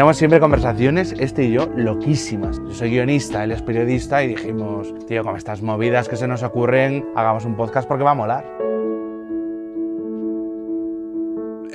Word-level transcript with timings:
Tenemos 0.00 0.16
siempre 0.16 0.40
conversaciones, 0.40 1.14
este 1.18 1.44
y 1.44 1.52
yo, 1.52 1.70
loquísimas. 1.76 2.58
Yo 2.66 2.72
soy 2.72 2.88
guionista, 2.88 3.44
él 3.44 3.52
es 3.52 3.60
periodista 3.60 4.24
y 4.24 4.28
dijimos, 4.28 4.94
tío, 5.06 5.22
con 5.22 5.36
estas 5.36 5.60
movidas 5.60 6.08
que 6.08 6.16
se 6.16 6.26
nos 6.26 6.42
ocurren, 6.42 7.04
hagamos 7.14 7.44
un 7.44 7.54
podcast 7.54 7.86
porque 7.86 8.02
va 8.02 8.12
a 8.12 8.14
molar. 8.14 8.46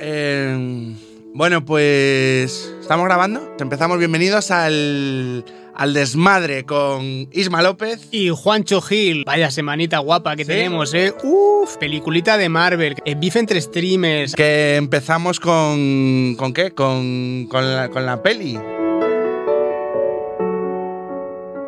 Eh, 0.00 0.92
bueno, 1.34 1.64
pues 1.64 2.75
estamos 2.86 3.04
grabando. 3.06 3.56
Empezamos 3.58 3.98
bienvenidos 3.98 4.52
al, 4.52 5.44
al 5.74 5.92
desmadre 5.92 6.64
con 6.64 7.28
Isma 7.32 7.60
López. 7.60 8.06
Y 8.12 8.28
Juancho 8.28 8.80
Gil. 8.80 9.24
Vaya 9.26 9.50
semanita 9.50 9.98
guapa 9.98 10.36
que 10.36 10.44
¿Sí? 10.44 10.52
tenemos, 10.52 10.94
¿eh? 10.94 11.12
Uf, 11.24 11.78
peliculita 11.78 12.38
de 12.38 12.48
Marvel. 12.48 12.94
Beef 13.16 13.34
entre 13.34 13.60
streamers. 13.60 14.36
Que 14.36 14.76
empezamos 14.76 15.40
con. 15.40 16.36
¿Con 16.38 16.52
qué? 16.54 16.70
Con, 16.70 17.48
con, 17.50 17.74
la, 17.74 17.88
con 17.88 18.06
la 18.06 18.22
peli. 18.22 18.56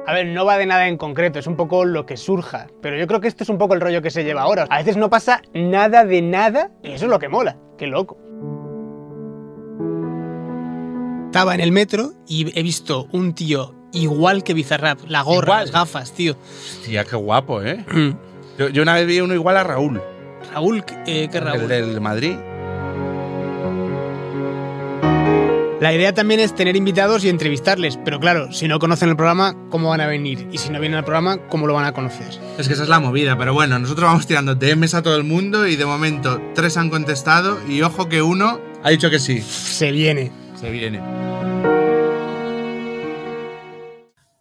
A 0.06 0.14
ver, 0.14 0.26
no 0.28 0.45
va 0.45 0.56
de 0.56 0.66
nada 0.66 0.87
en 0.87 0.96
concreto, 0.98 1.40
es 1.40 1.48
un 1.48 1.56
poco 1.56 1.84
lo 1.84 2.06
que 2.06 2.16
surja. 2.16 2.68
Pero 2.80 2.96
yo 2.96 3.09
creo 3.09 3.20
que 3.20 3.26
esto 3.26 3.42
es 3.42 3.48
un 3.50 3.59
poco 3.59 3.74
el 3.74 3.80
rollo 3.80 4.02
que 4.02 4.10
se 4.12 4.23
lleva 4.23 4.42
ahora. 4.42 4.66
A 4.70 4.78
veces 4.78 4.96
no 4.96 5.10
pasa 5.10 5.42
nada 5.52 6.04
de 6.04 6.23
nada 6.23 6.70
y 6.84 6.92
eso 6.92 7.06
es 7.06 7.10
lo 7.10 7.18
que 7.18 7.28
mola. 7.28 7.59
Qué 7.76 7.88
loco. 7.88 8.16
Estaba 11.29 11.54
en 11.54 11.60
el 11.60 11.73
metro 11.73 12.15
y 12.26 12.59
he 12.59 12.62
visto 12.62 13.07
un 13.12 13.34
tío 13.34 13.74
igual 13.93 14.43
que 14.43 14.54
Bizarrap. 14.54 15.01
La 15.09 15.21
gorra, 15.21 15.45
Igual. 15.46 15.60
las 15.60 15.73
gafas, 15.73 16.12
tío. 16.12 16.37
Tía, 16.87 17.04
qué 17.04 17.16
guapo, 17.16 17.62
¿eh? 17.62 17.84
Yo, 18.59 18.71
yo 18.71 18.80
una 18.82 18.95
vez 18.95 19.07
vi 19.07 19.21
uno 19.21 19.34
igual 19.34 19.59
a 19.59 19.62
Raúl, 19.62 20.01
Raúl, 20.54 20.82
eh, 21.06 21.29
¿qué 21.30 21.38
Raúl? 21.38 21.71
el 21.71 21.93
del 21.93 22.01
Madrid. 22.01 22.34
La 25.80 25.93
idea 25.93 26.15
también 26.15 26.40
es 26.40 26.54
tener 26.54 26.76
invitados 26.76 27.24
y 27.24 27.29
entrevistarles, 27.29 27.99
pero 28.04 28.18
claro, 28.18 28.51
si 28.51 28.66
no 28.66 28.79
conocen 28.79 29.10
el 29.10 29.16
programa, 29.16 29.54
¿cómo 29.71 29.90
van 29.90 30.01
a 30.01 30.06
venir? 30.06 30.49
Y 30.51 30.56
si 30.59 30.71
no 30.71 30.80
vienen 30.80 30.96
al 30.99 31.04
programa, 31.04 31.46
¿cómo 31.49 31.66
lo 31.66 31.74
van 31.74 31.84
a 31.84 31.93
conocer? 31.93 32.26
Es 32.59 32.66
que 32.68 32.73
esa 32.74 32.84
es 32.84 32.88
la 32.88 33.01
movida, 33.01 33.37
pero 33.37 33.52
bueno, 33.52 33.79
nosotros 33.79 34.06
vamos 34.09 34.26
tirando 34.26 34.54
DMs 34.54 34.95
a 34.95 35.02
todo 35.02 35.15
el 35.15 35.24
mundo 35.24 35.66
y 35.68 35.76
de 35.76 35.84
momento 35.84 36.40
tres 36.54 36.79
han 36.79 36.88
contestado 36.88 37.59
y 37.68 37.82
ojo 37.82 38.09
que 38.09 38.23
uno 38.23 38.59
ha 38.82 38.88
dicho 38.90 39.10
que 39.10 39.18
sí. 39.21 39.40
Se 39.43 39.93
viene. 39.93 40.32
Se 40.59 40.73
viene. 40.73 41.01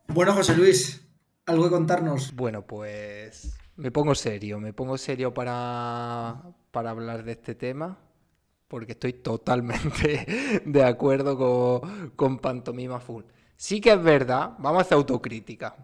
Bueno, 0.08 0.34
José 0.34 0.58
Luis, 0.58 1.08
¿algo 1.46 1.66
que 1.66 1.70
contarnos? 1.70 2.34
Bueno, 2.34 2.66
pues 2.66 3.56
me 3.76 3.92
pongo 3.92 4.16
serio, 4.16 4.60
me 4.60 4.74
pongo 4.74 4.98
serio 4.98 5.32
para, 5.32 6.42
para 6.72 6.90
hablar 6.90 7.24
de 7.24 7.34
este 7.34 7.54
tema, 7.54 8.00
porque 8.68 8.94
estoy 8.94 9.14
totalmente 9.14 10.62
de 10.66 10.84
acuerdo 10.84 11.38
con, 11.38 12.10
con 12.16 12.40
Pantomima 12.40 13.00
Full. 13.00 13.24
Sí 13.56 13.80
que 13.80 13.92
es 13.92 14.02
verdad, 14.02 14.54
vamos 14.58 14.80
a 14.80 14.82
hacer 14.82 14.96
autocrítica. 14.96 15.76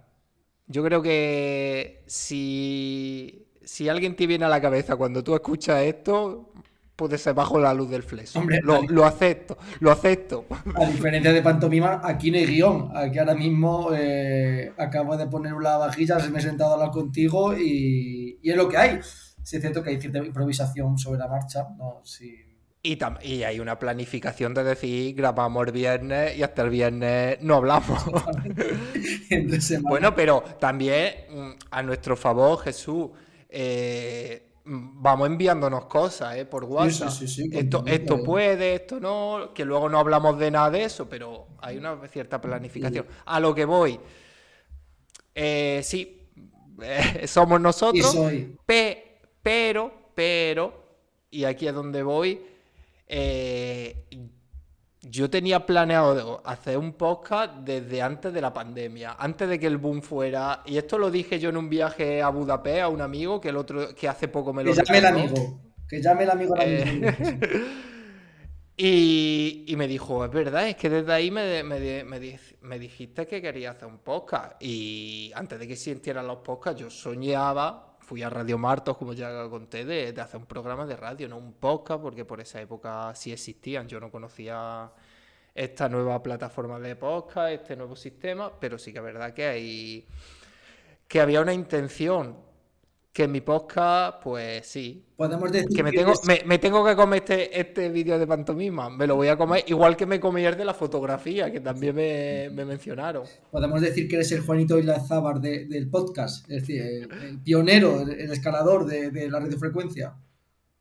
Yo 0.66 0.84
creo 0.84 1.04
que 1.04 2.04
si, 2.08 3.50
si 3.64 3.88
alguien 3.88 4.16
te 4.16 4.26
viene 4.26 4.46
a 4.46 4.50
la 4.50 4.60
cabeza 4.62 4.96
cuando 4.96 5.24
tú 5.24 5.36
escuchas 5.36 5.84
esto, 5.84 6.54
puede 6.96 7.18
ser 7.18 7.34
bajo 7.34 7.60
la 7.60 7.74
luz 7.74 7.90
del 7.90 8.04
fleso. 8.04 8.40
Hombre, 8.40 8.60
lo, 8.62 9.06
acepto, 9.06 9.58
lo 9.80 9.92
acepto. 9.92 10.46
A 10.76 10.86
diferencia 10.86 11.34
de 11.34 11.42
pantomima, 11.42 12.02
aquí 12.04 12.32
no 12.32 12.38
hay 12.38 12.46
guion. 12.46 12.92
Aquí 12.96 13.18
ahora 13.20 13.36
mismo 13.36 13.90
eh, 13.94 14.72
acabo 14.78 15.18
de 15.18 15.28
poner 15.28 15.54
una 15.54 15.78
vajilla, 15.78 16.18
me 16.30 16.40
he 16.40 16.42
sentado 16.42 16.72
a 16.72 16.74
hablar 16.76 16.92
contigo 16.92 17.58
y, 17.58 18.40
y 18.42 18.50
es 18.50 18.56
lo 18.56 18.70
que 18.70 18.78
hay. 18.78 19.00
Sí 19.44 19.58
es 19.58 19.62
cierto 19.62 19.84
que 19.84 19.90
hay 19.92 20.00
cierta 20.00 20.20
improvisación 20.20 20.98
sobre 20.98 21.20
la 21.20 21.28
marcha. 21.28 21.68
No, 21.78 22.02
sí. 22.04 22.34
Y, 22.86 22.98
tam- 22.98 23.18
y 23.24 23.44
hay 23.44 23.60
una 23.62 23.80
planificación 23.80 24.54
de 24.54 24.64
decir, 24.64 25.16
grabamos 25.16 25.66
el 25.68 25.72
viernes 25.72 26.38
y 26.38 26.44
hasta 26.44 26.64
el 26.64 26.70
viernes 26.70 27.38
no 27.42 27.56
hablamos. 27.56 28.04
Bueno, 29.84 30.14
pero 30.16 30.44
también 30.60 31.14
mm, 31.30 31.52
a 31.72 31.84
nuestro 31.84 32.16
favor, 32.16 32.60
Jesús, 32.60 33.10
eh, 33.50 34.43
vamos 34.66 35.28
enviándonos 35.28 35.86
cosas 35.86 36.36
eh, 36.38 36.46
por 36.46 36.64
WhatsApp. 36.66 37.18
sí, 37.18 37.28
sí, 37.28 37.50
esto, 37.52 37.84
continuamente. 37.84 37.84
esto 37.88 38.24
puede, 38.24 38.76
esto 38.76 39.00
no, 39.00 39.52
que 39.54 39.66
luego 39.66 39.90
no 39.90 40.00
hablamos 40.00 40.40
de 40.40 40.50
nada 40.52 40.72
de 40.72 40.84
eso, 40.86 41.08
pero 41.10 41.48
hay 41.60 41.78
una 41.78 41.98
cierta 42.08 42.42
planificación. 42.42 43.06
A 43.26 43.40
lo 43.40 43.54
que 43.54 43.66
voy, 43.66 44.00
eh, 45.36 45.82
sí, 45.84 46.22
eh, 46.82 47.28
somos 47.28 47.60
nosotros, 47.60 48.18
pe- 48.66 49.20
pero, 49.42 49.92
pero, 50.16 50.74
y 51.32 51.44
aquí 51.46 51.68
es 51.68 51.74
donde 51.74 52.04
voy, 52.04 52.42
eh, 53.08 54.06
yo 55.04 55.30
tenía 55.30 55.66
planeado 55.66 56.42
hacer 56.46 56.78
un 56.78 56.94
podcast 56.94 57.56
desde 57.58 58.02
antes 58.02 58.34
de 58.34 58.42
la 58.42 58.54
pandemia, 58.54 59.16
antes 59.20 59.50
de 59.50 59.60
que 59.60 59.68
el 59.68 59.78
boom 59.78 60.02
fuera, 60.02 60.64
y 60.66 60.78
esto 60.78 60.98
lo 60.98 61.12
dije 61.12 61.40
yo 61.40 61.50
en 61.50 61.58
un 61.58 61.70
viaje 61.70 62.22
a 62.22 62.30
Budapest 62.30 62.82
a 62.82 62.88
un 62.88 63.02
amigo 63.02 63.42
que 63.42 63.50
el 63.50 63.58
otro 63.58 63.94
que 63.94 64.08
hace 64.08 64.28
poco 64.28 64.54
me 64.54 64.64
lo 64.64 64.74
Que 64.74 64.82
llame 64.82 64.98
el 65.00 65.06
amigo. 65.06 65.60
Que 65.88 66.02
llame 66.02 66.24
el 66.24 66.30
amigo 66.32 66.56
Eh. 66.60 67.92
Y, 68.76 69.66
y 69.68 69.76
me 69.76 69.88
dijo, 69.88 70.26
es 70.26 70.32
verdad, 70.32 70.68
es 70.68 70.76
que 70.76 70.90
desde 70.90 71.14
ahí 71.14 71.30
me, 71.30 71.64
me, 71.64 72.04
me 72.04 72.40
me 72.62 72.80
dijiste 72.80 73.28
que 73.28 73.40
quería 73.42 73.72
hacer 73.72 73.88
un 73.88 74.00
podcast. 74.00 74.56
Y 74.60 75.32
antes 75.36 75.60
de 75.60 75.68
que 75.68 75.74
existieran 75.74 76.26
los 76.26 76.38
podcasts, 76.38 76.82
yo 76.82 76.90
soñaba, 76.90 77.93
fui 78.04 78.22
a 78.22 78.30
Radio 78.30 78.58
Martos, 78.58 78.98
como 78.98 79.14
ya 79.14 79.50
conté, 79.50 79.86
de, 79.86 80.22
hacer 80.22 80.40
un 80.40 80.46
programa 80.46 80.86
de 80.86 80.96
radio, 80.96 81.28
no 81.28 81.38
un 81.38 81.54
podcast, 81.54 82.02
porque 82.02 82.26
por 82.26 82.40
esa 82.42 82.62
época 82.62 83.14
sí 83.16 83.32
existían. 83.32 83.88
Yo 83.88 84.00
no 84.00 84.12
conocía 84.12 84.92
esta 85.56 85.90
nueva 85.90 86.22
plataforma 86.22 86.80
de 86.80 86.96
podcast, 86.96 87.54
este 87.54 87.76
nuevo 87.76 87.96
sistema, 87.96 88.52
pero 88.60 88.78
sí 88.78 88.92
que 88.92 89.00
es 89.00 89.04
verdad 89.04 89.34
que 89.34 89.46
hay 89.46 90.08
que 91.08 91.22
había 91.22 91.42
una 91.42 91.54
intención 91.54 92.38
que 93.14 93.24
en 93.26 93.32
mi 93.32 93.42
podcast, 93.42 94.24
pues 94.24 94.66
sí, 94.66 95.06
Podemos 95.16 95.52
decir 95.52 95.70
que 95.70 95.84
me 95.84 95.92
que 95.92 95.98
tengo, 96.00 96.14
me, 96.28 96.42
me 96.46 96.58
tengo 96.58 96.84
que 96.84 96.96
comer 96.96 97.20
este, 97.20 97.60
este 97.60 97.90
vídeo 97.90 98.18
de 98.18 98.26
pantomima. 98.26 98.90
Me 98.90 99.06
lo 99.06 99.16
voy 99.16 99.28
a 99.28 99.38
comer 99.38 99.64
igual 99.68 99.96
que 99.96 100.08
me 100.08 100.20
comí 100.20 100.44
el 100.44 100.58
de 100.58 100.66
la 100.66 100.74
fotografía, 100.74 101.52
que 101.52 101.60
también 101.60 101.96
me, 101.96 102.50
me 102.52 102.66
mencionaron. 102.66 103.24
podemos 103.52 103.80
decir 103.82 104.08
que 104.10 104.16
eres 104.16 104.32
el 104.32 104.42
Juanito 104.42 104.80
Ilazábar 104.80 105.40
de- 105.40 105.66
del 105.66 105.90
podcast. 105.90 106.50
Es 106.50 106.62
decir, 106.62 106.82
el, 106.82 107.12
el 107.24 107.40
pionero, 107.40 108.02
el, 108.02 108.10
el 108.20 108.32
escalador 108.32 108.86
de, 108.88 109.12
de 109.12 109.30
la 109.30 109.40
radiofrecuencia. 109.40 110.16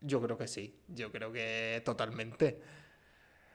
Yo 0.01 0.21
creo 0.23 0.37
que 0.39 0.49
sí, 0.49 0.75
yo 0.89 1.13
creo 1.13 1.31
que 1.31 1.83
totalmente. 1.85 2.59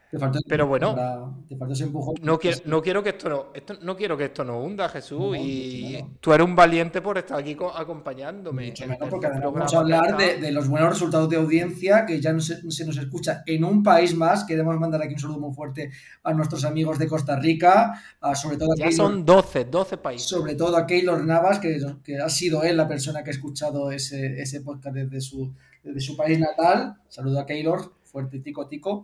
Te 0.10 0.18
faltó, 0.18 0.40
Pero 0.48 0.68
bueno. 0.68 0.96
para- 0.96 1.26
te 1.48 1.58
faltó 1.58 1.74
ese 1.74 1.84
empujón. 1.84 2.16
No 2.22 2.40
quiero, 2.40 2.58
no 2.66 2.82
quiero 2.82 3.04
que 3.04 3.10
esto 3.10 3.28
no, 3.28 3.46
esto, 3.54 3.74
no 3.82 3.98
quiero 3.98 4.16
que 4.16 4.26
esto 4.26 4.46
nos 4.46 4.64
hunda, 4.66 4.88
Jesús. 4.88 5.20
No, 5.20 5.36
y 5.36 5.90
claro. 5.98 6.12
tú 6.22 6.34
eres 6.34 6.46
un 6.48 6.56
valiente 6.56 7.02
por 7.02 7.18
estar 7.18 7.38
aquí 7.38 7.56
co- 7.56 7.76
acompañándome. 7.76 8.68
Mucho 8.68 8.88
menos, 8.88 9.10
porque 9.10 9.26
además 9.26 9.54
vamos 9.54 9.74
a 9.74 9.80
hablar 9.80 10.16
de, 10.18 10.52
los 10.52 10.70
buenos 10.70 10.90
resultados 10.92 11.30
de 11.30 11.36
audiencia 11.36 12.06
que 12.06 12.22
ya 12.22 12.32
no 12.32 12.40
se, 12.40 12.72
se 12.72 12.86
nos 12.86 12.96
escucha 12.98 13.44
en 13.46 13.66
un 13.66 13.84
país 13.84 14.16
más. 14.16 14.46
Queremos 14.46 14.80
mandar 14.80 15.02
aquí 15.02 15.14
un 15.16 15.20
saludo 15.20 15.40
muy 15.40 15.54
fuerte 15.54 15.92
a 16.24 16.34
nuestros 16.34 16.64
amigos 16.64 16.98
de 17.00 17.08
Costa 17.08 17.36
Rica, 17.38 18.02
a 18.22 18.34
sobre 18.34 18.56
todo 18.56 18.70
a 18.72 18.76
Ya 18.78 18.86
Keylor- 18.86 18.96
son 18.96 19.26
12, 19.26 19.66
12 19.66 19.98
países. 19.98 20.28
sobre 20.30 20.56
todo 20.56 20.78
a 20.78 20.86
Keylor 20.88 21.22
Navas, 21.26 21.60
que, 21.60 21.80
que 22.04 22.18
ha 22.18 22.30
sido 22.30 22.64
él 22.64 22.78
la 22.78 22.88
persona 22.88 23.24
que 23.26 23.32
ha 23.32 23.34
escuchado 23.34 23.92
ese, 23.92 24.42
ese 24.42 24.62
podcast 24.62 24.96
desde 24.96 25.20
su, 25.20 25.54
desde 25.84 26.00
su 26.00 26.16
país 26.16 26.40
natal. 26.40 26.96
Saludo 27.10 27.42
a 27.42 27.46
Keylor, 27.46 27.94
fuerte 28.06 28.40
tico 28.40 28.68
tico. 28.68 29.04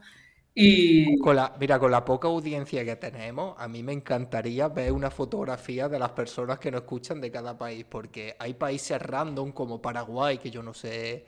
Y 0.56 1.18
Con 1.18 1.38
la, 1.38 1.56
mira, 1.60 1.80
con 1.80 1.90
la 1.92 2.04
poca 2.04 2.28
audiencia 2.28 2.84
que 2.84 2.96
tenemos, 2.98 3.56
a 3.58 3.68
mí 3.70 3.82
me 3.82 3.94
encantaría 3.94 4.68
ver 4.68 4.92
una 4.92 5.10
fotografía 5.10 5.88
de 5.88 5.98
las 6.00 6.12
personas 6.12 6.60
que 6.60 6.70
nos 6.70 6.82
escuchan 6.82 7.22
de 7.22 7.32
cada 7.32 7.58
país, 7.58 7.86
porque 7.90 8.36
hay 8.40 8.54
países 8.56 9.02
random 9.02 9.54
como 9.54 9.82
Paraguay, 9.82 10.38
que 10.38 10.52
yo 10.52 10.62
no 10.62 10.74
sé, 10.74 11.26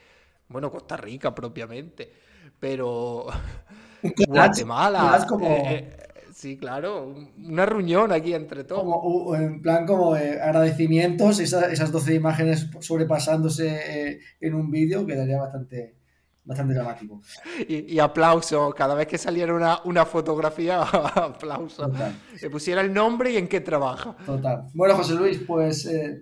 bueno, 0.50 0.70
Costa 0.70 0.98
Rica 0.98 1.34
propiamente, 1.34 2.12
pero 2.60 3.28
Guatemala, 4.26 5.26
como, 5.28 5.70
eh, 5.70 5.96
eh, 5.98 6.32
sí, 6.34 6.58
claro, 6.58 7.06
un- 7.08 7.34
una 7.48 7.66
reunión 7.66 8.12
aquí 8.12 8.34
entre 8.34 8.64
todos. 8.66 8.88
como, 9.00 9.36
en 9.36 9.62
plan 9.62 9.86
como 9.86 10.16
eh, 10.18 10.40
agradecimientos, 10.42 11.40
esa- 11.40 11.72
esas 11.72 11.92
12 11.92 12.14
imágenes 12.16 12.68
sobrepasándose 12.82 14.20
en 14.42 14.54
un 14.56 14.70
vídeo, 14.72 15.06
quedaría 15.06 15.40
bastante, 15.40 15.95
bastante 16.46 16.74
dramático. 16.76 17.22
Y, 17.68 17.94
y 17.96 18.00
aplausos, 18.00 18.74
cada 18.76 18.96
vez 18.96 19.08
que 19.08 19.18
saliera 19.18 19.54
una, 19.54 19.80
una 19.86 20.06
fotografía, 20.06 20.82
aplausos. 21.16 21.88
Total. 21.92 22.16
Que 22.40 22.50
pusiera 22.50 22.82
el 22.82 22.94
nombre 22.94 23.32
y 23.32 23.38
en 23.38 23.48
qué 23.48 23.62
trabaja. 23.62 24.16
Total. 24.26 24.68
Bueno, 24.74 24.96
José 24.96 25.16
Luis, 25.16 25.40
pues 25.46 25.86
eh, 25.88 26.22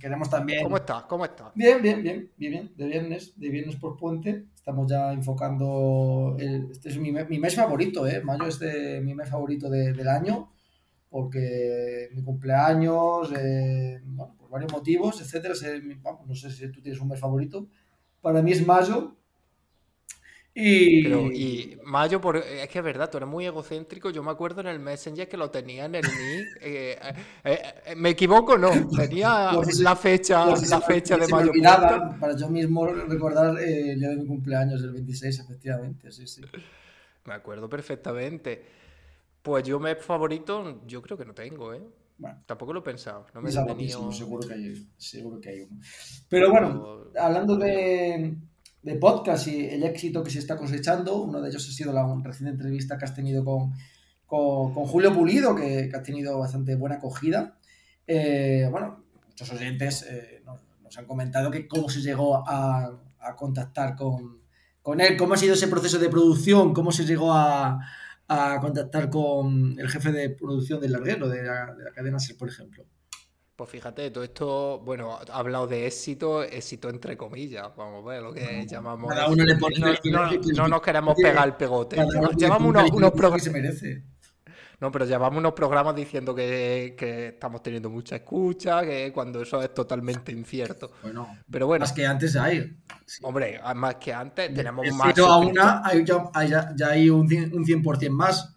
queremos 0.00 0.28
también. 0.30 0.62
¿Cómo 0.64 0.76
estás? 0.78 1.02
¿Cómo 1.04 1.24
estás? 1.24 1.52
Bien, 1.54 1.80
bien, 1.82 2.02
bien, 2.02 2.30
bien, 2.36 2.52
bien. 2.52 2.72
De 2.76 2.86
viernes, 2.86 3.38
de 3.38 3.48
viernes 3.50 3.76
por 3.76 3.96
puente. 3.96 4.46
Estamos 4.54 4.90
ya 4.90 5.12
enfocando. 5.12 6.36
el- 6.38 6.68
este 6.70 6.88
es 6.90 6.98
mi, 6.98 7.12
me- 7.12 7.24
mi 7.24 7.38
mes 7.38 7.54
favorito, 7.54 8.06
¿eh? 8.06 8.20
Mayo 8.22 8.46
es 8.46 8.58
de- 8.58 9.00
mi 9.00 9.14
mes 9.14 9.28
favorito 9.28 9.68
de- 9.70 9.92
del 9.92 10.08
año. 10.08 10.50
Porque 11.10 12.08
mi 12.14 12.22
cumpleaños, 12.22 13.32
eh, 13.34 14.00
bueno, 14.04 14.34
por 14.38 14.50
varios 14.50 14.70
motivos, 14.72 15.20
etcétera. 15.22 15.54
vamos, 16.02 16.26
no 16.26 16.34
sé 16.34 16.50
si 16.50 16.70
tú 16.70 16.82
tienes 16.82 17.00
un 17.00 17.08
mes 17.08 17.18
favorito. 17.18 17.66
Para 18.22 18.42
mí 18.42 18.52
es 18.52 18.64
mayo. 18.66 19.16
Y... 20.54 20.98
Pero, 21.00 21.30
y 21.32 21.78
Mayo, 21.84 22.20
por, 22.20 22.36
es 22.38 22.68
que 22.68 22.78
es 22.80 22.84
verdad, 22.84 23.08
tú 23.10 23.18
eres 23.18 23.28
muy 23.28 23.46
egocéntrico. 23.46 24.10
Yo 24.10 24.22
me 24.22 24.32
acuerdo 24.32 24.60
en 24.62 24.66
el 24.66 24.80
Messenger 24.80 25.28
que 25.28 25.36
lo 25.36 25.50
tenía 25.50 25.84
en 25.84 25.94
el 25.94 26.16
Nick. 26.16 26.56
eh, 26.60 26.98
eh, 27.44 27.62
eh, 27.86 27.94
¿Me 27.96 28.10
equivoco? 28.10 28.58
No, 28.58 28.90
tenía 28.94 29.56
la 29.76 29.94
fecha, 29.96 30.60
la 30.66 30.80
me- 30.80 30.80
fecha 30.80 31.16
de 31.16 31.28
se 31.28 31.34
me 31.34 31.42
Mayo. 31.42 31.52
olvidaba, 31.52 32.18
para 32.18 32.36
yo 32.36 32.48
mismo 32.48 32.86
recordar 32.86 33.58
eh, 33.60 33.92
el 33.92 33.98
día 34.00 34.10
de 34.10 34.16
mi 34.16 34.26
cumpleaños, 34.26 34.82
el 34.82 34.92
26, 34.92 35.38
efectivamente, 35.40 36.10
sí, 36.12 36.26
sí. 36.26 36.50
Me 37.24 37.34
acuerdo 37.34 37.68
perfectamente. 37.68 38.64
Pues 39.42 39.64
yo 39.64 39.80
mes 39.80 39.98
favorito, 40.04 40.82
yo 40.86 41.02
creo 41.02 41.18
que 41.18 41.24
no 41.26 41.34
tengo, 41.34 41.74
¿eh? 41.74 41.82
Bueno, 42.18 42.42
Tampoco 42.46 42.72
lo 42.72 42.80
he 42.80 42.82
pensado. 42.82 43.26
No 43.32 43.40
me 43.40 43.48
es 43.48 43.54
tenido. 43.54 44.10
seguro 44.12 44.46
que 44.46 44.54
hay, 44.54 44.88
seguro 44.96 45.40
que 45.40 45.48
hay 45.50 45.60
uno. 45.60 45.80
Pero 46.28 46.50
bueno, 46.50 47.04
hablando 47.18 47.56
de, 47.56 48.36
de 48.82 48.94
podcast 48.96 49.46
y 49.46 49.66
el 49.66 49.84
éxito 49.84 50.24
que 50.24 50.30
se 50.30 50.40
está 50.40 50.56
cosechando, 50.56 51.22
uno 51.22 51.40
de 51.40 51.48
ellos 51.48 51.66
ha 51.68 51.72
sido 51.72 51.92
la 51.92 52.04
reciente 52.22 52.50
entrevista 52.50 52.98
que 52.98 53.04
has 53.04 53.14
tenido 53.14 53.44
con, 53.44 53.72
con, 54.26 54.74
con 54.74 54.84
Julio 54.86 55.12
Pulido, 55.14 55.54
que, 55.54 55.88
que 55.88 55.96
ha 55.96 56.02
tenido 56.02 56.38
bastante 56.38 56.74
buena 56.74 56.96
acogida. 56.96 57.56
Eh, 58.06 58.66
bueno, 58.70 59.04
muchos 59.28 59.52
oyentes 59.52 60.02
eh, 60.02 60.42
nos, 60.44 60.60
nos 60.82 60.98
han 60.98 61.06
comentado 61.06 61.50
que 61.52 61.68
cómo 61.68 61.88
se 61.88 62.00
llegó 62.00 62.42
a, 62.48 62.98
a 63.20 63.36
contactar 63.36 63.94
con, 63.94 64.40
con 64.82 65.00
él, 65.00 65.16
cómo 65.16 65.34
ha 65.34 65.36
sido 65.36 65.54
ese 65.54 65.68
proceso 65.68 65.98
de 65.98 66.08
producción, 66.08 66.74
cómo 66.74 66.90
se 66.90 67.04
llegó 67.04 67.32
a, 67.32 67.78
a 68.28 68.58
contactar 68.60 69.08
con 69.10 69.74
el 69.78 69.88
jefe 69.88 70.12
de 70.12 70.30
producción 70.30 70.80
del 70.80 70.92
larguero, 70.92 71.28
de 71.28 71.42
la, 71.42 71.74
de 71.74 71.84
la 71.84 71.90
cadena 71.92 72.18
SER, 72.20 72.36
por 72.36 72.48
ejemplo. 72.48 72.84
Pues 73.56 73.70
fíjate, 73.70 74.10
todo 74.12 74.22
esto, 74.22 74.78
bueno, 74.84 75.18
ha 75.18 75.36
hablado 75.38 75.66
de 75.66 75.86
éxito, 75.86 76.44
éxito 76.44 76.90
entre 76.90 77.16
comillas, 77.16 77.68
vamos 77.76 78.04
a 78.06 78.08
ver 78.10 78.22
lo 78.22 78.32
que 78.32 78.64
llamamos. 78.70 79.08
cada 79.10 79.28
uno 79.28 79.44
le 79.44 79.56
pone 79.56 79.78
no, 79.78 79.88
el- 79.88 79.98
no- 80.12 80.30
no 80.54 80.68
nos 80.68 80.80
queremos 80.82 81.16
pegar 81.16 81.48
el 81.48 81.54
pegote. 81.56 81.96
Le 81.96 82.02
unos, 82.04 82.34
unos 82.60 82.84
el 82.84 82.90
que 82.92 83.16
programas. 83.16 83.42
se 83.42 83.50
merece. 83.50 84.04
No, 84.80 84.92
pero 84.92 85.04
llevamos 85.04 85.38
unos 85.38 85.54
programas 85.54 85.96
diciendo 85.96 86.32
que, 86.34 86.94
que 86.96 87.28
estamos 87.28 87.62
teniendo 87.62 87.90
mucha 87.90 88.14
escucha, 88.16 88.82
que 88.82 89.10
cuando 89.12 89.42
eso 89.42 89.60
es 89.60 89.74
totalmente 89.74 90.30
incierto. 90.30 90.92
Bueno, 91.02 91.36
Pero 91.50 91.66
bueno, 91.66 91.82
más 91.82 91.92
que 91.92 92.06
antes 92.06 92.36
hay. 92.36 92.76
Sí. 93.04 93.20
hombre, 93.24 93.60
más 93.74 93.96
que 93.96 94.14
antes 94.14 94.54
tenemos 94.54 94.86
Es 94.86 94.94
más. 94.94 95.18
a 95.18 95.36
una 95.38 95.82
hay 95.84 96.04
ya, 96.04 96.30
hay 96.32 96.48
ya- 96.50 96.74
hay 96.90 97.10
un 97.10 97.28
100%, 97.28 97.52
un 97.56 97.64
100 97.64 98.12
más. 98.14 98.54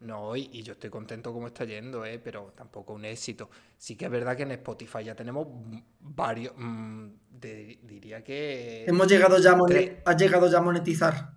No, 0.00 0.34
y, 0.34 0.48
y 0.50 0.62
yo 0.62 0.72
estoy 0.72 0.88
contento 0.88 1.30
como 1.30 1.48
está 1.48 1.66
yendo, 1.66 2.06
¿eh? 2.06 2.18
pero 2.18 2.54
tampoco 2.56 2.94
un 2.94 3.04
éxito. 3.04 3.50
Sí 3.76 3.96
que 3.96 4.06
es 4.06 4.10
verdad 4.10 4.34
que 4.34 4.44
en 4.44 4.52
Spotify 4.52 5.04
ya 5.04 5.14
tenemos 5.14 5.46
varios, 6.00 6.54
mm, 6.56 7.06
de- 7.32 7.80
diría 7.82 8.24
que... 8.24 8.86
Hemos 8.86 9.06
llegado 9.08 9.38
ya 9.38 9.52
a. 9.52 9.58
¿Has 10.06 10.16
llegado 10.16 10.50
ya 10.50 10.56
a 10.56 10.62
monetizar? 10.62 11.32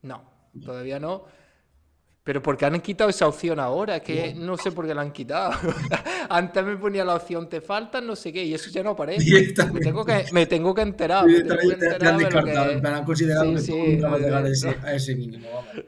No, 0.00 0.24
todavía 0.64 0.98
no. 0.98 1.24
Pero 2.24 2.42
porque 2.42 2.64
han 2.64 2.80
quitado 2.80 3.10
esa 3.10 3.28
opción 3.28 3.60
ahora, 3.60 4.00
que 4.00 4.32
no 4.34 4.56
sé 4.56 4.72
por 4.72 4.86
qué 4.86 4.94
la 4.94 5.02
han 5.02 5.12
quitado. 5.12 5.52
Antes 6.30 6.64
me 6.64 6.76
ponía 6.78 7.04
la 7.04 7.16
opción 7.16 7.48
te 7.50 7.60
faltan 7.60 8.06
no 8.06 8.16
sé 8.16 8.32
qué 8.32 8.42
y 8.42 8.54
eso 8.54 8.70
ya 8.70 8.82
no 8.82 8.90
aparece. 8.90 9.54
Me 9.70 9.80
tengo 9.80 10.04
que, 10.06 10.24
me 10.32 10.46
tengo 10.46 10.74
que 10.74 10.80
enterar. 10.82 11.26
Me 11.26 11.42
tengo 11.42 11.56
que 11.56 11.62
Directamente 11.66 11.86
te, 11.86 11.92
enterar 11.92 12.12
han 12.14 12.18
descartado. 12.18 12.80
que- 12.80 12.88
han 12.88 13.04
considerado 13.04 13.44
Sí, 13.46 13.54
que 13.54 13.60
sí, 13.60 13.96
no, 13.98 14.18
llegar 14.18 14.42
a 14.44 14.48
ese, 14.48 14.74
no. 14.74 14.86
a 14.86 14.94
ese 14.94 15.14
mínimo. 15.14 15.48
vamos. 15.54 15.70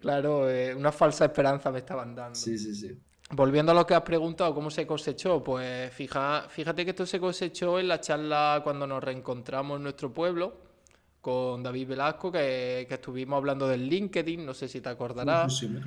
Claro, 0.00 0.48
eh, 0.50 0.74
una 0.74 0.90
falsa 0.92 1.26
esperanza 1.26 1.70
me 1.70 1.80
estaban 1.80 2.14
dando. 2.14 2.34
Sí, 2.34 2.58
sí, 2.58 2.74
sí. 2.74 2.98
Volviendo 3.32 3.72
a 3.72 3.74
lo 3.74 3.86
que 3.86 3.94
has 3.94 4.00
preguntado, 4.02 4.54
¿cómo 4.54 4.70
se 4.70 4.86
cosechó? 4.86 5.44
Pues 5.44 5.92
fija, 5.92 6.46
fíjate 6.48 6.84
que 6.84 6.90
esto 6.92 7.04
se 7.04 7.20
cosechó 7.20 7.78
en 7.78 7.86
la 7.86 8.00
charla 8.00 8.60
cuando 8.64 8.86
nos 8.86 9.04
reencontramos 9.04 9.76
en 9.76 9.82
nuestro 9.82 10.10
pueblo 10.12 10.69
con 11.20 11.62
David 11.62 11.88
Velasco, 11.88 12.32
que, 12.32 12.86
que 12.88 12.94
estuvimos 12.94 13.36
hablando 13.36 13.68
del 13.68 13.88
LinkedIn, 13.88 14.44
no 14.44 14.54
sé 14.54 14.68
si 14.68 14.80
te 14.80 14.88
acordarás, 14.88 15.58
Sí, 15.58 15.68
sí, 15.68 15.80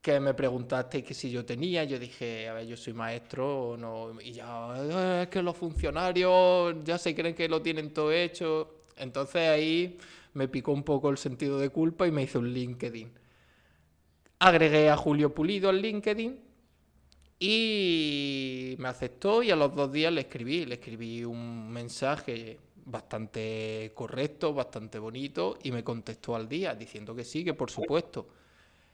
que 0.00 0.18
me 0.18 0.34
preguntaste 0.34 1.04
que 1.04 1.14
si 1.14 1.30
yo 1.30 1.44
tenía, 1.44 1.84
yo 1.84 1.98
dije, 1.98 2.48
a 2.48 2.54
ver, 2.54 2.66
yo 2.66 2.76
soy 2.76 2.92
maestro, 2.92 3.70
o 3.70 3.76
no, 3.76 4.20
y 4.20 4.32
ya, 4.32 4.74
"Eh, 4.76 5.22
es 5.22 5.28
que 5.28 5.42
los 5.42 5.56
funcionarios 5.56 6.74
ya 6.84 6.98
se 6.98 7.14
creen 7.14 7.34
que 7.34 7.48
lo 7.48 7.62
tienen 7.62 7.92
todo 7.92 8.10
hecho. 8.12 8.86
Entonces 8.96 9.48
ahí 9.48 9.98
me 10.34 10.48
picó 10.48 10.72
un 10.72 10.82
poco 10.82 11.08
el 11.10 11.18
sentido 11.18 11.58
de 11.58 11.68
culpa 11.70 12.06
y 12.06 12.10
me 12.10 12.22
hice 12.24 12.38
un 12.38 12.52
LinkedIn. 12.52 13.12
Agregué 14.40 14.90
a 14.90 14.96
Julio 14.96 15.32
Pulido 15.34 15.68
al 15.70 15.80
LinkedIn 15.80 16.40
y 17.38 18.74
me 18.78 18.88
aceptó 18.88 19.42
y 19.42 19.50
a 19.50 19.56
los 19.56 19.74
dos 19.74 19.92
días 19.92 20.12
le 20.12 20.22
escribí, 20.22 20.64
le 20.64 20.74
escribí 20.74 21.24
un 21.24 21.70
mensaje 21.70 22.58
bastante 22.84 23.92
correcto, 23.94 24.54
bastante 24.54 24.98
bonito 24.98 25.58
y 25.62 25.72
me 25.72 25.84
contestó 25.84 26.34
al 26.34 26.48
día 26.48 26.74
diciendo 26.74 27.14
que 27.14 27.24
sí, 27.24 27.44
que 27.44 27.54
por 27.54 27.70
supuesto. 27.70 28.28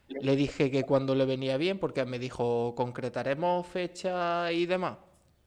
Le 0.08 0.36
dije 0.36 0.70
que 0.70 0.84
cuando 0.84 1.14
le 1.14 1.26
venía 1.26 1.58
bien, 1.58 1.78
porque 1.78 2.04
me 2.06 2.18
dijo, 2.18 2.74
concretaremos 2.74 3.66
fecha 3.66 4.50
y 4.52 4.64
demás. 4.64 4.96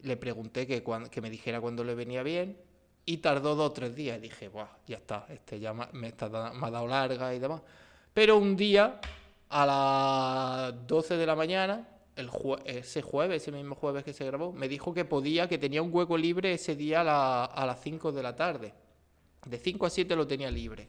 Le 0.01 0.17
pregunté 0.17 0.67
que, 0.67 0.83
que 1.09 1.21
me 1.21 1.29
dijera 1.31 1.59
cuando 1.59 1.83
le 1.83 1.95
venía 1.95 2.21
bien 2.21 2.57
y 3.05 3.17
tardó 3.17 3.55
dos 3.55 3.71
o 3.71 3.73
tres 3.73 3.95
días. 3.95 4.17
Y 4.19 4.21
dije, 4.21 4.49
Buah, 4.49 4.67
ya 4.85 4.97
está, 4.97 5.25
este 5.29 5.59
ya 5.59 5.73
me, 5.73 6.07
está 6.07 6.29
me 6.29 6.67
ha 6.67 6.71
dado 6.71 6.87
larga 6.87 7.33
y 7.33 7.39
demás. 7.39 7.61
Pero 8.13 8.37
un 8.37 8.55
día, 8.55 8.99
a 9.49 9.65
las 9.65 10.87
12 10.87 11.17
de 11.17 11.25
la 11.25 11.35
mañana, 11.35 11.87
el 12.15 12.29
jue- 12.29 12.61
ese 12.65 13.01
jueves, 13.01 13.41
ese 13.41 13.51
mismo 13.51 13.75
jueves 13.75 14.03
que 14.03 14.13
se 14.13 14.25
grabó, 14.25 14.51
me 14.53 14.67
dijo 14.67 14.93
que 14.93 15.05
podía, 15.05 15.47
que 15.47 15.57
tenía 15.57 15.81
un 15.81 15.93
hueco 15.93 16.17
libre 16.17 16.53
ese 16.53 16.75
día 16.75 17.01
a, 17.01 17.03
la- 17.03 17.45
a 17.45 17.65
las 17.65 17.81
5 17.81 18.11
de 18.11 18.23
la 18.23 18.35
tarde. 18.35 18.73
De 19.45 19.57
5 19.57 19.85
a 19.85 19.89
7 19.89 20.15
lo 20.15 20.27
tenía 20.27 20.51
libre. 20.51 20.87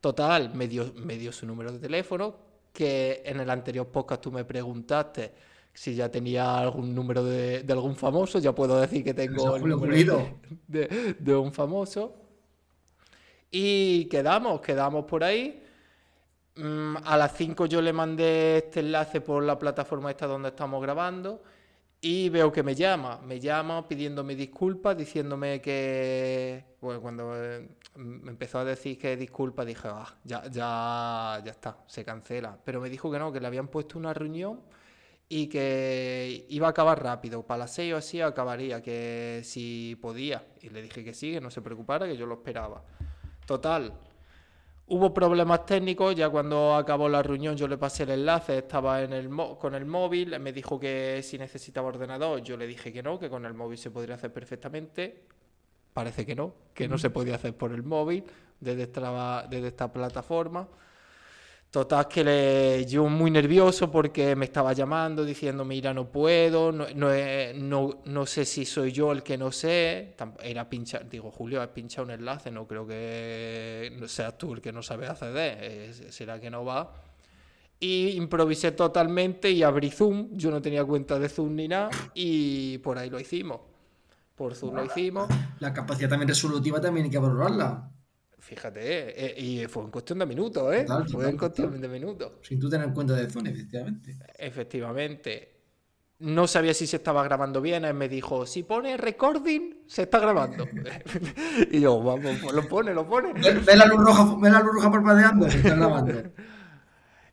Total, 0.00 0.52
me 0.54 0.66
dio, 0.68 0.92
me 0.96 1.16
dio 1.16 1.32
su 1.32 1.46
número 1.46 1.70
de 1.72 1.78
teléfono, 1.78 2.34
que 2.72 3.22
en 3.24 3.40
el 3.40 3.50
anterior 3.50 3.86
podcast 3.88 4.22
tú 4.22 4.32
me 4.32 4.44
preguntaste 4.44 5.32
si 5.74 5.94
ya 5.94 6.10
tenía 6.10 6.58
algún 6.58 6.94
número 6.94 7.24
de, 7.24 7.62
de 7.62 7.72
algún 7.72 7.96
famoso, 7.96 8.38
ya 8.38 8.54
puedo 8.54 8.80
decir 8.80 9.02
que 9.04 9.14
tengo 9.14 9.56
el 9.56 9.62
número 9.76 9.92
de, 10.68 10.88
de- 10.88 11.14
de 11.18 11.34
un 11.34 11.52
famoso. 11.52 12.14
Y 13.50 14.06
quedamos, 14.06 14.60
quedamos 14.60 15.04
por 15.04 15.24
ahí. 15.24 15.62
Mm, 16.56 16.96
a 17.04 17.16
las 17.16 17.34
5 17.34 17.66
yo 17.66 17.80
le 17.80 17.92
mandé 17.92 18.58
este 18.58 18.80
enlace 18.80 19.20
por 19.22 19.42
la 19.42 19.58
plataforma 19.58 20.10
esta 20.10 20.26
donde 20.26 20.50
estamos 20.50 20.82
grabando 20.82 21.42
y 22.04 22.28
veo 22.28 22.52
que 22.52 22.62
me 22.62 22.74
llama, 22.74 23.20
me 23.24 23.38
llama 23.40 23.86
pidiéndome 23.88 24.34
disculpas, 24.34 24.96
diciéndome 24.96 25.60
que, 25.62 26.64
bueno, 26.80 27.00
cuando 27.00 27.32
eh, 27.36 27.68
me 27.96 28.30
empezó 28.32 28.58
a 28.58 28.64
decir 28.64 28.98
que 28.98 29.16
disculpas, 29.16 29.66
dije, 29.66 29.88
ah, 29.88 30.12
ya, 30.24 30.42
ya, 30.50 31.40
ya 31.44 31.50
está, 31.52 31.78
se 31.86 32.04
cancela. 32.04 32.58
Pero 32.64 32.80
me 32.80 32.90
dijo 32.90 33.10
que 33.10 33.18
no, 33.20 33.32
que 33.32 33.40
le 33.40 33.46
habían 33.46 33.68
puesto 33.68 33.98
una 33.98 34.12
reunión 34.12 34.60
y 35.28 35.46
que 35.48 36.44
iba 36.48 36.66
a 36.66 36.70
acabar 36.70 37.02
rápido, 37.02 37.46
para 37.46 37.58
las 37.60 37.74
6 37.74 37.94
o 37.94 37.96
así 37.98 38.20
acabaría, 38.20 38.82
que 38.82 39.42
si 39.44 39.96
podía. 40.02 40.44
Y 40.60 40.70
le 40.70 40.82
dije 40.82 41.04
que 41.04 41.14
sí, 41.14 41.32
que 41.32 41.40
no 41.40 41.50
se 41.50 41.62
preocupara, 41.62 42.06
que 42.06 42.16
yo 42.16 42.26
lo 42.26 42.34
esperaba. 42.34 42.82
Total, 43.46 43.92
Hubo 44.92 45.14
problemas 45.14 45.64
técnicos, 45.64 46.14
ya 46.14 46.28
cuando 46.28 46.74
acabó 46.74 47.08
la 47.08 47.22
reunión 47.22 47.56
yo 47.56 47.66
le 47.66 47.78
pasé 47.78 48.02
el 48.02 48.10
enlace, 48.10 48.58
estaba 48.58 49.00
con 49.58 49.74
el 49.74 49.86
móvil, 49.86 50.38
me 50.38 50.52
dijo 50.52 50.78
que 50.78 51.22
si 51.22 51.38
necesitaba 51.38 51.88
ordenador, 51.88 52.42
yo 52.42 52.58
le 52.58 52.66
dije 52.66 52.92
que 52.92 53.02
no, 53.02 53.18
que 53.18 53.30
con 53.30 53.46
el 53.46 53.54
móvil 53.54 53.78
se 53.78 53.90
podría 53.90 54.16
hacer 54.16 54.34
perfectamente. 54.34 55.24
Parece 55.94 56.26
que 56.26 56.34
no, 56.34 56.52
que 56.74 56.88
no 56.88 56.98
se 56.98 57.08
podía 57.08 57.36
hacer 57.36 57.56
por 57.56 57.72
el 57.72 57.82
móvil 57.82 58.22
desde 58.60 58.82
esta 58.82 59.90
plataforma. 59.90 60.68
Total, 61.72 62.06
que 62.06 62.22
le, 62.22 62.84
yo 62.84 63.06
muy 63.06 63.30
nervioso 63.30 63.90
porque 63.90 64.36
me 64.36 64.44
estaba 64.44 64.74
llamando 64.74 65.24
diciendo, 65.24 65.64
mira, 65.64 65.94
no 65.94 66.06
puedo, 66.06 66.70
no, 66.70 66.84
no, 66.94 67.10
he- 67.10 67.54
no, 67.56 68.02
no 68.04 68.26
sé 68.26 68.44
si 68.44 68.66
soy 68.66 68.92
yo 68.92 69.10
el 69.10 69.22
que 69.22 69.38
no 69.38 69.50
sé. 69.50 70.14
Era 70.42 70.68
pinchar, 70.68 71.08
digo, 71.08 71.30
Julio, 71.30 71.62
has 71.62 71.68
pinchado 71.68 72.04
un 72.04 72.10
enlace, 72.10 72.50
no 72.50 72.66
creo 72.66 72.86
que 72.86 73.90
seas 74.06 74.36
tú 74.36 74.52
el 74.52 74.60
que 74.60 74.70
no 74.70 74.82
sabe 74.82 75.06
acceder, 75.06 75.58
eh, 75.62 75.94
será 76.10 76.38
que 76.38 76.50
no 76.50 76.62
va. 76.62 76.92
Y 77.80 78.10
improvisé 78.10 78.72
totalmente 78.72 79.50
y 79.50 79.62
abrí 79.62 79.90
Zoom, 79.90 80.28
yo 80.32 80.50
no 80.50 80.60
tenía 80.60 80.84
cuenta 80.84 81.18
de 81.18 81.30
Zoom 81.30 81.56
ni 81.56 81.68
nada, 81.68 81.88
y 82.12 82.76
por 82.78 82.98
ahí 82.98 83.08
lo 83.08 83.18
hicimos. 83.18 83.60
Por 84.36 84.54
Zoom 84.54 84.74
lo 84.74 84.84
hicimos. 84.84 85.26
La 85.58 85.72
capacidad 85.72 86.10
también 86.10 86.28
resolutiva 86.28 86.82
también 86.82 87.04
hay 87.06 87.10
que 87.10 87.18
valorarla. 87.18 87.88
Fíjate, 88.42 88.80
eh, 89.24 89.40
y 89.40 89.66
fue 89.68 89.84
en 89.84 89.90
cuestión 89.92 90.18
de 90.18 90.26
minutos, 90.26 90.74
¿eh? 90.74 90.82
Total, 90.82 91.04
Fue 91.04 91.12
total, 91.12 91.30
en 91.30 91.38
cuestión 91.38 91.66
total. 91.68 91.80
de 91.80 91.88
minutos. 91.88 92.32
Sin 92.42 92.58
tú 92.58 92.68
tener 92.68 92.88
en 92.88 92.92
cuenta 92.92 93.14
de 93.14 93.30
zona, 93.30 93.50
efectivamente. 93.50 94.16
Efectivamente. 94.36 95.48
No 96.18 96.48
sabía 96.48 96.74
si 96.74 96.88
se 96.88 96.96
estaba 96.96 97.22
grabando 97.22 97.60
bien. 97.60 97.84
Él 97.84 97.94
me 97.94 98.08
dijo, 98.08 98.44
si 98.44 98.64
pone 98.64 98.96
recording, 98.96 99.84
se 99.86 100.02
está 100.02 100.18
grabando. 100.18 100.66
y 101.70 101.80
yo, 101.80 102.02
vamos, 102.02 102.36
pues 102.42 102.52
lo 102.52 102.68
pone, 102.68 102.92
lo 102.92 103.06
pone. 103.08 103.32
Ve, 103.32 103.60
ve 103.64 103.76
la 103.76 103.86
luz 103.86 104.00
roja, 104.04 104.36
ve 104.40 104.50
la 104.50 104.60
luz 104.60 104.74
roja 104.74 104.90
parpadeando, 104.90 105.48
se 105.48 105.58
está 105.58 105.76
grabando. 105.76 106.22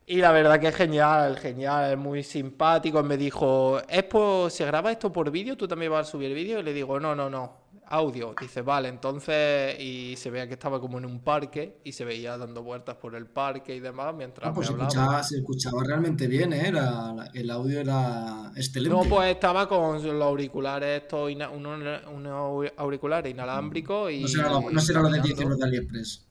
Y 0.06 0.18
la 0.18 0.32
verdad 0.32 0.60
que 0.60 0.70
es 0.70 0.75
genial, 0.75 1.38
genial, 1.38 1.96
muy 1.98 2.24
simpático. 2.24 3.00
Él 3.00 3.06
me 3.06 3.16
dijo, 3.16 3.80
¿es 3.88 4.04
por, 4.06 4.50
¿se 4.50 4.66
graba 4.66 4.92
esto 4.92 5.13
por 5.13 5.30
vídeo? 5.30 5.56
¿Tú 5.56 5.68
también 5.68 5.92
vas 5.92 6.08
a 6.08 6.12
subir 6.12 6.34
vídeo? 6.34 6.60
Y 6.60 6.63
le 6.63 6.74
digo, 6.74 7.00
no, 7.00 7.16
no, 7.16 7.30
no. 7.30 7.59
Audio. 7.89 8.34
Dice, 8.39 8.62
vale, 8.62 8.88
entonces, 8.89 9.79
y 9.79 10.15
se 10.15 10.29
veía 10.29 10.48
que 10.48 10.53
estaba 10.53 10.79
como 10.79 10.98
en 10.98 11.05
un 11.05 11.19
parque 11.24 11.79
y 11.84 11.91
se 11.91 12.05
veía 12.05 12.38
dando 12.38 12.63
vueltas 12.63 12.96
por 12.98 13.15
el 13.15 13.25
parque 13.27 13.75
y 13.75 13.79
demás 13.79 14.13
mientras 14.15 14.50
Ah, 14.50 14.53
pues 14.53 14.69
me 14.69 14.74
hablaba. 14.75 14.89
escuchaba, 14.89 15.24
se 15.24 15.38
escuchaba 15.38 15.84
realmente 15.84 16.27
bien, 16.27 16.53
¿eh? 16.53 16.67
Era- 16.67 17.29
el 17.34 17.50
audio 17.50 17.79
era 17.79 18.51
excelente. 18.55 18.96
No, 18.98 19.03
pues 19.03 19.31
estaba 19.31 19.67
con 19.67 20.01
los 20.01 20.24
auriculares, 20.24 21.01
estos, 21.03 21.31
unos, 21.31 21.81
unos 22.13 22.72
auriculares 22.77 23.31
inalámbricos 23.31 24.12
y... 24.12 24.22
no 24.22 24.27
será 24.27 24.50
lo, 24.50 24.69
no 24.72 24.79
será 24.81 25.01
lo 25.01 25.10
de 25.10 25.22
10 25.22 25.36
caminando. 25.36 25.41
euros 25.43 25.60
de 25.60 25.65
AliExpress. 25.65 26.25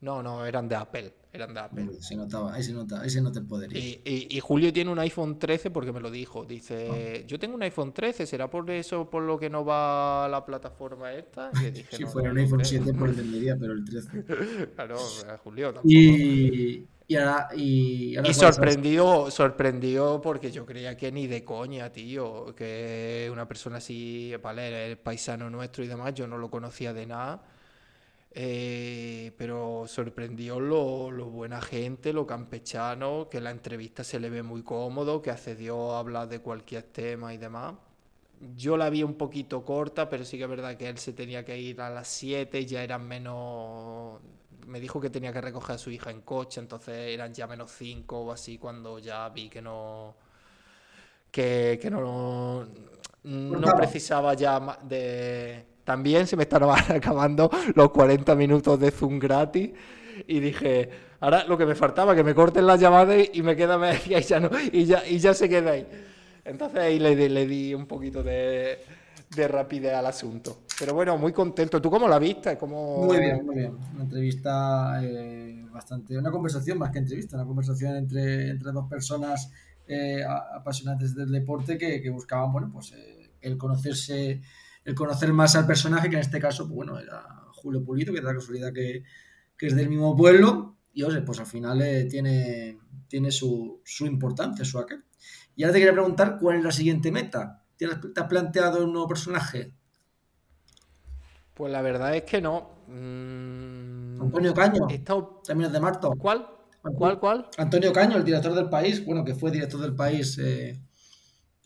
No, 0.00 0.22
no, 0.22 0.44
eran 0.44 0.68
de 0.68 0.76
Apple, 0.76 1.14
eran 1.32 1.54
de 1.54 1.60
Apple. 1.60 1.88
Se 2.00 2.14
notaba, 2.16 2.54
ahí 2.54 2.62
se 2.62 2.72
nota, 2.72 3.00
ahí 3.00 3.08
se 3.10 3.20
nota 3.20 3.38
el 3.40 3.46
poderío. 3.46 3.78
Y, 3.78 4.00
y- 4.04 4.36
y 4.36 4.40
Julio 4.40 4.72
tiene 4.72 4.90
un 4.90 4.98
iPhone 4.98 5.38
13 5.38 5.70
porque 5.70 5.92
me 5.92 6.00
lo 6.00 6.10
dijo. 6.10 6.44
Dice, 6.44 7.24
yo 7.26 7.38
tengo 7.38 7.54
un 7.54 7.62
iPhone 7.62 7.92
13, 7.92 8.26
¿será 8.26 8.48
por 8.50 8.70
eso 8.70 9.08
por 9.08 9.22
lo 9.22 9.38
que 9.38 9.48
no 9.50 9.64
va 9.64 10.28
la 10.28 10.44
plataforma 10.44 11.12
esta? 11.14 11.50
Y 11.54 11.70
dije, 11.70 11.98
Si 11.98 12.04
"No, 12.04 12.10
fuera 12.10 12.30
no 12.30 12.32
un 12.32 12.38
iPhone 12.38 12.58
creo". 12.60 12.64
7, 12.64 12.92
pues 12.94 13.10
entendería, 13.12 13.56
pero 13.58 13.72
el 13.72 13.84
13. 13.84 14.24
Claro, 14.74 15.22
Julio 15.42 15.72
tampoco. 15.74 15.88
Y, 15.88 16.88
y 17.08 17.16
ahora. 17.16 17.48
Y, 17.56 18.16
ahora 18.16 18.30
Y 18.30 18.34
¿cuál 18.34 18.48
es? 18.50 18.56
sorprendió, 18.56 19.30
sorprendió 19.30 20.20
porque 20.22 20.50
yo 20.50 20.66
creía 20.66 20.96
que 20.96 21.12
ni 21.12 21.26
de 21.26 21.44
coña, 21.44 21.90
tío, 21.92 22.54
que 22.54 23.28
una 23.32 23.46
persona 23.48 23.78
así, 23.78 24.32
vale, 24.42 24.90
el 24.92 24.98
paisano 24.98 25.48
nuestro 25.50 25.84
y 25.84 25.86
demás, 25.88 26.14
yo 26.14 26.26
no 26.26 26.38
lo 26.38 26.50
conocía 26.50 26.92
de 26.92 27.06
nada, 27.06 27.42
eh, 28.38 29.32
pero 29.38 29.84
sorprendió 29.86 30.60
lo, 30.60 31.10
lo 31.10 31.24
buena 31.30 31.62
gente, 31.62 32.12
lo 32.12 32.26
campechano, 32.26 33.30
que 33.30 33.38
en 33.38 33.44
la 33.44 33.50
entrevista 33.50 34.04
se 34.04 34.20
le 34.20 34.28
ve 34.28 34.42
muy 34.42 34.62
cómodo, 34.62 35.22
que 35.22 35.30
accedió 35.30 35.92
a 35.92 36.00
hablar 36.00 36.28
de 36.28 36.40
cualquier 36.40 36.82
tema 36.82 37.32
y 37.32 37.38
demás. 37.38 37.76
Yo 38.54 38.76
la 38.76 38.90
vi 38.90 39.02
un 39.02 39.14
poquito 39.14 39.64
corta, 39.64 40.10
pero 40.10 40.22
sí 40.26 40.36
que 40.36 40.42
es 40.44 40.50
verdad 40.50 40.76
que 40.76 40.86
él 40.86 40.98
se 40.98 41.14
tenía 41.14 41.46
que 41.46 41.58
ir 41.58 41.80
a 41.80 41.88
las 41.88 42.08
7, 42.08 42.66
ya 42.66 42.82
eran 42.82 43.08
menos... 43.08 44.20
Me 44.66 44.80
dijo 44.80 45.00
que 45.00 45.08
tenía 45.08 45.32
que 45.32 45.40
recoger 45.40 45.76
a 45.76 45.78
su 45.78 45.90
hija 45.90 46.10
en 46.10 46.20
coche, 46.20 46.60
entonces 46.60 46.94
eran 46.94 47.32
ya 47.32 47.46
menos 47.46 47.70
5 47.72 48.20
o 48.20 48.32
así 48.32 48.58
cuando 48.58 48.98
ya 48.98 49.30
vi 49.30 49.48
que 49.48 49.62
no... 49.62 50.14
Que, 51.30 51.78
que 51.80 51.90
no, 51.90 52.66
no 53.24 53.76
precisaba 53.78 54.34
ya 54.34 54.78
de... 54.82 55.75
También 55.86 56.26
se 56.26 56.36
me 56.36 56.42
estaban 56.42 56.78
acabando 56.94 57.50
los 57.74 57.90
40 57.90 58.34
minutos 58.34 58.78
de 58.78 58.90
Zoom 58.90 59.18
gratis 59.18 59.70
y 60.26 60.40
dije, 60.40 60.90
ahora 61.20 61.44
lo 61.44 61.56
que 61.56 61.64
me 61.64 61.74
faltaba, 61.74 62.14
que 62.14 62.22
me 62.24 62.34
corten 62.34 62.66
las 62.66 62.78
llamadas 62.78 63.16
y 63.32 63.42
me 63.42 63.56
queda 63.56 63.78
media 63.78 64.18
y 64.18 64.22
ya, 64.22 64.40
no, 64.40 64.50
y 64.72 64.84
ya, 64.84 65.06
y 65.08 65.18
ya 65.18 65.32
se 65.32 65.48
queda 65.48 65.70
ahí. 65.70 65.86
Entonces 66.44 66.78
ahí 66.80 66.98
le, 66.98 67.16
di- 67.16 67.28
le 67.28 67.46
di 67.46 67.72
un 67.74 67.86
poquito 67.86 68.22
de, 68.22 68.78
de 69.34 69.48
rapidez 69.48 69.94
al 69.94 70.06
asunto. 70.06 70.58
Pero 70.78 70.92
bueno, 70.94 71.16
muy 71.18 71.32
contento. 71.32 71.80
¿Tú 71.80 71.90
cómo 71.90 72.06
la 72.06 72.18
viste? 72.18 72.56
¿Cómo... 72.58 73.04
Muy 73.04 73.18
bien, 73.18 73.44
muy 73.46 73.54
bien. 73.56 73.72
Una 73.94 74.02
entrevista 74.04 75.00
eh, 75.02 75.64
bastante. 75.72 76.18
Una 76.18 76.30
conversación 76.30 76.78
más 76.78 76.90
que 76.90 76.98
entrevista, 76.98 77.36
una 77.36 77.46
conversación 77.46 77.96
entre, 77.96 78.50
entre 78.50 78.72
dos 78.72 78.86
personas 78.88 79.50
eh, 79.88 80.22
apasionantes 80.54 81.14
del 81.14 81.30
deporte 81.32 81.78
que, 81.78 82.00
que 82.02 82.10
buscaban, 82.10 82.52
bueno, 82.52 82.70
pues 82.72 82.92
eh, 82.92 83.30
el 83.40 83.56
conocerse, 83.56 84.40
el 84.86 84.94
conocer 84.94 85.32
más 85.32 85.54
al 85.56 85.66
personaje, 85.66 86.08
que 86.08 86.14
en 86.16 86.22
este 86.22 86.38
caso, 86.40 86.64
pues 86.64 86.76
bueno, 86.76 86.98
era 86.98 87.22
Julio 87.52 87.84
Pulido, 87.84 88.14
que 88.14 88.20
da 88.20 88.28
la 88.32 88.38
casualidad 88.38 88.72
que, 88.72 89.02
que 89.58 89.66
es 89.66 89.76
del 89.76 89.88
mismo 89.90 90.16
pueblo, 90.16 90.76
y 90.94 91.02
oye, 91.02 91.20
pues 91.22 91.38
al 91.40 91.46
final 91.46 91.82
eh, 91.82 92.04
tiene, 92.04 92.78
tiene 93.08 93.30
su, 93.30 93.80
su 93.84 94.06
importancia, 94.06 94.64
su 94.64 94.78
aquel. 94.78 95.04
Y 95.56 95.64
ahora 95.64 95.74
te 95.74 95.78
quería 95.80 95.92
preguntar 95.92 96.38
cuál 96.40 96.58
es 96.58 96.64
la 96.64 96.72
siguiente 96.72 97.10
meta. 97.12 97.62
¿Tienes- 97.76 97.98
¿Te 98.14 98.20
has 98.20 98.26
planteado 98.28 98.84
un 98.84 98.92
nuevo 98.92 99.08
personaje? 99.08 99.72
Pues 101.54 101.72
la 101.72 101.82
verdad 101.82 102.14
es 102.14 102.22
que 102.24 102.40
no. 102.40 102.70
Mm, 102.86 104.20
Antonio 104.22 104.54
Caño, 104.54 104.86
estado- 104.88 105.42
también 105.46 105.68
es 105.68 105.72
de 105.72 105.80
Marto. 105.80 106.12
¿Cuál? 106.16 106.46
¿Cuál? 106.82 107.18
¿Cuál? 107.18 107.48
Antonio 107.58 107.92
Caño, 107.92 108.16
el 108.16 108.24
director 108.24 108.54
del 108.54 108.68
país, 108.68 109.04
bueno, 109.04 109.24
que 109.24 109.34
fue 109.34 109.50
director 109.50 109.80
del 109.80 109.94
país, 109.96 110.38
eh, 110.38 110.80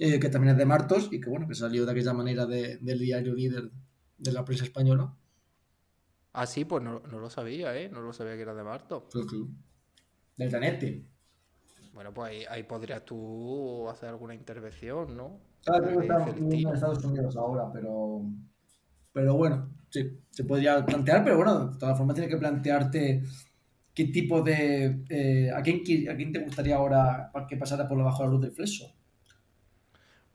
eh, 0.02 0.18
que 0.18 0.28
también 0.30 0.52
es 0.52 0.58
de 0.58 0.64
Martos 0.64 1.08
y 1.12 1.20
que 1.20 1.28
bueno, 1.28 1.46
que 1.46 1.54
salió 1.54 1.84
de 1.84 1.92
aquella 1.92 2.14
manera 2.14 2.46
de- 2.46 2.78
del 2.78 2.98
diario 2.98 3.34
líder 3.34 3.70
de 4.18 4.32
la 4.32 4.44
prensa 4.44 4.64
española. 4.64 5.14
Ah, 6.32 6.46
sí, 6.46 6.64
pues 6.64 6.82
no, 6.82 7.00
no 7.00 7.18
lo 7.18 7.28
sabía, 7.28 7.76
¿eh? 7.78 7.88
No 7.90 8.00
lo 8.00 8.12
sabía 8.12 8.34
que 8.36 8.42
era 8.42 8.54
de 8.54 8.62
Marto. 8.64 9.08
Pues, 9.12 9.26
que- 9.26 9.44
Del 10.36 10.50
Danete. 10.50 11.04
Bueno, 11.92 12.14
pues 12.14 12.30
ahí, 12.30 12.44
ahí 12.48 12.62
podrías 12.62 13.04
tú 13.04 13.88
hacer 13.90 14.08
alguna 14.08 14.34
intervención, 14.34 15.16
¿no? 15.16 15.38
Claro, 15.64 15.84
creo 15.84 15.98
que 16.00 16.06
está 16.06 16.28
en. 16.30 16.74
Estados 16.74 17.04
Unidos 17.04 17.36
ahora, 17.36 17.70
pero. 17.72 18.22
Pero 19.12 19.34
bueno, 19.34 19.68
sí, 19.90 20.18
se 20.30 20.44
podría 20.44 20.86
plantear, 20.86 21.24
pero 21.24 21.36
bueno, 21.36 21.66
de 21.66 21.78
todas 21.78 21.98
formas 21.98 22.14
tienes 22.14 22.32
que 22.32 22.38
plantearte 22.38 23.22
qué 23.92 24.04
tipo 24.06 24.40
de. 24.40 25.04
eh, 25.10 25.50
a, 25.50 25.60
quién, 25.62 25.80
qui- 25.82 26.08
¿A 26.08 26.16
quién 26.16 26.32
te 26.32 26.38
gustaría 26.38 26.76
ahora 26.76 27.30
que 27.48 27.56
pasara 27.58 27.86
por 27.88 27.98
debajo 27.98 28.22
de 28.22 28.28
la 28.28 28.32
luz 28.32 28.40
del 28.42 28.52
fleso? 28.52 28.94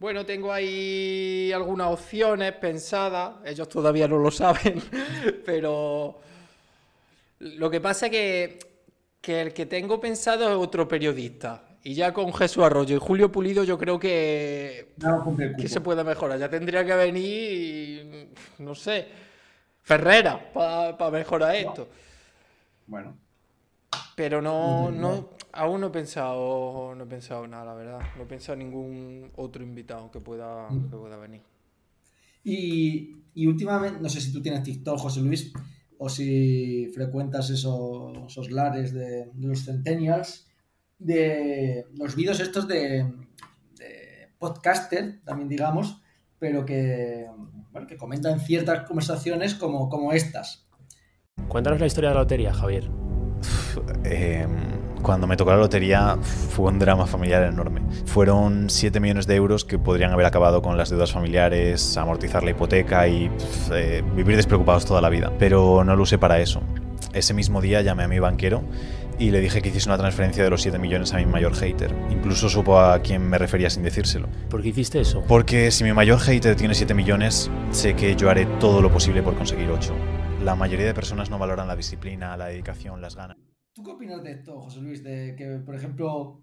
Bueno, 0.05 0.23
tengo 0.23 0.53
ahí 0.53 1.51
algunas 1.51 1.87
opciones 1.87 2.51
pensadas. 2.51 3.37
Ellos 3.43 3.67
todavía 3.67 4.07
no 4.07 4.19
lo 4.19 4.29
saben, 4.29 4.79
pero 5.47 6.19
lo 7.39 7.71
que 7.71 7.81
pasa 7.81 8.05
es 8.05 8.11
que, 8.11 8.59
que 9.19 9.41
el 9.41 9.51
que 9.51 9.65
tengo 9.65 9.99
pensado 9.99 10.47
es 10.47 10.55
otro 10.55 10.87
periodista. 10.87 11.63
Y 11.81 11.95
ya 11.95 12.13
con 12.13 12.31
Jesús 12.31 12.63
Arroyo 12.63 12.95
y 12.95 12.99
Julio 12.99 13.31
Pulido 13.31 13.63
yo 13.63 13.79
creo 13.79 13.97
que, 13.97 14.93
No, 14.97 15.35
que 15.57 15.67
se 15.67 15.81
puede 15.81 16.03
mejorar. 16.03 16.37
Ya 16.37 16.51
tendría 16.51 16.85
que 16.85 16.93
venir, 16.93 17.25
y, 17.25 18.61
no 18.61 18.75
sé, 18.75 19.07
Ferrera 19.81 20.53
para 20.53 21.09
mejorar 21.09 21.55
esto. 21.55 21.87
Bueno, 22.85 23.17
Pero 24.15 24.39
no, 24.39 24.91
no, 24.91 25.31
aún 25.55 25.81
no 25.81 25.87
he 25.87 25.91
pensado, 25.91 26.93
no 26.95 27.03
he 27.03 27.07
pensado 27.07 27.47
nada, 27.47 27.65
la 27.65 27.73
verdad. 27.73 27.99
No 28.17 28.23
he 28.23 28.25
pensado 28.25 28.53
en 28.53 28.59
ningún 28.59 29.31
otro 29.35 29.63
invitado 29.63 30.11
que 30.11 30.19
pueda, 30.19 30.67
que 30.69 30.97
pueda 30.97 31.17
venir. 31.17 31.41
Y, 32.43 33.23
y 33.33 33.47
últimamente, 33.47 33.99
no 33.99 34.09
sé 34.09 34.21
si 34.21 34.31
tú 34.31 34.41
tienes 34.41 34.63
TikTok, 34.63 34.99
José 34.99 35.21
Luis, 35.21 35.51
o 35.97 36.09
si 36.09 36.91
frecuentas 36.93 37.49
esos, 37.49 38.27
esos 38.27 38.51
lares 38.51 38.93
de, 38.93 39.31
de 39.33 39.47
los 39.47 39.65
Centennials, 39.65 40.47
de 40.99 41.87
los 41.97 42.15
vídeos 42.15 42.39
estos 42.39 42.67
de, 42.67 43.11
de 43.77 44.29
podcaster, 44.37 45.21
también 45.23 45.49
digamos, 45.49 46.01
pero 46.37 46.65
que, 46.65 47.27
bueno, 47.71 47.87
que 47.87 47.97
comentan 47.97 48.39
ciertas 48.39 48.85
conversaciones 48.87 49.55
como, 49.55 49.89
como 49.89 50.11
estas. 50.11 50.67
Cuéntanos 51.47 51.79
la 51.79 51.87
historia 51.87 52.09
de 52.09 52.15
la 52.15 52.21
lotería, 52.21 52.53
Javier. 52.53 52.89
Eh, 54.03 54.47
cuando 55.05 55.27
me 55.27 55.37
tocó 55.37 55.51
la 55.51 55.57
lotería 55.57 56.17
fue 56.23 56.71
un 56.71 56.79
drama 56.79 57.05
familiar 57.05 57.43
enorme. 57.43 57.81
Fueron 58.07 58.71
7 58.71 58.99
millones 58.99 59.27
de 59.27 59.35
euros 59.35 59.63
que 59.63 59.77
podrían 59.77 60.11
haber 60.11 60.25
acabado 60.25 60.63
con 60.63 60.77
las 60.77 60.89
deudas 60.89 61.11
familiares, 61.11 61.95
amortizar 61.95 62.43
la 62.43 62.51
hipoteca 62.51 63.07
y 63.07 63.29
pf, 63.29 63.71
eh, 63.75 64.03
vivir 64.15 64.35
despreocupados 64.35 64.83
toda 64.85 65.01
la 65.01 65.09
vida. 65.09 65.31
Pero 65.37 65.83
no 65.83 65.95
lo 65.95 66.01
usé 66.01 66.17
para 66.17 66.39
eso. 66.39 66.61
Ese 67.13 67.35
mismo 67.35 67.61
día 67.61 67.83
llamé 67.83 68.03
a 68.03 68.07
mi 68.07 68.17
banquero 68.17 68.63
y 69.19 69.29
le 69.29 69.41
dije 69.41 69.61
que 69.61 69.69
hiciese 69.69 69.87
una 69.87 69.97
transferencia 69.99 70.43
de 70.43 70.49
los 70.49 70.63
7 70.63 70.79
millones 70.79 71.13
a 71.13 71.17
mi 71.17 71.27
mayor 71.27 71.53
hater. 71.53 71.93
Incluso 72.09 72.49
supo 72.49 72.79
a 72.79 72.99
quién 72.99 73.29
me 73.29 73.37
refería 73.37 73.69
sin 73.69 73.83
decírselo. 73.83 74.27
¿Por 74.49 74.63
qué 74.63 74.69
hiciste 74.69 74.99
eso? 75.01 75.23
Porque 75.27 75.69
si 75.69 75.83
mi 75.83 75.93
mayor 75.93 76.17
hater 76.19 76.55
tiene 76.55 76.73
7 76.73 76.95
millones, 76.95 77.51
sé 77.69 77.95
que 77.95 78.15
yo 78.15 78.31
haré 78.31 78.47
todo 78.59 78.81
lo 78.81 78.91
posible 78.91 79.21
por 79.21 79.35
conseguir 79.35 79.69
8. 79.69 79.93
La 80.43 80.55
mayoría 80.55 80.87
de 80.87 80.95
personas 80.95 81.29
no 81.29 81.37
valoran 81.37 81.67
la 81.67 81.75
disciplina, 81.75 82.35
la 82.37 82.47
dedicación, 82.47 83.01
las 83.01 83.15
ganas. 83.15 83.37
¿Tú 83.75 83.83
qué 83.83 83.91
opinas 83.91 84.23
de 84.23 84.31
esto, 84.31 84.61
José 84.61 84.79
Luis? 84.81 85.03
De 85.03 85.35
que, 85.37 85.45
por 85.65 85.75
ejemplo, 85.75 86.41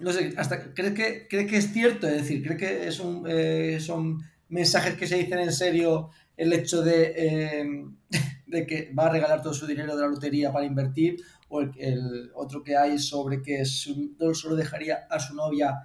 no 0.00 0.12
sé, 0.12 0.34
hasta 0.36 0.74
¿crees 0.74 0.94
que, 0.94 1.28
crees 1.28 1.50
que 1.50 1.58
es 1.58 1.72
cierto? 1.72 2.08
Es 2.08 2.22
decir, 2.22 2.42
¿crees 2.44 2.58
que 2.60 2.88
es 2.88 3.00
un, 3.00 3.26
eh, 3.28 3.80
son 3.80 4.20
mensajes 4.48 4.96
que 4.96 5.06
se 5.08 5.18
dicen 5.18 5.40
en 5.40 5.52
serio 5.52 6.10
el 6.36 6.52
hecho 6.54 6.82
de, 6.82 7.14
eh, 7.16 7.66
de 8.46 8.66
que 8.66 8.92
va 8.98 9.06
a 9.06 9.10
regalar 9.12 9.42
todo 9.42 9.54
su 9.54 9.66
dinero 9.66 9.96
de 9.96 10.02
la 10.02 10.08
lotería 10.08 10.52
para 10.52 10.66
invertir? 10.66 11.16
O 11.48 11.62
el, 11.62 12.30
otro 12.34 12.62
que 12.64 12.76
hay 12.76 12.98
sobre 12.98 13.42
que 13.42 13.64
su- 13.66 14.16
solo 14.34 14.56
dejaría 14.56 15.06
a 15.10 15.20
su 15.20 15.34
novia 15.34 15.80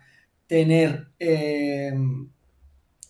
tener 0.48 1.10
eh, 1.20 1.94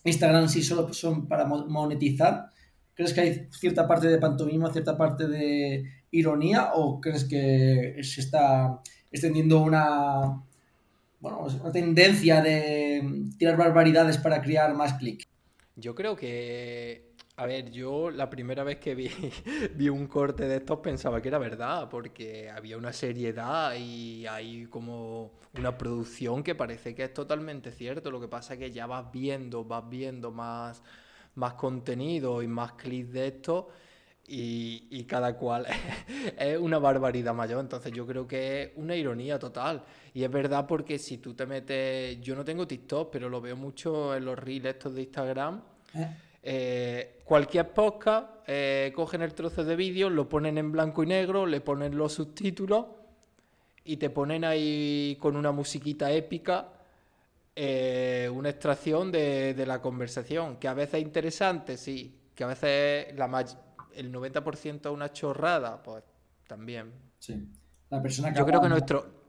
Instagram 0.04 0.48
si 0.48 0.62
solo 0.62 0.92
son 0.92 1.26
para 1.28 1.44
mo- 1.44 1.66
monetizar. 1.66 2.50
¿Crees 2.94 3.12
que 3.14 3.20
hay 3.20 3.48
cierta 3.52 3.86
parte 3.86 4.08
de 4.08 4.18
pantomima, 4.18 4.72
cierta 4.72 4.96
parte 4.96 5.26
de 5.28 5.84
ironía 6.10 6.72
o 6.74 7.00
crees 7.00 7.24
que 7.24 7.96
se 8.02 8.20
está 8.20 8.80
extendiendo 9.10 9.60
una, 9.60 10.42
bueno, 11.20 11.40
una 11.40 11.72
tendencia 11.72 12.40
de 12.40 13.28
tirar 13.38 13.56
barbaridades 13.56 14.18
para 14.18 14.40
crear 14.40 14.74
más 14.74 14.94
clics? 14.94 15.26
Yo 15.76 15.94
creo 15.94 16.16
que, 16.16 17.14
a 17.36 17.46
ver, 17.46 17.70
yo 17.70 18.10
la 18.10 18.28
primera 18.28 18.64
vez 18.64 18.78
que 18.78 18.94
vi, 18.94 19.10
vi 19.76 19.88
un 19.88 20.06
corte 20.06 20.46
de 20.46 20.56
estos 20.56 20.80
pensaba 20.80 21.22
que 21.22 21.28
era 21.28 21.38
verdad, 21.38 21.88
porque 21.88 22.50
había 22.50 22.76
una 22.76 22.92
seriedad 22.92 23.74
y 23.76 24.26
hay 24.26 24.66
como 24.66 25.32
una 25.56 25.76
producción 25.76 26.42
que 26.42 26.54
parece 26.54 26.94
que 26.94 27.04
es 27.04 27.14
totalmente 27.14 27.72
cierto. 27.72 28.10
Lo 28.10 28.20
que 28.20 28.28
pasa 28.28 28.54
es 28.54 28.58
que 28.58 28.70
ya 28.70 28.86
vas 28.86 29.10
viendo, 29.12 29.64
vas 29.64 29.88
viendo 29.88 30.30
más, 30.30 30.82
más 31.34 31.54
contenido 31.54 32.42
y 32.42 32.48
más 32.48 32.72
clics 32.72 33.12
de 33.12 33.26
esto 33.28 33.68
y, 34.30 34.86
y 34.90 35.04
cada 35.04 35.36
cual 35.36 35.66
es 36.38 36.58
una 36.58 36.78
barbaridad 36.78 37.34
mayor. 37.34 37.60
Entonces 37.60 37.92
yo 37.92 38.06
creo 38.06 38.26
que 38.26 38.62
es 38.62 38.70
una 38.76 38.94
ironía 38.94 39.38
total. 39.38 39.82
Y 40.14 40.22
es 40.22 40.30
verdad 40.30 40.66
porque 40.66 40.98
si 40.98 41.18
tú 41.18 41.34
te 41.34 41.46
metes, 41.46 42.20
yo 42.20 42.36
no 42.36 42.44
tengo 42.44 42.66
TikTok, 42.66 43.10
pero 43.10 43.28
lo 43.28 43.40
veo 43.40 43.56
mucho 43.56 44.14
en 44.14 44.24
los 44.24 44.38
reels 44.38 44.66
estos 44.66 44.94
de 44.94 45.02
Instagram. 45.02 45.60
¿Eh? 45.94 46.16
Eh, 46.42 47.20
cualquier 47.24 47.72
podcast, 47.72 48.28
eh, 48.46 48.92
cogen 48.94 49.22
el 49.22 49.34
trozo 49.34 49.64
de 49.64 49.76
vídeo, 49.76 50.08
lo 50.08 50.28
ponen 50.28 50.56
en 50.58 50.70
blanco 50.72 51.02
y 51.02 51.06
negro, 51.06 51.44
le 51.44 51.60
ponen 51.60 51.96
los 51.96 52.14
subtítulos 52.14 52.86
y 53.84 53.96
te 53.96 54.10
ponen 54.10 54.44
ahí 54.44 55.18
con 55.20 55.36
una 55.36 55.52
musiquita 55.52 56.10
épica 56.12 56.68
eh, 57.62 58.30
una 58.32 58.48
extracción 58.48 59.10
de, 59.10 59.54
de 59.54 59.66
la 59.66 59.82
conversación, 59.82 60.56
que 60.56 60.68
a 60.68 60.72
veces 60.72 60.94
es 60.94 61.02
interesante, 61.02 61.76
sí, 61.76 62.16
que 62.34 62.44
a 62.44 62.46
veces 62.46 63.14
la 63.16 63.26
el 63.94 64.12
90% 64.12 64.80
es 64.80 64.86
una 64.92 65.12
chorrada, 65.12 65.82
pues 65.82 66.02
también. 66.46 66.92
Sí. 67.18 67.48
La 67.90 68.00
persona 68.02 68.32
que 68.32 68.38
Yo 68.38 68.46
creo 68.46 68.60
que 68.60 68.68
nuestro... 68.68 69.20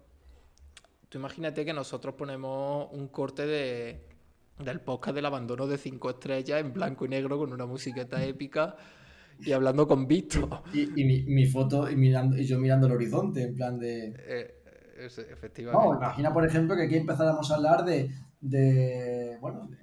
Tú 1.10 1.18
imagínate 1.18 1.66
que 1.66 1.74
nosotros 1.74 2.16
ponemos 2.16 2.88
un 2.94 3.10
corte 3.10 3.46
de, 3.46 4.08
del 4.60 4.80
podcast 4.80 5.14
del 5.16 5.26
abandono 5.26 5.68
de 5.68 5.78
cinco 5.78 6.10
estrellas 6.10 6.62
en 6.62 6.72
blanco 6.72 7.06
y 7.06 7.10
negro 7.10 7.38
con 7.38 7.52
una 7.52 7.66
musiqueta 7.66 8.24
épica 8.24 8.78
y 9.40 9.52
hablando 9.52 9.88
con 9.88 10.08
Víctor. 10.08 10.62
Y, 10.74 10.82
y 11.02 11.04
mi, 11.06 11.24
mi 11.24 11.46
foto 11.48 11.90
y, 11.90 11.96
mirando, 11.98 12.38
y 12.38 12.46
yo 12.46 12.60
mirando 12.60 12.88
el 12.88 12.94
horizonte, 12.94 13.44
en 13.44 13.56
plan 13.56 13.78
de... 13.78 14.14
Eh, 14.18 14.56
es- 15.00 15.18
No, 15.18 15.24
efectivamente. 15.34 15.96
imagina, 15.98 16.32
por 16.34 16.46
ejemplo, 16.46 16.76
que 16.78 16.84
aquí 16.84 16.96
empezáramos 16.96 17.52
a 17.52 17.56
hablar 17.56 17.84
de, 17.84 18.10
de 18.40 19.38
bueno, 19.42 19.68
de 19.68 19.78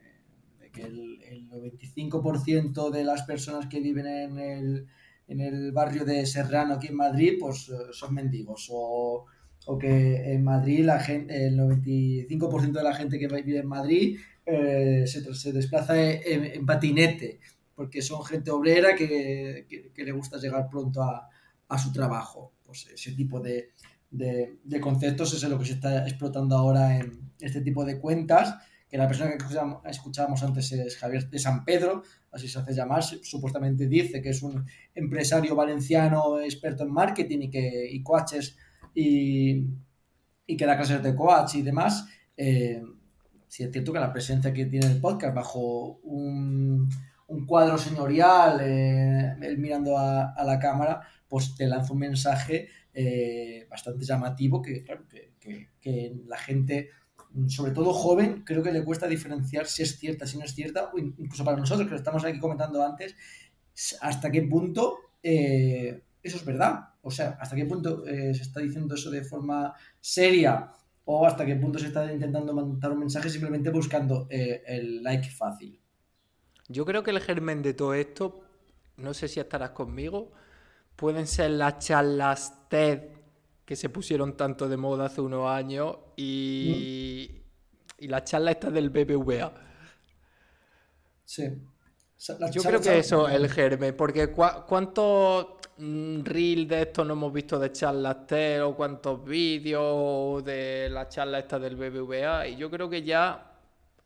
que 0.79 0.87
el, 0.87 1.23
el 1.23 1.49
95% 1.51 2.91
de 2.91 3.05
las 3.05 3.23
personas 3.23 3.67
que 3.67 3.81
viven 3.81 4.07
en 4.07 4.39
el, 4.39 4.87
en 5.27 5.41
el 5.41 5.73
barrio 5.73 6.05
de 6.05 6.25
Serrano, 6.27 6.75
aquí 6.75 6.89
en 6.89 6.97
Madrid, 6.97 7.35
pues 7.41 7.69
eh, 7.69 7.93
son 7.93 8.15
mendigos. 8.15 8.69
O, 8.71 9.25
o 9.67 9.79
que 9.79 10.33
en 10.33 10.45
Madrid 10.45 10.85
la 10.85 11.01
gente, 11.01 11.47
el 11.47 11.57
95% 11.57 12.79
de 12.79 12.85
la 12.85 12.95
gente 12.95 13.19
que 13.19 13.29
vive 13.29 13.59
en 13.59 13.67
Madrid 13.69 14.19
eh, 14.47 15.05
se, 15.07 15.35
se 15.35 15.53
desplaza 15.53 16.01
en, 16.01 16.45
en 16.45 16.65
patinete, 16.65 17.41
porque 17.75 18.01
son 18.03 18.25
gente 18.25 18.51
obrera 18.51 18.95
que, 18.95 19.67
que- 19.69 19.93
que 19.93 20.05
le 20.05 20.13
gusta 20.13 20.39
llegar 20.39 20.69
pronto 20.71 21.03
a, 21.03 21.29
a 21.69 21.79
su 21.79 21.93
trabajo. 21.93 22.53
Pues 22.65 22.87
ese 22.95 23.13
tipo 23.13 23.41
de, 23.41 23.71
de, 24.11 24.59
de 24.65 24.81
conceptos 24.81 25.35
es 25.35 25.43
lo 25.49 25.59
que 25.59 25.67
se 25.67 25.73
está 25.75 26.07
explotando 26.07 26.57
ahora 26.57 26.97
en 26.99 27.33
este 27.41 27.61
tipo 27.61 27.85
de 27.85 27.99
cuentas, 28.01 28.55
que 28.89 28.97
la 28.97 29.07
persona 29.07 29.31
que 29.31 29.45
escuchábamos 29.91 30.43
antes 30.43 30.73
es 30.73 30.97
Javier 30.97 31.29
de 31.29 31.39
San 31.39 31.65
Pedro, 31.65 32.03
así 32.33 32.49
se 32.49 32.59
hace 32.59 32.73
llamar, 32.73 33.03
supuestamente 33.03 33.87
dice 33.87 34.23
que 34.23 34.31
es 34.31 34.43
un 34.43 34.65
empresario 34.95 35.55
valenciano 35.55 36.41
experto 36.41 36.85
en 36.85 36.93
marketing 36.93 37.39
y 37.43 37.51
que 37.51 37.89
y 37.91 38.03
coaches 38.03 38.57
y, 38.95 39.67
y 40.47 40.57
que 40.57 40.67
da 40.67 40.77
clases 40.77 41.03
de 41.03 41.15
coach 41.15 41.57
y 41.57 41.63
demás. 41.63 42.09
Eh, 42.37 42.83
sí 43.49 43.65
es 43.65 43.73
cierto 43.73 43.93
que 43.93 43.99
la 44.01 44.13
presencia 44.13 44.53
que 44.53 44.67
tiene 44.67 44.87
el 44.87 45.01
podcast 45.01 45.35
bajo 45.35 45.99
un, 46.03 46.89
cuadro 47.47 47.79
señorial, 47.79 48.61
eh, 48.63 49.35
él 49.43 49.59
mirando 49.59 49.97
a, 49.99 50.35
la 50.45 50.59
cámara, 50.59 51.01
pues 51.29 51.55
te 51.55 51.67
lanza 51.67 51.93
un 51.93 51.99
mensaje 52.01 52.69
eh, 52.93 53.67
bastante 53.71 54.05
llamativo 54.05 54.63
que, 54.63 54.85
que, 55.39 55.69
que- 55.81 56.17
la 56.27 56.37
gente, 56.39 56.91
sobre 57.49 57.73
todo 57.73 57.93
joven, 57.93 58.43
creo 58.45 58.63
que 58.63 58.73
le 58.73 58.85
cuesta 58.85 59.07
diferenciar 59.07 59.67
si 59.67 59.83
es 59.83 59.99
cierta, 59.99 60.27
si 60.27 60.39
no 60.39 60.45
es 60.45 60.55
cierta, 60.55 60.91
o 60.93 60.99
in- 60.99 61.15
incluso 61.19 61.45
para 61.45 61.57
nosotros 61.57 61.87
que 61.87 61.93
lo 61.93 61.99
estamos 61.99 62.25
aquí 62.25 62.39
comentando 62.39 62.85
antes, 62.85 63.15
hasta 64.01 64.31
qué 64.31 64.43
punto 64.43 64.99
eh, 65.23 66.03
eso 66.23 66.37
es 66.37 66.45
verdad. 66.45 66.91
O 67.03 67.11
sea, 67.11 67.39
hasta 67.41 67.57
qué 67.57 67.65
punto 67.65 68.05
eh, 68.07 68.35
se 68.35 68.43
está 68.43 68.61
diciendo 68.61 68.95
eso 68.95 69.11
de 69.11 69.23
forma 69.25 69.73
seria 70.01 70.71
o 71.05 71.27
hasta 71.27 71.47
qué 71.47 71.57
punto 71.57 71.79
se 71.79 71.87
está 71.87 72.13
intentando 72.13 72.53
mandar 72.53 72.93
un 72.93 72.99
mensaje 73.01 73.31
simplemente 73.31 73.71
buscando 73.71 74.27
eh, 74.31 74.63
el 74.67 75.03
like 75.03 75.31
fácil. 75.31 75.81
Yo 76.69 76.85
creo 76.85 77.03
que 77.03 77.13
el 77.13 77.21
germen 77.21 77.63
de 77.63 77.73
todo 77.73 77.95
esto, 77.95 78.45
no 78.97 79.15
sé 79.15 79.29
si 79.29 79.41
estarás 79.41 79.71
conmigo, 79.71 80.33
pueden 80.97 81.27
ser 81.27 81.53
las 81.53 81.79
charlas 81.79 82.69
TED 82.69 83.18
que 83.69 83.77
se 83.77 83.91
pusieron 83.91 84.35
tanto 84.35 84.67
de 84.67 84.79
moda 84.79 85.05
hace 85.05 85.21
unos 85.21 85.47
años 85.47 85.95
y, 86.17 87.31
y 87.99 88.09
las 88.09 88.25
charlas 88.25 88.53
estas 88.55 88.73
del 88.73 88.89
BBVA. 88.89 89.53
Sí. 91.23 91.43
La 92.39 92.51
Yo 92.51 92.63
charla- 92.63 92.79
creo 92.79 92.81
que 92.81 92.99
eso 92.99 93.29
es 93.29 93.35
el 93.35 93.51
germen, 93.51 93.95
porque 93.95 94.35
cua- 94.35 94.65
¿cuántos 94.65 95.49
mm, 95.77 96.23
reels 96.25 96.67
de 96.67 96.81
estos 96.81 97.07
no 97.07 97.13
hemos 97.13 97.31
visto 97.31 97.59
de 97.59 97.71
charlas 97.71 98.27
TED 98.27 98.65
o 98.65 98.75
cuántos 98.75 99.23
vídeos 99.23 100.43
de 100.47 100.89
las 100.91 101.11
charlas 101.11 101.43
estas 101.43 101.61
del 101.61 101.77
BBVA? 101.77 102.49
Y 102.49 102.57
yo 102.57 102.71
creo 102.71 102.89
que 102.89 103.03
ya 103.03 103.48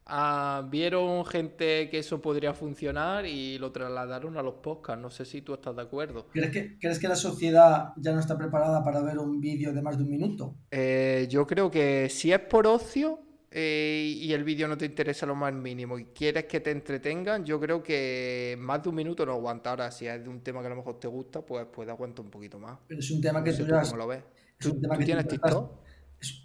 ah, 0.07 0.67
vieron 0.71 1.25
gente 1.27 1.88
que 1.91 1.99
eso 1.99 2.21
podría 2.21 2.55
funcionar 2.55 3.27
y 3.27 3.59
lo 3.59 3.73
trasladaron 3.73 4.37
a 4.37 4.43
los 4.43 4.55
podcasts. 4.55 5.01
No 5.03 5.11
sé 5.11 5.25
si 5.25 5.43
tú 5.43 5.55
estás 5.55 5.75
de 5.77 5.83
acuerdo. 5.83 6.27
¿Crees 6.33 6.51
que, 6.51 6.79
¿Crees 6.79 6.99
que 6.99 7.09
la 7.09 7.17
sociedad 7.17 7.93
ya 7.97 8.12
no 8.12 8.21
está 8.21 8.37
preparada 8.37 8.83
para 8.85 9.01
ver 9.03 9.19
un 9.19 9.41
vídeo 9.41 9.73
de 9.73 9.83
más 9.83 9.97
de 9.97 10.05
un 10.05 10.11
minuto? 10.11 10.57
Eh, 10.71 11.27
yo 11.31 11.47
creo 11.47 11.71
que 11.71 12.09
si 12.09 12.33
es 12.33 12.41
por 12.41 12.67
ocio 12.67 13.21
eh, 13.51 14.15
y 14.17 14.33
el 14.33 14.45
vídeo 14.45 14.67
no 14.67 14.79
te 14.79 14.87
interesa 14.87 15.27
lo 15.27 15.35
más 15.35 15.53
mínimo 15.53 15.99
y 15.99 16.07
quieres 16.07 16.45
que 16.45 16.61
te 16.61 16.71
entretengan, 16.71 17.45
yo 17.45 17.61
creo 17.61 17.83
que 17.83 18.57
más 18.59 18.83
de 18.83 18.88
un 18.88 18.95
minuto 18.95 19.27
no 19.27 19.33
aguanta. 19.33 19.71
Ahora, 19.71 19.91
si 19.91 20.07
es 20.07 20.23
de 20.23 20.29
un 20.29 20.41
tema 20.41 20.61
que 20.61 20.67
a 20.69 20.71
lo 20.71 20.77
mejor 20.77 20.99
te 20.99 21.07
gusta, 21.09 21.43
pues 21.43 21.67
puede 21.67 21.91
aguantar 21.91 22.25
un 22.25 22.31
poquito 22.31 22.59
más. 22.59 22.79
Pero 22.88 23.01
es 23.01 23.11
un 23.11 23.21
tema 23.21 23.45
que 23.45 23.51
No 23.53 23.57
tú 23.59 23.67
ya- 23.67 23.83
cómo 23.83 23.97
lo 23.97 24.07
ves. 24.07 24.23
es 24.59 24.67
un 24.67 24.73
¿Tú, 24.77 24.81
tema 24.81 24.95
tú 24.95 24.99
que 25.01 25.05
tú 25.05 25.07
tienes 25.07 25.29
TikTok? 25.29 25.73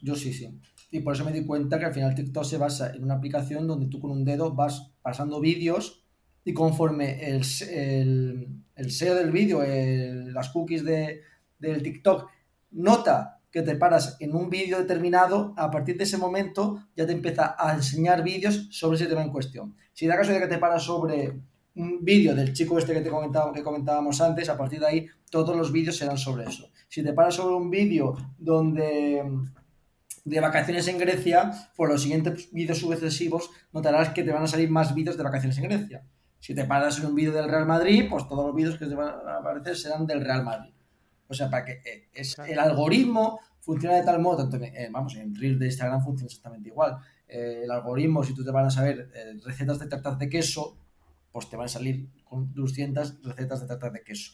Yo 0.02 0.16
sí, 0.16 0.34
sí. 0.34 0.60
Y 0.90 1.02
por 1.02 1.14
eso 1.14 1.26
me 1.26 1.32
di 1.32 1.46
cuenta 1.46 1.80
que 1.80 1.86
al 1.86 1.94
final 1.94 2.16
TikTok 2.16 2.44
se 2.44 2.58
basa 2.58 2.94
en 2.94 3.04
una 3.04 3.16
aplicación 3.16 3.68
donde 3.68 3.88
tú 3.88 4.00
con 4.00 4.12
un 4.12 4.24
dedo 4.24 4.54
vas 4.54 4.92
pasando 5.02 5.40
vídeos 5.40 6.06
y 6.44 6.54
conforme 6.54 7.28
el, 7.30 7.42
el, 7.70 8.48
el 8.76 8.92
SEO 8.92 9.16
del 9.16 9.32
vídeo, 9.32 9.62
las 10.32 10.50
cookies 10.50 10.86
de, 10.86 11.22
del 11.60 11.84
TikTok, 11.84 12.30
nota 12.72 13.42
que 13.52 13.62
te 13.62 13.76
paras 13.76 14.18
en 14.20 14.36
un 14.36 14.50
vídeo 14.50 14.78
determinado, 14.78 15.54
a 15.58 15.72
partir 15.72 15.98
de 15.98 16.04
ese 16.04 16.18
momento 16.18 16.88
ya 16.96 17.06
te 17.06 17.14
empieza 17.14 17.56
a 17.58 17.74
enseñar 17.74 18.24
vídeos 18.24 18.68
sobre 18.72 18.96
ese 18.96 19.08
tema 19.08 19.24
en 19.24 19.32
cuestión. 19.32 19.76
Si 19.94 20.08
da 20.08 20.16
caso 20.16 20.32
de 20.32 20.40
que 20.40 20.48
te 20.48 20.58
paras 20.58 20.84
sobre 20.84 21.34
un 21.76 22.04
vídeo 22.04 22.36
del 22.36 22.54
chico 22.54 22.78
este 22.78 22.94
que 22.94 23.02
te 23.02 23.10
comentaba, 23.10 23.54
que 23.54 23.64
comentábamos 23.64 24.22
antes, 24.22 24.50
a 24.50 24.58
partir 24.58 24.80
de 24.80 24.88
ahí 24.88 25.08
todos 25.30 25.56
los 25.56 25.72
vídeos 25.72 25.98
serán 25.98 26.18
sobre 26.18 26.46
eso. 26.46 26.70
Si 26.88 27.04
te 27.04 27.14
paras 27.14 27.36
sobre 27.36 27.56
un 27.56 27.70
vídeo 27.70 28.16
donde 28.38 29.24
de 30.28 30.40
vacaciones 30.42 30.88
en 30.88 30.98
Grecia, 30.98 31.52
por 31.76 31.90
los 31.90 32.02
siguientes 32.02 32.52
vídeos 32.52 32.80
sucesivos 32.80 33.50
notarás 33.72 34.10
que 34.10 34.24
te 34.24 34.32
van 34.32 34.44
a 34.44 34.48
salir 34.48 34.70
más 34.70 34.94
vídeos 34.94 35.18
de 35.18 35.24
vacaciones 35.24 35.58
en 35.58 35.64
Grecia. 35.64 36.04
Si 36.40 36.54
te 36.54 36.66
paras 36.66 37.00
en 37.00 37.06
un 37.06 37.16
vídeo 37.16 37.32
del 37.32 37.50
Real 37.50 37.66
Madrid, 37.66 38.08
pues 38.10 38.28
todos 38.28 38.46
los 38.46 38.56
vídeos 38.56 38.78
que 38.78 38.86
te 38.86 38.96
van 38.96 39.08
a 39.08 39.38
aparecer 39.38 39.76
serán 39.78 40.06
del 40.06 40.24
Real 40.24 40.44
Madrid. 40.44 40.74
O 41.28 41.34
sea, 41.34 41.50
para 41.50 41.66
que 41.66 41.72
eh, 41.84 42.10
es, 42.14 42.38
el 42.40 42.60
algoritmo 42.60 43.40
funciona 43.62 43.96
de 43.96 44.04
tal 44.04 44.22
modo, 44.22 44.38
tanto 44.38 44.58
en, 44.58 44.64
eh, 44.64 44.90
vamos, 44.92 45.16
en 45.16 45.34
Reel 45.36 45.58
de 45.58 45.68
Instagram 45.68 46.04
funciona 46.04 46.28
exactamente 46.28 46.70
igual. 46.70 46.98
Eh, 47.28 47.62
el 47.64 47.72
algoritmo, 47.72 48.24
si 48.24 48.34
tú 48.34 48.44
te 48.44 48.52
van 48.52 48.66
a 48.66 48.70
saber 48.70 49.10
eh, 49.14 49.34
recetas 49.46 49.80
de 49.80 49.88
tartas 49.88 50.20
de 50.20 50.30
queso, 50.30 50.78
pues 51.32 51.50
te 51.50 51.56
van 51.56 51.66
a 51.66 51.70
salir 51.70 52.10
con 52.26 52.54
200 52.54 53.24
recetas 53.24 53.62
de 53.62 53.68
tartas 53.68 53.94
de 53.94 54.04
queso. 54.04 54.34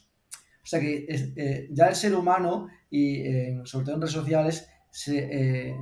O 0.64 0.66
sea 0.66 0.80
que 0.80 1.06
es, 1.10 1.34
ya 1.72 1.88
el 1.88 1.96
ser 1.96 2.16
humano, 2.16 2.70
y 2.90 3.22
sobre 3.66 3.86
todo 3.86 3.96
en 3.96 4.02
redes 4.02 4.14
sociales, 4.14 4.70
se, 4.94 5.18
eh, 5.72 5.76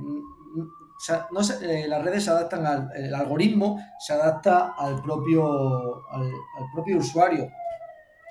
no 1.32 1.42
se- 1.44 1.82
eh, 1.84 1.88
las 1.88 2.02
redes 2.04 2.24
se 2.24 2.30
adaptan 2.30 2.64
al 2.66 2.90
el 2.96 3.14
algoritmo, 3.14 3.78
se 3.98 4.12
adapta 4.14 4.74
al 4.78 5.02
propio, 5.02 6.06
al, 6.10 6.22
al 6.22 6.66
propio 6.72 6.96
usuario 6.98 7.48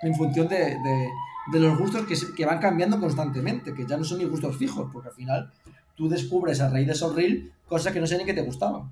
en 0.02 0.16
función 0.16 0.48
de, 0.48 0.58
de- 0.58 1.10
de 1.52 1.60
los 1.60 1.78
gustos 1.78 2.06
que, 2.08 2.16
que 2.36 2.46
van 2.46 2.60
cambiando 2.60 3.00
constantemente, 3.00 3.74
que 3.74 3.86
ya 3.86 3.98
no 3.98 4.04
son 4.04 4.20
ni 4.20 4.26
gustos 4.26 4.56
fijos, 4.58 4.90
porque 4.92 5.10
al 5.10 5.14
final 5.16 5.52
tú 5.96 6.08
descubres 6.10 6.62
a 6.62 6.70
raíz 6.70 6.88
de 6.88 6.94
esos 6.94 7.16
reels 7.16 7.52
cosas 7.68 7.94
que 7.94 8.00
no 8.00 8.08
sé 8.08 8.18
ni 8.18 8.26
que 8.26 8.34
te 8.34 8.42
gustaban. 8.42 8.92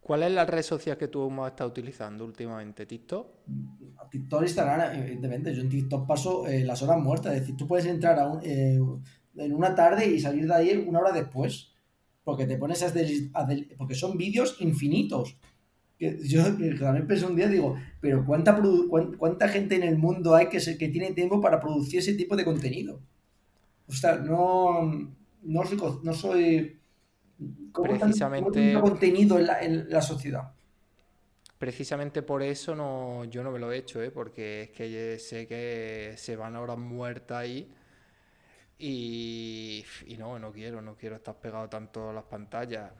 ¿Cuál 0.00 0.22
es 0.22 0.32
la 0.32 0.46
red 0.46 0.62
social 0.62 0.96
que 0.96 1.08
tú 1.08 1.28
más 1.30 1.50
estás 1.50 1.66
utilizando 1.68 2.24
últimamente? 2.24 2.86
¿TikTok? 2.86 3.26
TikTok, 4.10 4.42
Instagram, 4.42 4.94
evidentemente. 5.00 5.54
Yo 5.54 5.60
en 5.62 5.68
TikTok 5.68 6.06
paso 6.06 6.46
eh, 6.46 6.64
las 6.64 6.82
horas 6.82 6.98
muertas. 6.98 7.34
Es 7.34 7.40
decir, 7.40 7.56
tú 7.56 7.66
puedes 7.66 7.84
entrar 7.84 8.18
a 8.18 8.26
un, 8.26 8.40
eh, 8.42 8.78
en 9.38 9.54
una 9.54 9.74
tarde 9.74 10.06
y 10.06 10.20
salir 10.20 10.46
de 10.46 10.54
ahí 10.54 10.84
una 10.86 11.00
hora 11.00 11.12
después. 11.12 11.72
Porque 12.24 12.44
te 12.46 12.58
pones 12.58 12.82
a 12.82 12.90
del- 12.90 13.30
a 13.32 13.44
del- 13.46 13.68
porque 13.78 13.94
son 13.94 14.18
vídeos 14.18 14.56
infinitos. 14.60 15.36
Yo 15.98 16.44
también 16.78 17.06
pensé 17.08 17.26
un 17.26 17.34
día, 17.34 17.48
digo, 17.48 17.76
pero 18.00 18.24
¿cuánta, 18.24 18.56
produ- 18.56 19.16
¿cuánta 19.16 19.48
gente 19.48 19.74
en 19.74 19.82
el 19.82 19.98
mundo 19.98 20.34
hay 20.34 20.48
que, 20.48 20.60
se- 20.60 20.76
que 20.78 20.88
tiene 20.88 21.12
tiempo 21.12 21.40
para 21.40 21.58
producir 21.58 21.98
ese 22.00 22.14
tipo 22.14 22.36
de 22.36 22.44
contenido? 22.44 23.00
O 23.88 23.92
sea, 23.92 24.16
no, 24.16 25.10
no 25.42 25.64
soy... 25.64 25.78
No 26.04 26.12
soy 26.12 26.78
¿cómo 27.72 27.88
tan- 27.90 28.00
Precisamente- 28.00 28.74
contenido 28.80 29.38
en 29.38 29.46
la, 29.46 29.60
en 29.62 29.88
la 29.90 30.02
sociedad? 30.02 30.52
precisamente 31.58 32.22
por 32.22 32.42
eso 32.44 32.76
no, 32.76 33.24
yo 33.24 33.42
no 33.42 33.50
me 33.50 33.58
lo 33.58 33.72
he 33.72 33.78
hecho, 33.78 34.00
¿eh? 34.00 34.10
porque 34.12 34.62
es 34.62 34.70
que 34.70 35.18
sé 35.18 35.46
que 35.48 36.12
se 36.16 36.36
van 36.36 36.54
horas 36.54 36.78
muertas 36.78 37.38
ahí 37.38 37.68
y, 38.78 39.84
y 40.06 40.16
no, 40.16 40.38
no 40.38 40.52
quiero, 40.52 40.80
no 40.80 40.96
quiero 40.96 41.16
estar 41.16 41.36
pegado 41.36 41.68
tanto 41.68 42.10
a 42.10 42.12
las 42.12 42.24
pantallas. 42.24 42.92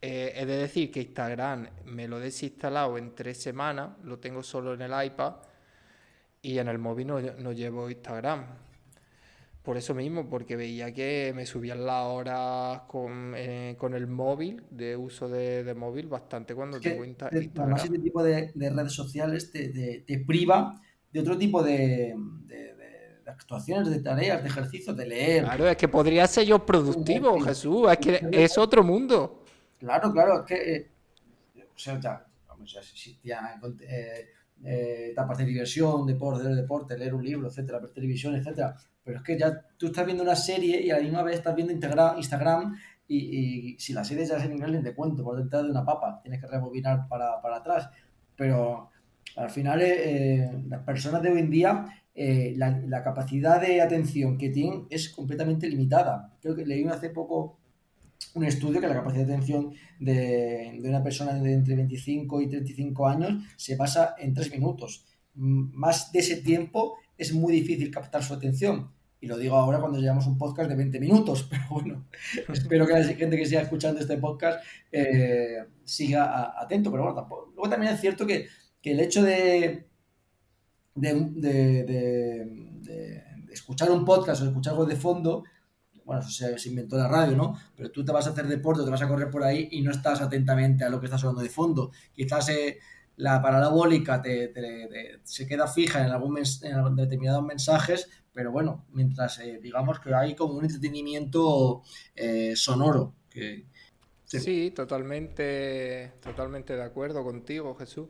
Eh, 0.00 0.32
he 0.36 0.46
de 0.46 0.56
decir 0.58 0.90
que 0.90 1.00
Instagram 1.00 1.68
me 1.86 2.06
lo 2.06 2.18
he 2.18 2.24
desinstalado 2.24 2.98
en 2.98 3.14
tres 3.14 3.42
semanas, 3.42 3.90
lo 4.04 4.18
tengo 4.18 4.42
solo 4.42 4.74
en 4.74 4.82
el 4.82 5.06
iPad 5.06 5.34
y 6.42 6.58
en 6.58 6.68
el 6.68 6.78
móvil 6.78 7.06
no, 7.08 7.20
no 7.20 7.52
llevo 7.52 7.90
Instagram. 7.90 8.44
Por 9.62 9.76
eso 9.76 9.94
mismo, 9.94 10.28
porque 10.30 10.56
veía 10.56 10.94
que 10.94 11.32
me 11.34 11.44
subían 11.44 11.84
las 11.84 12.04
horas 12.06 12.82
con, 12.88 13.34
eh, 13.36 13.74
con 13.76 13.92
el 13.94 14.06
móvil, 14.06 14.62
de 14.70 14.96
uso 14.96 15.28
de, 15.28 15.62
de 15.64 15.74
móvil, 15.74 16.06
bastante 16.06 16.54
cuando 16.54 16.80
tengo 16.80 17.04
Insta- 17.04 17.28
Instagram. 17.32 17.64
además, 17.74 17.84
este 17.84 17.98
tipo 17.98 18.22
de, 18.22 18.50
de 18.54 18.70
redes 18.70 18.92
sociales 18.92 19.50
te, 19.50 19.68
te- 19.68 20.04
te 20.06 20.18
priva 20.20 20.80
de 21.12 21.20
otro 21.20 21.36
tipo 21.36 21.62
de, 21.62 22.14
de- 22.46 22.67
de- 23.28 23.32
actuaciones, 23.32 23.90
de 23.90 24.00
tareas, 24.00 24.42
de 24.42 24.48
ejercicios, 24.48 24.96
de 24.96 25.06
leer. 25.06 25.44
Claro, 25.44 25.68
es 25.68 25.76
que 25.76 25.88
podría 25.88 26.26
ser 26.26 26.46
yo 26.46 26.64
productivo, 26.64 27.36
Sí. 27.38 27.44
Jesús, 27.44 27.88
es 27.90 27.98
que 27.98 28.28
es 28.32 28.58
otro 28.58 28.82
mundo. 28.82 29.44
Claro, 29.78 30.12
claro, 30.12 30.40
es 30.40 30.46
que. 30.46 30.76
eh, 30.76 30.90
o 31.74 31.78
sea, 31.78 32.00
ya, 32.00 32.24
vamos, 32.48 32.72
ya 32.72 32.80
existían 32.80 33.44
eh, 33.80 34.26
eh, 34.64 35.08
etapas 35.12 35.38
de 35.38 35.44
diversión, 35.44 36.04
deporte, 36.06 36.42
leer 36.44 36.56
deporte, 36.56 36.98
leer 36.98 37.14
un 37.14 37.24
libro, 37.24 37.48
etcétera, 37.48 37.78
ver 37.78 37.90
televisión, 37.90 38.34
etcétera. 38.34 38.74
Pero 39.04 39.18
es 39.18 39.22
que 39.24 39.38
ya 39.38 39.62
tú 39.78 39.86
estás 39.86 40.04
viendo 40.04 40.22
una 40.24 40.34
serie 40.36 40.82
y 40.82 40.90
a 40.90 40.96
la 40.96 41.02
misma 41.02 41.22
vez 41.22 41.36
estás 41.36 41.54
viendo 41.54 41.72
Instagram 41.72 42.76
y, 43.06 43.16
y 43.74 43.78
si 43.78 43.92
la 43.92 44.04
serie 44.04 44.26
ya 44.26 44.36
es 44.36 44.44
en 44.44 44.52
inglés, 44.52 44.70
ni 44.72 44.82
te 44.82 44.94
cuento, 44.94 45.22
por 45.24 45.42
detrás 45.42 45.62
de 45.64 45.70
una 45.70 45.84
papa, 45.84 46.20
tienes 46.22 46.40
que 46.40 46.46
rebobinar 46.48 47.06
para, 47.08 47.40
para 47.40 47.56
atrás. 47.56 47.88
Pero 48.36 48.90
al 49.36 49.50
final, 49.50 49.80
eh, 49.82 50.50
las 50.68 50.82
personas 50.82 51.22
de 51.22 51.30
hoy 51.30 51.38
en 51.38 51.50
día, 51.50 51.86
eh, 52.20 52.54
la, 52.56 53.04
capacidad 53.04 53.60
de 53.60 53.80
atención 53.80 54.38
que 54.38 54.48
tienen 54.48 54.88
es 54.90 55.08
completamente 55.10 55.68
limitada. 55.68 56.36
Creo 56.42 56.56
que 56.56 56.66
leí 56.66 56.84
hace 56.88 57.10
poco 57.10 57.60
un 58.34 58.42
estudio 58.42 58.80
que 58.80 58.88
la 58.88 58.94
capacidad 58.94 59.24
de 59.24 59.34
atención 59.34 59.72
de, 60.00 60.80
una 60.84 61.00
persona 61.00 61.34
de 61.34 61.52
entre 61.52 61.76
25 61.76 62.40
y 62.40 62.48
35 62.48 63.06
años 63.06 63.44
se 63.56 63.76
basa 63.76 64.16
en 64.18 64.34
3 64.34 64.50
minutos. 64.50 65.06
Más 65.34 66.10
de 66.10 66.18
ese 66.18 66.38
tiempo 66.38 66.96
es 67.16 67.32
muy 67.32 67.52
difícil 67.52 67.88
captar 67.88 68.24
su 68.24 68.34
atención. 68.34 68.90
Y 69.20 69.28
lo 69.28 69.38
digo 69.38 69.54
ahora 69.54 69.78
cuando 69.78 70.00
llevamos 70.00 70.26
un 70.26 70.38
podcast 70.38 70.68
de 70.68 70.74
20 70.74 70.98
minutos, 70.98 71.44
pero 71.48 71.62
bueno, 71.70 72.08
espero 72.52 72.84
que 72.84 72.94
la 72.94 73.04
gente 73.04 73.36
que 73.36 73.46
siga 73.46 73.60
escuchando 73.60 74.00
este 74.00 74.16
podcast 74.16 74.58
eh, 74.90 75.58
siga 75.84 76.60
atento. 76.60 76.90
Pero 76.90 77.04
bueno, 77.04 77.20
tampoco. 77.20 77.52
Luego 77.54 77.70
también 77.70 77.94
es 77.94 78.00
cierto 78.00 78.26
que 78.26 78.48
el 78.82 79.00
hecho 79.00 79.22
de, 79.22 79.87
de, 81.00 82.44
escuchar 83.50 83.90
un 83.90 84.04
podcast 84.04 84.42
o 84.42 84.46
escuchar 84.46 84.72
algo 84.72 84.86
de 84.86 84.96
fondo, 84.96 85.44
bueno, 86.04 86.22
eso 86.22 86.58
se, 86.58 86.68
inventó 86.68 86.96
la 86.96 87.08
radio, 87.08 87.36
¿no? 87.36 87.54
Pero 87.76 87.90
tú 87.90 88.04
te 88.04 88.12
vas 88.12 88.26
a 88.26 88.30
hacer 88.30 88.46
deporte, 88.46 88.84
te 88.84 88.90
vas 88.90 89.02
a 89.02 89.08
correr 89.08 89.30
por 89.30 89.44
ahí 89.44 89.68
y 89.72 89.82
no 89.82 89.90
estás 89.90 90.20
atentamente 90.20 90.84
a 90.84 90.88
lo 90.88 91.00
que 91.00 91.06
está 91.06 91.18
sonando 91.18 91.42
de 91.42 91.50
fondo. 91.50 91.90
Quizás 92.14 92.48
eh, 92.48 92.78
la 93.16 93.42
parabólica 93.42 94.22
te, 94.22 94.48
te- 94.48 94.88
te- 94.88 95.20
se 95.24 95.46
queda 95.46 95.66
fija 95.66 96.04
en 96.04 96.10
algún 96.10 96.38
en 96.38 96.96
determinados 96.96 97.44
mensajes, 97.44 98.08
pero 98.32 98.50
bueno, 98.52 98.86
mientras 98.92 99.38
eh, 99.40 99.58
digamos 99.62 100.00
que 100.00 100.14
hay 100.14 100.34
como 100.34 100.54
un 100.54 100.64
entretenimiento 100.64 101.82
eh, 102.14 102.54
sonoro. 102.56 103.14
Que, 103.28 103.66
Sí. 104.28 104.40
Sí, 104.40 104.70
totalmente, 104.76 106.12
totalmente 106.22 106.76
de 106.76 106.82
acuerdo 106.82 107.24
contigo, 107.24 107.74
Jesús. 107.76 108.08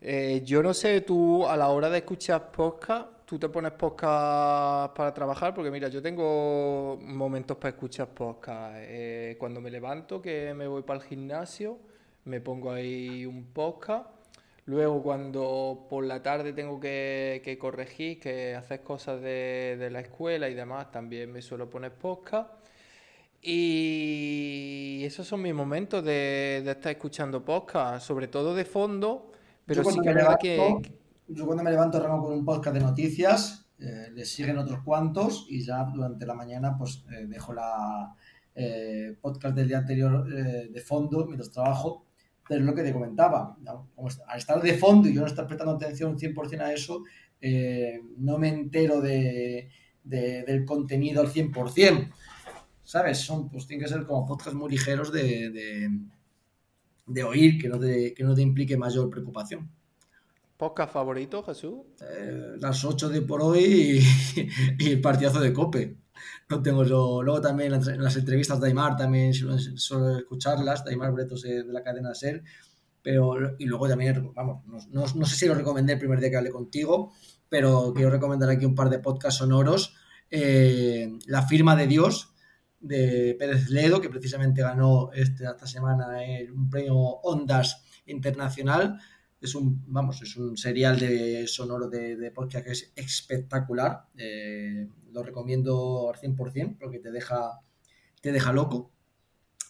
Eh, 0.00 0.42
yo 0.44 0.62
no 0.62 0.72
sé, 0.72 1.00
tú 1.00 1.46
a 1.46 1.56
la 1.56 1.68
hora 1.68 1.90
de 1.90 1.98
escuchar 1.98 2.52
podcast, 2.52 3.08
tú 3.24 3.38
te 3.38 3.48
pones 3.48 3.72
podcast 3.72 4.94
para 4.96 5.12
trabajar, 5.12 5.54
porque 5.54 5.70
mira, 5.70 5.88
yo 5.88 6.00
tengo 6.00 6.98
momentos 7.02 7.56
para 7.56 7.70
escuchar 7.70 8.08
podcast. 8.08 8.76
Eh, 8.78 9.36
cuando 9.38 9.60
me 9.60 9.70
levanto, 9.70 10.22
que 10.22 10.54
me 10.54 10.66
voy 10.68 10.82
para 10.82 11.00
el 11.00 11.06
gimnasio, 11.06 11.78
me 12.24 12.40
pongo 12.40 12.70
ahí 12.70 13.26
un 13.26 13.44
podcast. 13.52 14.06
Luego 14.66 15.02
cuando 15.02 15.86
por 15.88 16.04
la 16.04 16.22
tarde 16.22 16.52
tengo 16.52 16.80
que, 16.80 17.40
que 17.44 17.56
corregir, 17.56 18.18
que 18.18 18.54
hacer 18.54 18.82
cosas 18.82 19.20
de, 19.20 19.76
de 19.78 19.90
la 19.90 20.00
escuela 20.00 20.48
y 20.48 20.54
demás, 20.54 20.90
también 20.90 21.32
me 21.32 21.42
suelo 21.42 21.70
poner 21.70 21.92
podcast. 21.92 22.50
Y 23.42 25.02
esos 25.04 25.26
son 25.26 25.42
mis 25.42 25.54
momentos 25.54 26.04
de, 26.04 26.62
de 26.64 26.70
estar 26.72 26.90
escuchando 26.90 27.44
podcast, 27.44 28.04
sobre 28.04 28.26
todo 28.26 28.54
de 28.56 28.64
fondo, 28.64 29.30
pero 29.66 29.82
yo 29.82 29.90
sí 29.90 29.98
que 30.00 30.08
verdad 30.14 30.38
que, 30.40 30.56
levanto, 30.56 30.88
yo 31.28 31.44
cuando 31.46 31.62
me 31.64 31.70
levanto 31.70 31.98
arranco 31.98 32.24
con 32.24 32.32
un 32.38 32.44
podcast 32.44 32.74
de 32.76 32.82
noticias, 32.82 33.68
eh, 33.78 34.08
le 34.14 34.24
siguen 34.24 34.56
otros 34.58 34.80
cuantos 34.82 35.46
y 35.50 35.62
ya 35.62 35.84
durante 35.84 36.24
la 36.24 36.34
mañana 36.34 36.76
pues 36.78 37.04
eh, 37.12 37.26
dejo 37.26 37.52
la 37.52 38.14
eh, 38.54 39.14
podcast 39.20 39.54
del 39.54 39.68
día 39.68 39.78
anterior 39.78 40.26
eh, 40.32 40.68
de 40.72 40.80
fondo 40.80 41.26
mientras 41.26 41.50
trabajo. 41.50 42.04
Pero 42.48 42.60
es 42.60 42.66
lo 42.66 42.74
que 42.76 42.84
te 42.84 42.92
comentaba, 42.92 43.56
¿no? 43.60 43.88
Al 44.28 44.38
estar 44.38 44.62
de 44.62 44.74
fondo 44.74 45.08
y 45.08 45.14
yo 45.14 45.20
no 45.22 45.26
estar 45.26 45.46
prestando 45.48 45.74
atención 45.74 46.16
100% 46.16 46.60
a 46.60 46.72
eso, 46.72 47.02
no 48.18 48.38
me 48.38 48.48
entero 48.48 49.00
de, 49.00 49.68
de- 50.04 50.44
del 50.44 50.64
contenido 50.64 51.20
al 51.22 51.28
100%. 51.32 52.08
¿Sabes? 52.84 53.18
Son, 53.18 53.48
pues 53.48 53.66
tienen 53.66 53.84
que 53.84 53.92
ser 53.92 54.06
como 54.06 54.24
podcasts 54.24 54.54
muy 54.54 54.70
ligeros 54.70 55.10
de, 55.12 55.50
de, 55.50 55.90
de 57.06 57.24
oír, 57.24 57.60
que 57.60 57.68
no, 57.68 57.78
te, 57.78 58.12
que 58.14 58.24
no 58.24 58.34
te 58.34 58.42
implique 58.42 58.76
mayor 58.76 59.08
preocupación. 59.10 59.70
podcast 60.56 60.92
favorito, 60.92 61.42
Jesús. 61.42 61.80
Eh, 62.00 62.54
las 62.58 62.84
8 62.84 63.08
de 63.08 63.22
por 63.22 63.42
hoy 63.42 64.00
y, 64.36 64.48
y 64.78 64.90
el 64.90 65.00
partidazo 65.00 65.40
de 65.40 65.52
Cope. 65.52 65.96
No 66.48 66.62
tengo 66.62 66.82
yo. 66.84 67.22
Luego 67.22 67.40
también 67.40 67.72
las, 67.72 67.86
las 67.86 68.16
entrevistas 68.16 68.60
de 68.60 68.68
Aymar 68.68 68.96
también 68.96 69.34
suelo, 69.34 69.58
suelo 69.58 70.18
escucharlas, 70.18 70.84
de 70.84 70.92
Aymar 70.92 71.12
Bretos 71.12 71.44
eh, 71.44 71.62
de 71.62 71.72
la 71.72 71.82
cadena 71.82 72.14
SER. 72.14 72.42
Pero, 73.02 73.36
y 73.58 73.66
luego 73.66 73.86
también, 73.86 74.32
vamos, 74.34 74.64
no, 74.66 74.78
no- 74.90 75.14
no 75.14 75.26
sé 75.26 75.36
si 75.36 75.46
lo 75.46 75.54
recomendé 75.54 75.92
el 75.92 75.98
primer 75.98 76.18
día 76.18 76.30
que 76.30 76.36
hablé 76.38 76.50
contigo, 76.50 77.12
pero 77.48 77.92
quiero 77.94 78.10
recomendar 78.10 78.48
aquí 78.50 78.64
un 78.64 78.74
par 78.74 78.90
de 78.90 78.98
podcasts 78.98 79.38
sonoros. 79.38 79.94
Eh, 80.30 81.12
la 81.26 81.42
firma 81.46 81.76
de 81.76 81.86
Dios 81.86 82.32
de 82.80 83.36
Pérez 83.38 83.68
Ledo, 83.70 84.00
que 84.00 84.10
precisamente 84.10 84.62
ganó 84.62 85.10
este, 85.12 85.44
esta 85.44 85.66
semana 85.66 86.08
un 86.54 86.68
premio 86.70 86.96
Ondas 86.96 87.84
Internacional. 88.06 88.98
Es 89.40 89.54
un, 89.54 89.84
vamos, 89.86 90.22
es 90.22 90.36
un 90.36 90.56
serial 90.56 90.98
de 90.98 91.46
sonoro 91.46 91.88
de, 91.88 92.16
de 92.16 92.30
podcast 92.30 92.64
que 92.64 92.72
es 92.72 92.92
espectacular. 92.96 94.06
Eh, 94.16 94.88
lo 95.12 95.22
recomiendo 95.22 96.10
al 96.12 96.20
100% 96.20 96.76
porque 96.78 96.98
te 96.98 97.10
deja, 97.10 97.60
te 98.20 98.32
deja 98.32 98.52
loco. 98.52 98.92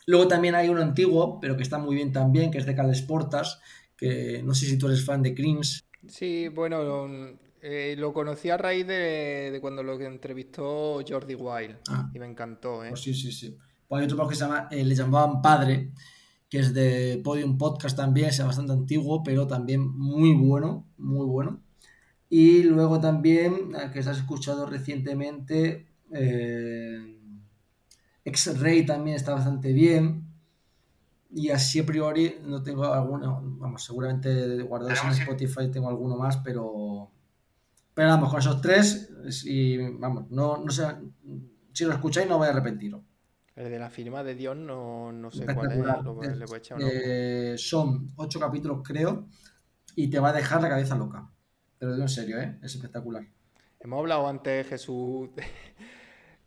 Luego 0.07 0.29
también 0.29 0.55
hay 0.55 0.69
uno 0.69 0.83
antiguo, 0.83 1.41
pero 1.41 1.57
que 1.57 1.63
está 1.65 1.79
muy 1.79 1.97
bien 1.97 2.13
también, 2.13 2.51
que 2.51 2.59
es 2.59 2.67
de 2.67 2.77
Carles 2.77 3.03
Portas, 3.03 3.61
que 3.97 4.43
no 4.45 4.55
sé 4.55 4.67
si 4.67 4.79
tú 4.79 4.87
eres 4.87 5.05
fan 5.05 5.23
de 5.23 5.35
Crims. 5.35 5.85
Sí, 6.07 6.49
bueno, 6.49 7.39
eh, 7.69 7.97
lo 7.99 8.13
conocí 8.13 8.49
a 8.49 8.57
raíz 8.57 8.87
de, 8.87 9.51
de 9.53 9.61
cuando 9.61 9.83
lo 9.83 10.01
entrevistó 10.01 11.01
Jordi 11.07 11.35
Wild 11.35 11.79
Ah. 11.89 12.11
y 12.15 12.19
me 12.19 12.27
encantó, 12.27 12.85
¿eh? 12.85 12.91
Pues 12.91 13.01
sí, 13.03 13.13
sí, 13.13 13.33
sí. 13.33 13.57
Pues 13.89 14.01
hay 14.01 14.05
otro 14.07 14.17
podcast 14.17 14.31
que 14.31 14.37
se 14.45 14.45
llama 14.53 14.69
eh, 14.71 14.85
Le 14.85 14.95
llamaban 14.95 15.43
Padre, 15.43 15.91
que 16.49 16.59
es 16.61 16.73
de 16.73 17.21
Podium 17.25 17.59
Podcast 17.59 17.97
también, 17.97 18.29
es 18.29 18.45
bastante 18.45 18.73
antiguo, 18.73 19.23
pero 19.25 19.47
también 19.47 19.81
muy 19.81 20.33
bueno, 20.35 20.87
muy 20.97 21.27
bueno. 21.27 21.61
Y 22.29 22.63
luego 22.65 23.01
también, 23.01 23.73
eh, 23.75 23.91
que 23.93 24.01
has 24.01 24.07
escuchado 24.09 24.67
recientemente, 24.67 25.87
eh, 26.13 27.19
X-Ray 28.25 28.85
también 28.87 29.17
está 29.17 29.33
bastante 29.35 29.73
bien. 29.73 30.25
Y 31.33 31.51
así 31.51 31.81
a 31.81 31.87
priori 31.87 32.37
no 32.45 32.63
tengo 32.63 32.85
alguno, 32.85 33.41
vamos, 33.59 33.85
seguramente 33.85 34.63
guardados 34.63 35.01
en 35.05 35.11
Spotify 35.11 35.69
tengo 35.71 35.89
alguno 35.89 36.17
más, 36.17 36.37
pero, 36.39 37.11
pero 37.97 38.11
vamos, 38.11 38.29
con 38.31 38.39
esos 38.41 38.61
tres, 38.61 39.11
y 39.47 39.79
vamos, 39.79 40.31
no, 40.31 40.59
no 40.59 40.71
sé, 40.71 40.85
si 41.73 41.85
lo 41.87 41.95
escucháis 41.95 42.29
no 42.29 42.37
voy 42.37 42.47
a 42.47 42.51
arrepentiros. 42.51 43.01
El 43.55 43.71
de 43.71 43.79
la 43.79 43.89
firma 43.89 44.23
de 44.23 44.35
Dios 44.35 44.55
no, 44.55 45.11
no 45.13 45.31
sé 45.31 45.47
cuál 45.47 45.73
es, 45.73 45.79
lo 46.05 46.21
le 46.23 46.45
voy 46.45 46.55
a 46.57 46.59
echar. 46.59 46.81
Eh, 46.83 47.55
son 47.57 48.13
ocho 48.17 48.39
capítulos, 48.39 48.83
creo, 48.85 49.29
y 49.95 50.11
te 50.11 50.19
va 50.19 50.29
a 50.29 50.33
dejar 50.35 50.61
la 50.61 50.69
cabeza 50.69 50.95
loca. 50.95 51.27
Te 51.79 51.87
lo 51.87 51.93
digo 51.93 52.05
en 52.05 52.09
serio, 52.11 52.39
¿eh? 52.39 52.59
Es 52.63 52.75
espectacular. 52.75 53.27
Hemos 53.81 54.01
hablado 54.01 54.29
antes, 54.29 54.67
Jesús, 54.67 55.31
de, 55.35 55.45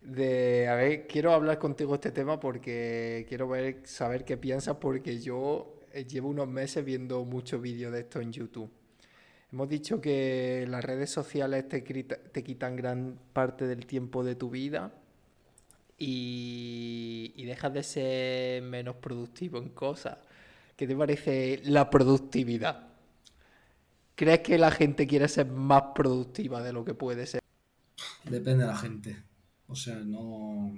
de- 0.02 0.68
a 0.68 0.74
ver, 0.76 1.06
quiero 1.06 1.32
hablar 1.32 1.58
contigo 1.58 1.94
este 1.94 2.12
tema 2.12 2.38
porque 2.38 3.26
quiero 3.28 3.48
ver, 3.48 3.82
saber 3.86 4.24
qué 4.24 4.36
piensas 4.36 4.76
porque 4.80 5.20
yo 5.20 5.80
eh, 5.92 6.04
llevo 6.04 6.28
unos 6.28 6.48
meses 6.48 6.84
viendo 6.84 7.24
muchos 7.24 7.60
vídeos 7.60 7.92
de 7.92 8.00
esto 8.00 8.20
en 8.20 8.32
YouTube. 8.32 8.70
Hemos 9.52 9.68
dicho 9.68 10.00
que 10.00 10.64
las 10.68 10.84
redes 10.84 11.10
sociales 11.10 11.68
te, 11.68 11.82
quitan 11.82 12.76
gran 12.76 13.18
parte 13.32 13.66
del 13.66 13.84
tiempo 13.84 14.22
de 14.22 14.36
tu 14.36 14.48
vida 14.48 14.92
y, 15.98 17.32
dejas 17.44 17.74
de 17.74 17.82
ser 17.82 18.62
menos 18.62 18.96
productivo 18.96 19.58
en 19.58 19.70
cosas. 19.70 20.18
¿Qué 20.76 20.86
te 20.86 20.94
parece 20.94 21.60
la 21.64 21.90
productividad? 21.90 22.90
¿Crees 24.14 24.40
que 24.40 24.56
la 24.56 24.70
gente 24.70 25.08
quiere 25.08 25.26
ser 25.26 25.46
más 25.46 25.82
productiva 25.96 26.62
de 26.62 26.72
lo 26.72 26.84
que 26.84 26.94
puede 26.94 27.26
ser? 27.26 27.40
Depende 28.24 28.64
de 28.64 28.70
la 28.70 28.76
gente. 28.76 29.16
O 29.66 29.74
sea, 29.74 29.96
no. 29.96 30.72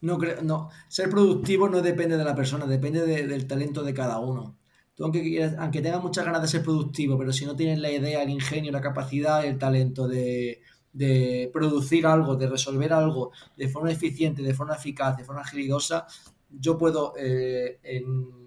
No 0.00 0.18
creo. 0.18 0.42
No. 0.42 0.70
Ser 0.88 1.10
productivo 1.10 1.68
no 1.68 1.82
depende 1.82 2.16
de 2.16 2.24
la 2.24 2.34
persona, 2.34 2.64
depende 2.66 3.04
de- 3.04 3.26
del 3.26 3.46
talento 3.46 3.82
de 3.82 3.92
cada 3.92 4.20
uno. 4.20 4.56
Tú, 4.98 5.04
aunque, 5.04 5.22
quieras- 5.22 5.56
aunque 5.58 5.82
tengas 5.82 6.02
muchas 6.02 6.26
ganas 6.26 6.42
de 6.42 6.48
ser 6.48 6.64
productivo, 6.64 7.18
pero 7.18 7.32
si 7.32 7.46
no 7.46 7.56
tienes 7.56 7.80
la 7.80 7.90
idea, 7.92 8.22
el 8.24 8.30
ingenio, 8.30 8.72
la 8.72 8.82
capacidad, 8.82 9.44
el 9.46 9.58
talento 9.58 10.08
de, 10.08 10.60
de 10.92 11.50
producir 11.52 12.06
algo, 12.06 12.36
de 12.36 12.48
resolver 12.48 12.92
algo 12.92 13.32
de 13.56 13.68
forma 13.68 13.92
eficiente, 13.92 14.42
de 14.42 14.54
forma 14.54 14.74
eficaz, 14.76 15.16
de 15.16 15.24
forma 15.24 15.42
agilidosa, 15.42 16.06
yo 16.50 16.76
puedo 16.78 17.14
eh, 17.18 17.78
en 17.84 18.04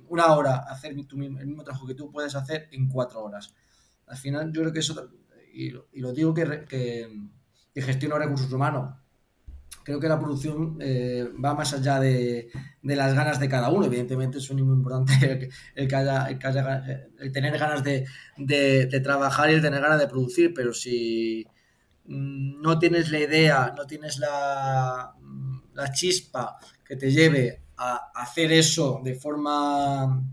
una 0.10 0.36
hora 0.36 0.58
hacer 0.70 0.92
el 0.92 0.98
mismo 1.48 1.64
trabajo 1.64 1.88
que 1.88 1.96
tú 1.96 2.12
puedes 2.12 2.36
hacer 2.36 2.68
en 2.74 2.90
cuatro 2.90 3.24
horas. 3.24 3.54
Al 4.08 4.18
final, 4.18 4.52
yo 4.54 4.62
creo 4.62 4.74
que 4.74 4.80
eso, 4.80 5.10
y, 5.54 5.68
y 5.70 6.02
lo 6.02 6.14
digo 6.14 6.34
que, 6.34 6.66
que, 6.68 7.10
que 7.74 7.82
gestiono 7.82 8.18
recursos 8.18 8.52
humanos, 8.52 8.96
creo 9.84 10.00
que 10.00 10.08
la 10.08 10.20
producción 10.20 10.78
eh, 10.80 11.30
va 11.44 11.54
más 11.54 11.74
allá 11.74 12.00
de, 12.00 12.50
las 12.84 13.14
ganas 13.14 13.40
de 13.40 13.50
cada 13.50 13.70
uno. 13.70 13.86
Evidentemente 13.86 14.38
es 14.38 14.52
muy 14.52 14.62
importante 14.62 15.50
el 15.76 15.88
que, 15.88 15.96
haya, 15.96 16.28
el 16.28 17.32
tener 17.32 17.58
ganas 17.58 17.84
de, 17.84 19.02
trabajar 19.04 19.50
y 19.50 19.54
el 19.54 19.62
tener 19.62 19.82
ganas 19.82 20.00
de 20.00 20.08
producir, 20.08 20.54
pero 20.54 20.74
si 20.74 21.46
mm, 22.06 22.62
no 22.62 22.80
tienes 22.80 23.12
la 23.12 23.20
idea, 23.20 23.74
no 23.76 23.86
tienes 23.86 24.20
la, 24.20 25.14
mm, 25.20 25.62
la 25.74 25.92
chispa 25.92 26.58
que 26.86 26.96
te 26.96 27.12
lleve 27.12 27.62
a 27.78 28.12
hacer 28.16 28.52
eso 28.52 29.02
de 29.04 29.16
forma 29.16 30.24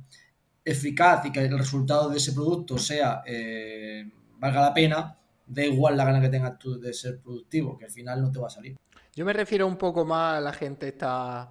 eficaz 0.64 1.24
y 1.24 1.32
que 1.32 1.40
el 1.40 1.58
resultado 1.58 2.10
de 2.10 2.18
ese 2.18 2.32
producto 2.32 2.78
sea 2.78 3.22
eh, 3.26 4.04
valga 4.38 4.60
la 4.60 4.74
pena, 4.74 5.18
da 5.46 5.64
igual 5.64 5.96
la 5.96 6.04
gana 6.04 6.20
que 6.20 6.28
tengas 6.28 6.58
tú 6.58 6.78
de 6.78 6.92
ser 6.92 7.20
productivo, 7.20 7.76
que 7.78 7.86
al 7.86 7.90
final 7.90 8.20
no 8.20 8.30
te 8.30 8.38
va 8.38 8.48
a 8.48 8.50
salir. 8.50 8.76
Yo 9.18 9.24
me 9.24 9.32
refiero 9.32 9.66
un 9.66 9.76
poco 9.76 10.04
más 10.04 10.38
a 10.38 10.40
la 10.40 10.52
gente 10.52 10.86
esta, 10.86 11.50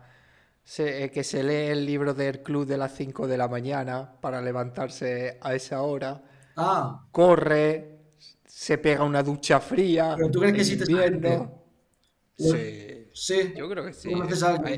se- 0.64 1.04
eh, 1.04 1.12
que 1.12 1.22
se 1.22 1.44
lee 1.44 1.70
el 1.72 1.86
libro 1.86 2.14
del 2.14 2.42
club 2.42 2.66
de 2.66 2.78
las 2.78 2.96
5 2.96 3.28
de 3.28 3.38
la 3.38 3.50
mañana 3.50 4.10
para 4.22 4.42
levantarse 4.42 5.38
a 5.42 5.54
esa 5.54 5.82
hora, 5.82 6.24
Ah, 6.56 7.06
corre, 7.12 8.00
se 8.46 8.78
pega 8.78 9.04
una 9.04 9.22
ducha 9.22 9.60
fría 9.60 10.14
¿Pero 10.16 10.32
tú 10.32 10.40
crees 10.40 10.56
que 10.56 10.62
existe 10.62 10.90
invierno. 10.90 11.62
Sí, 12.38 13.10
sí. 13.12 13.54
yo 13.58 13.68
creo 13.68 13.86
que 13.86 13.92
sí. 13.92 14.12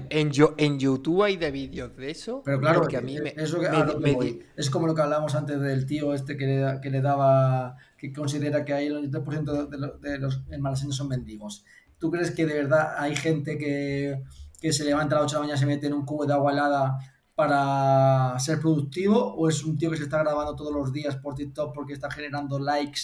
En, 0.09 0.31
yo- 0.31 0.55
en 0.57 0.79
YouTube 0.79 1.21
hay 1.21 1.37
de 1.37 1.51
vídeos 1.51 1.95
de 1.95 2.09
eso, 2.09 2.41
Pero 2.43 2.59
claro, 2.59 2.79
porque 2.79 2.97
a 2.97 3.01
mí 3.01 3.19
me, 3.19 3.29
es, 3.37 3.53
que- 3.53 3.69
me 3.99 3.99
me 3.99 4.69
como 4.71 4.87
lo 4.87 4.95
que 4.95 5.01
hablábamos 5.03 5.35
antes 5.35 5.59
del 5.61 5.85
tío 5.85 6.15
este 6.15 6.35
que 6.37 6.47
le, 6.47 6.57
da- 6.57 6.81
que 6.81 6.89
le 6.89 7.01
daba, 7.01 7.77
que 7.97 8.11
considera 8.11 8.65
que 8.65 8.73
hay 8.73 8.87
el 8.87 9.11
80% 9.11 9.67
de, 9.67 9.77
lo- 9.77 9.97
de 9.99 10.17
los 10.17 10.41
malaseños 10.57 10.95
son 10.95 11.09
mendigos. 11.09 11.65
¿Tú 11.99 12.09
crees 12.11 12.31
que 12.31 12.45
de 12.45 12.53
verdad 12.55 12.95
hay 12.97 13.15
gente 13.15 13.57
que, 13.57 14.23
que 14.61 14.73
se 14.73 14.85
levanta 14.85 15.15
a 15.15 15.19
las 15.21 15.25
8 15.25 15.35
de 15.35 15.39
la 15.39 15.41
mañana 15.41 15.57
y 15.57 15.59
se 15.59 15.65
mete 15.65 15.87
en 15.87 15.93
un 15.93 16.05
cubo 16.05 16.25
de 16.25 16.33
agua 16.33 16.51
helada 16.53 16.97
para 17.35 18.37
ser 18.39 18.59
productivo? 18.59 19.35
¿O 19.35 19.49
es 19.49 19.63
un 19.63 19.77
tío 19.77 19.91
que 19.91 19.97
se 19.97 20.03
está 20.03 20.19
grabando 20.19 20.55
todos 20.55 20.73
los 20.73 20.91
días 20.93 21.15
por 21.17 21.35
TikTok 21.35 21.73
porque 21.73 21.93
está 21.93 22.09
generando 22.11 22.59
likes 22.59 23.01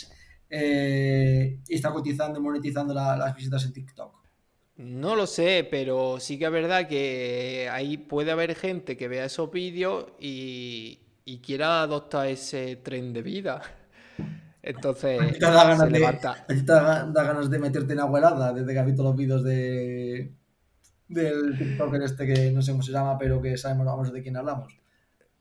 eh, 0.49 1.59
y 1.67 1.75
está 1.75 1.91
cotizando 1.91 2.39
y 2.39 2.43
monetizando 2.43 2.93
la- 2.93 3.17
las 3.17 3.35
visitas 3.35 3.63
en 3.65 3.73
TikTok? 3.73 4.13
No 4.77 5.15
lo 5.15 5.25
sé, 5.25 5.65
pero 5.69 6.19
sí 6.19 6.37
que 6.37 6.45
es 6.45 6.51
verdad 6.51 6.87
que 6.87 7.69
ahí 7.71 7.97
puede 7.97 8.31
haber 8.31 8.55
gente 8.55 8.97
que 8.97 9.07
vea 9.07 9.25
esos 9.25 9.49
vídeos 9.51 10.05
y, 10.19 10.99
y 11.23 11.39
quiera 11.39 11.81
adoptar 11.81 12.27
ese 12.27 12.75
tren 12.75 13.13
de 13.13 13.21
vida. 13.21 13.61
Entonces 14.65 15.21
¿A 15.21 15.27
ti 15.27 15.33
te 15.33 15.45
da 15.45 15.51
ganas 15.63 15.79
se 15.79 15.85
de- 15.85 15.91
levanta. 15.91 16.31
¿A 16.31 16.45
ti 16.47 16.65
te 16.65 16.71
da, 16.73 17.05
da 17.05 17.23
ganas 17.23 17.49
de 17.49 17.59
meterte 17.59 17.93
en 17.93 17.99
agua 17.99 18.19
helada 18.19 18.51
desde 18.53 18.73
que 18.73 18.79
has 18.79 18.85
visto 18.85 19.03
los 19.03 19.15
vídeos 19.15 19.43
de 19.43 20.33
del 21.07 21.55
TikToker 21.57 22.01
este 22.01 22.25
que 22.25 22.51
no 22.51 22.61
sé 22.63 22.71
cómo 22.71 22.81
se 22.83 22.91
llama, 22.91 23.17
pero 23.17 23.39
que 23.41 23.57
sabemos 23.57 23.85
vamos 23.85 24.11
de 24.11 24.23
quién 24.23 24.37
hablamos? 24.37 24.73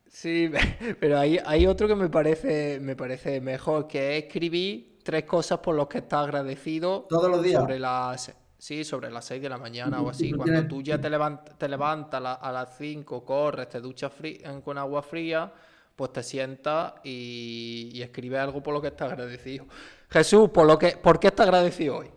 Sí, 0.09 0.51
pero 1.01 1.19
hay, 1.19 1.39
hay 1.45 1.67
otro 1.67 1.89
que 1.89 1.95
me 1.97 2.09
parece, 2.11 2.79
me 2.81 2.95
parece 2.97 3.41
mejor, 3.41 3.87
que 3.89 4.19
es 4.19 4.25
escribir 4.25 4.99
tres 5.03 5.25
cosas 5.25 5.59
por 5.61 5.75
las 5.75 5.87
que 5.87 5.99
estás 5.99 6.25
agradecido 6.25 7.07
Todos 7.09 7.31
los 7.31 7.43
días. 7.43 7.61
sobre 7.63 7.79
las, 7.79 8.33
sí, 8.59 8.85
sobre 8.85 9.11
las 9.11 9.25
6 9.25 9.41
de 9.43 9.49
la 9.49 9.59
mañana 9.59 10.03
o 10.03 10.11
así. 10.11 10.31
Cuando 10.33 10.53
tienes- 10.53 10.69
tú 10.69 10.83
ya 10.83 11.01
te 11.01 11.09
levantas, 11.11 11.57
te 11.59 11.69
levantas 11.69 12.19
a, 12.19 12.23
la- 12.23 12.33
a 12.35 12.53
las 12.53 12.77
5, 12.77 13.25
corres, 13.25 13.69
te 13.71 13.81
duchas 13.81 14.13
frí- 14.13 14.63
con 14.63 14.77
agua 14.79 15.03
fría, 15.03 15.51
pues 15.97 16.13
te 16.13 16.23
sientas 16.23 16.95
y, 17.05 17.91
y 17.95 18.03
escribes 18.03 18.41
algo 18.41 18.63
por 18.63 18.75
lo 18.75 18.81
que 18.83 18.89
estás 18.89 19.11
agradecido. 19.13 19.67
Jesús, 20.11 20.51
¿por, 20.51 20.67
lo 20.67 20.79
que, 20.79 20.97
¿por 20.97 21.21
qué 21.21 21.29
estás 21.29 21.47
agradecido 21.47 21.99
hoy? 21.99 22.11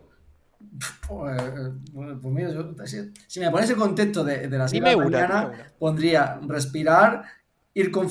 Pues, 1.06 1.40
eh, 1.40 1.72
pues 1.92 2.34
mira, 2.34 2.50
yo- 2.52 2.74
si, 2.84 2.98
si 3.26 3.40
me 3.40 3.50
pones 3.50 3.70
el 3.70 3.76
contexto 3.76 4.24
de, 4.24 4.48
de 4.48 4.58
las 4.58 4.70
Dime 4.70 4.94
6 4.94 4.96
de 4.96 4.96
la 4.96 4.96
una, 4.96 5.20
mañana, 5.20 5.46
una. 5.48 5.72
pondría 5.78 6.38
respirar, 6.46 7.24
ir 7.74 7.90
con, 7.90 8.08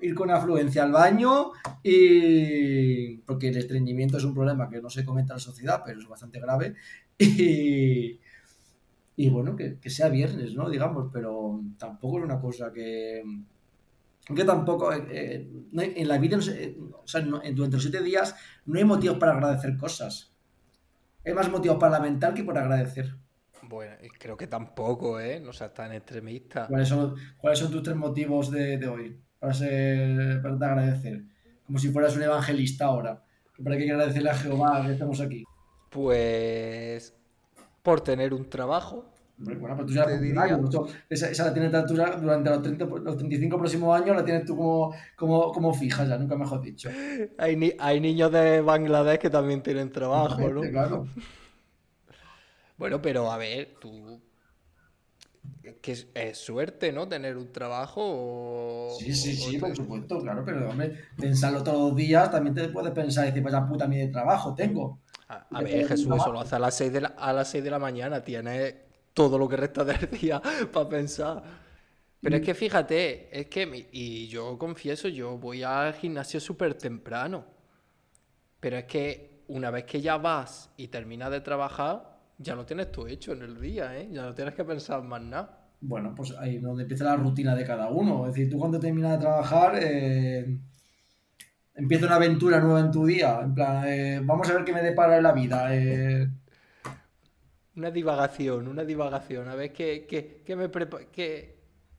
ir 0.00 0.14
con 0.14 0.30
afluencia 0.30 0.82
al 0.84 0.92
baño 0.92 1.52
y... 1.82 3.18
porque 3.18 3.48
el 3.48 3.56
estreñimiento 3.56 4.18
es 4.18 4.24
un 4.24 4.34
problema 4.34 4.68
que 4.68 4.80
no 4.80 4.90
se 4.90 5.04
comenta 5.04 5.32
en 5.34 5.36
la 5.36 5.40
sociedad, 5.40 5.82
pero 5.84 6.00
es 6.00 6.08
bastante 6.08 6.40
grave. 6.40 6.74
Y, 7.18 8.20
y 9.16 9.30
bueno, 9.30 9.56
que, 9.56 9.78
que 9.80 9.90
sea 9.90 10.08
viernes, 10.10 10.54
¿no? 10.54 10.68
Digamos, 10.68 11.10
pero 11.12 11.60
tampoco 11.78 12.18
es 12.18 12.24
una 12.24 12.40
cosa 12.40 12.72
que... 12.72 13.22
Que 14.34 14.44
tampoco, 14.44 14.92
eh, 14.92 15.06
eh, 15.10 15.48
en 15.72 16.08
la 16.08 16.18
vida, 16.18 16.38
eh, 16.50 16.76
o 16.92 17.06
sea, 17.06 17.20
durante 17.20 17.76
los 17.76 17.82
siete 17.82 18.02
días 18.02 18.34
no 18.64 18.78
hay 18.78 18.84
motivos 18.84 19.18
para 19.18 19.32
agradecer 19.32 19.76
cosas. 19.76 20.34
Hay 21.24 21.32
más 21.32 21.50
motivos 21.50 21.78
para 21.78 21.92
lamentar 21.92 22.34
que 22.34 22.42
por 22.42 22.58
agradecer. 22.58 23.14
Bueno, 23.62 23.94
creo 24.18 24.36
que 24.36 24.46
tampoco, 24.48 25.20
¿eh? 25.20 25.40
No 25.40 25.52
seas 25.52 25.72
tan 25.74 25.92
extremista. 25.92 26.66
¿Cuáles 26.66 26.88
son, 26.88 27.14
cuáles 27.38 27.58
son 27.58 27.70
tus 27.70 27.82
tres 27.82 27.96
motivos 27.96 28.50
de, 28.50 28.78
de 28.78 28.88
hoy 28.88 29.20
para, 29.38 29.54
ser, 29.54 30.42
para 30.42 30.58
te 30.58 30.64
agradecer? 30.64 31.22
Como 31.64 31.78
si 31.78 31.90
fueras 31.90 32.16
un 32.16 32.22
evangelista 32.22 32.86
ahora. 32.86 33.22
¿Para 33.62 33.76
qué 33.76 33.82
hay 33.82 33.88
que 33.88 33.94
agradecerle 33.94 34.30
a 34.30 34.34
Jehová 34.34 34.84
que 34.86 34.92
estamos 34.92 35.20
aquí? 35.20 35.44
Pues 35.90 37.16
por 37.82 38.00
tener 38.00 38.34
un 38.34 38.50
trabajo. 38.50 39.04
Bueno, 39.38 39.76
pues 39.76 39.86
tú 39.88 39.92
ya 39.92 40.06
Te 40.06 40.18
diría- 40.18 40.56
mucho- 40.56 40.86
esa, 41.10 41.28
esa 41.30 41.44
la 41.46 41.52
tienes 41.52 41.70
de 41.70 41.78
altura 41.78 42.16
durante 42.16 42.48
los, 42.50 42.62
30, 42.62 42.84
los 42.86 43.16
35 43.18 43.58
próximos 43.58 44.00
años, 44.00 44.16
la 44.16 44.24
tienes 44.24 44.44
tú 44.46 44.56
como, 44.56 44.94
como, 45.14 45.52
como 45.52 45.74
fija 45.74 46.04
ya, 46.06 46.16
nunca 46.16 46.36
mejor 46.36 46.62
dicho. 46.62 46.88
Hay, 47.36 47.54
ni- 47.56 47.74
hay 47.78 48.00
niños 48.00 48.32
de 48.32 48.62
Bangladesh 48.62 49.18
que 49.18 49.28
también 49.30 49.62
tienen 49.62 49.90
trabajo, 49.92 50.40
¿no? 50.48 50.60
Claro. 50.62 51.06
Bueno, 52.78 53.00
pero 53.02 53.30
a 53.30 53.36
ver, 53.38 53.74
tú... 53.80 54.20
Que 55.82 55.92
es, 55.92 56.06
es 56.14 56.38
suerte, 56.38 56.92
¿no? 56.92 57.08
Tener 57.08 57.36
un 57.36 57.50
trabajo 57.52 58.00
o... 58.02 58.96
Sí, 58.98 59.12
sí, 59.14 59.34
sí, 59.34 59.56
o 59.56 59.60
por 59.60 59.70
te- 59.70 59.76
supuesto, 59.76 60.20
claro, 60.20 60.42
pero 60.44 60.70
hombre, 60.70 60.96
pensarlo 61.18 61.62
todos 61.62 61.88
los 61.90 61.96
días 61.96 62.30
también 62.30 62.54
te 62.54 62.68
puedes 62.68 62.92
pensar 62.92 63.24
y 63.24 63.28
decir, 63.28 63.42
vaya 63.42 63.66
puta 63.66 63.86
mía 63.88 64.00
de 64.06 64.08
trabajo 64.12 64.54
tengo. 64.54 65.00
A, 65.28 65.62
ver, 65.62 65.88
Jesús, 65.88 66.06
eso 66.14 66.32
lo 66.32 66.40
hace 66.40 66.54
a 66.54 66.58
las 66.60 66.74
6 66.76 66.92
de 66.92 67.00
la, 67.00 67.08
a 67.08 67.32
las 67.32 67.50
6 67.50 67.64
de 67.64 67.70
la 67.70 67.80
mañana. 67.80 68.22
Tienes 68.22 68.74
todo 69.16 69.38
lo 69.38 69.48
que 69.50 69.56
resta 69.58 69.84
del 69.84 70.10
día 70.20 70.42
para 70.72 70.88
pensar. 70.90 71.42
Pero 72.22 72.36
es 72.38 72.42
que 72.42 72.54
fíjate, 72.54 73.28
es 73.40 73.46
que, 73.48 73.66
mi- 73.66 73.86
y 73.92 74.28
yo 74.28 74.58
confieso, 74.58 75.08
yo 75.08 75.38
voy 75.38 75.62
al 75.64 75.94
gimnasio 75.94 76.40
súper 76.40 76.74
temprano. 76.74 77.46
Pero 78.60 78.76
es 78.76 78.84
que 78.84 79.44
una 79.48 79.70
vez 79.70 79.84
que 79.84 80.00
ya 80.00 80.16
vas 80.18 80.70
y 80.76 80.88
terminas 80.88 81.30
de 81.30 81.40
trabajar, 81.40 82.18
ya 82.38 82.54
lo 82.54 82.66
tienes 82.66 82.92
todo 82.92 83.06
hecho 83.06 83.32
en 83.32 83.42
el 83.42 83.60
día, 83.60 83.96
¿eh? 83.98 84.08
Ya 84.12 84.22
no 84.24 84.34
tienes 84.34 84.54
que 84.54 84.64
pensar 84.64 85.02
más 85.02 85.22
nada. 85.22 85.58
Bueno, 85.80 86.14
pues 86.14 86.32
ahí 86.38 86.56
es 86.56 86.62
donde 86.62 86.82
empieza 86.82 87.04
la 87.04 87.16
rutina 87.16 87.54
de 87.54 87.64
cada 87.64 87.88
uno. 87.90 88.26
Es 88.26 88.34
decir, 88.34 88.50
tú 88.50 88.58
cuando 88.58 88.80
terminas 88.80 89.12
de 89.12 89.18
trabajar, 89.18 89.78
eh, 89.82 90.58
empieza 91.74 92.06
una 92.06 92.16
aventura 92.16 92.60
nueva 92.60 92.80
en 92.80 92.90
tu 92.90 93.06
día. 93.06 93.40
En 93.42 93.54
plan, 93.54 93.84
eh, 93.86 94.20
vamos 94.24 94.48
a 94.48 94.54
ver 94.54 94.64
qué 94.64 94.72
me 94.72 94.82
depara 94.82 95.16
en 95.16 95.22
la 95.22 95.32
vida. 95.32 95.74
eh, 95.74 96.28
Una 97.76 97.90
divagación, 97.90 98.68
una 98.68 98.84
divagación. 98.84 99.48
A 99.48 99.54
ver 99.54 99.72
qué, 99.72 100.06
qué, 100.08 100.42
qué 100.44 100.56
me, 100.56 100.70
qué, 101.12 101.56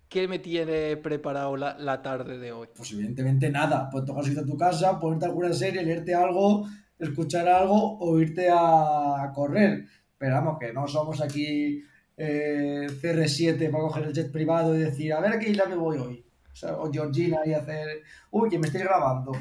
qué 0.09 0.27
me 0.27 0.39
tiene 0.39 0.97
preparado 0.97 1.55
la, 1.55 1.77
la 1.77 2.01
tarde 2.01 2.39
de 2.39 2.51
hoy. 2.51 2.67
pues 2.75 2.91
evidentemente 2.93 3.49
nada. 3.49 3.89
Pues 3.91 4.03
tocar 4.05 4.23
a 4.25 4.45
tu 4.45 4.57
casa, 4.57 4.99
ponerte 4.99 5.25
alguna 5.25 5.53
serie, 5.53 5.83
leerte 5.83 6.15
algo, 6.15 6.67
escuchar 6.97 7.47
algo 7.47 7.97
o 7.99 8.19
irte 8.19 8.49
a 8.51 9.31
correr. 9.35 9.85
Pero 10.17 10.35
vamos, 10.35 10.57
que 10.59 10.73
no 10.73 10.87
somos 10.87 11.21
aquí 11.21 11.83
eh, 12.17 12.87
CR7 12.89 13.69
para 13.69 13.83
coger 13.83 14.03
el 14.05 14.13
jet 14.13 14.31
privado 14.31 14.75
y 14.75 14.79
decir, 14.79 15.13
a 15.13 15.19
ver 15.19 15.33
a 15.33 15.39
qué 15.39 15.49
isla 15.51 15.65
me 15.67 15.75
voy 15.75 15.97
hoy. 15.99 16.25
O, 16.51 16.55
sea, 16.55 16.75
o 16.75 16.91
Georgina 16.91 17.37
y 17.45 17.53
hacer, 17.53 18.01
uy, 18.31 18.49
que 18.49 18.57
me 18.57 18.65
estáis 18.67 18.85
grabando. 18.85 19.31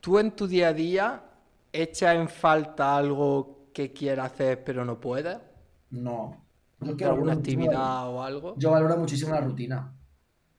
¿Tú 0.00 0.18
en 0.18 0.32
tu 0.32 0.46
día 0.46 0.68
a 0.68 0.72
día 0.74 1.22
echas 1.72 2.14
en 2.14 2.28
falta 2.28 2.96
algo 2.96 3.59
que 3.72 3.92
quieras 3.92 4.32
hacer 4.32 4.64
pero 4.64 4.84
no 4.84 5.00
puedes? 5.00 5.38
No. 5.90 6.44
Yo, 6.80 6.96
que 6.96 7.04
¿Alguna 7.04 7.34
valoro 7.34 7.38
actividad 7.38 8.08
o 8.08 8.22
algo? 8.22 8.54
yo 8.56 8.70
valoro 8.70 8.96
muchísimo 8.96 9.32
la 9.32 9.40
rutina. 9.40 9.92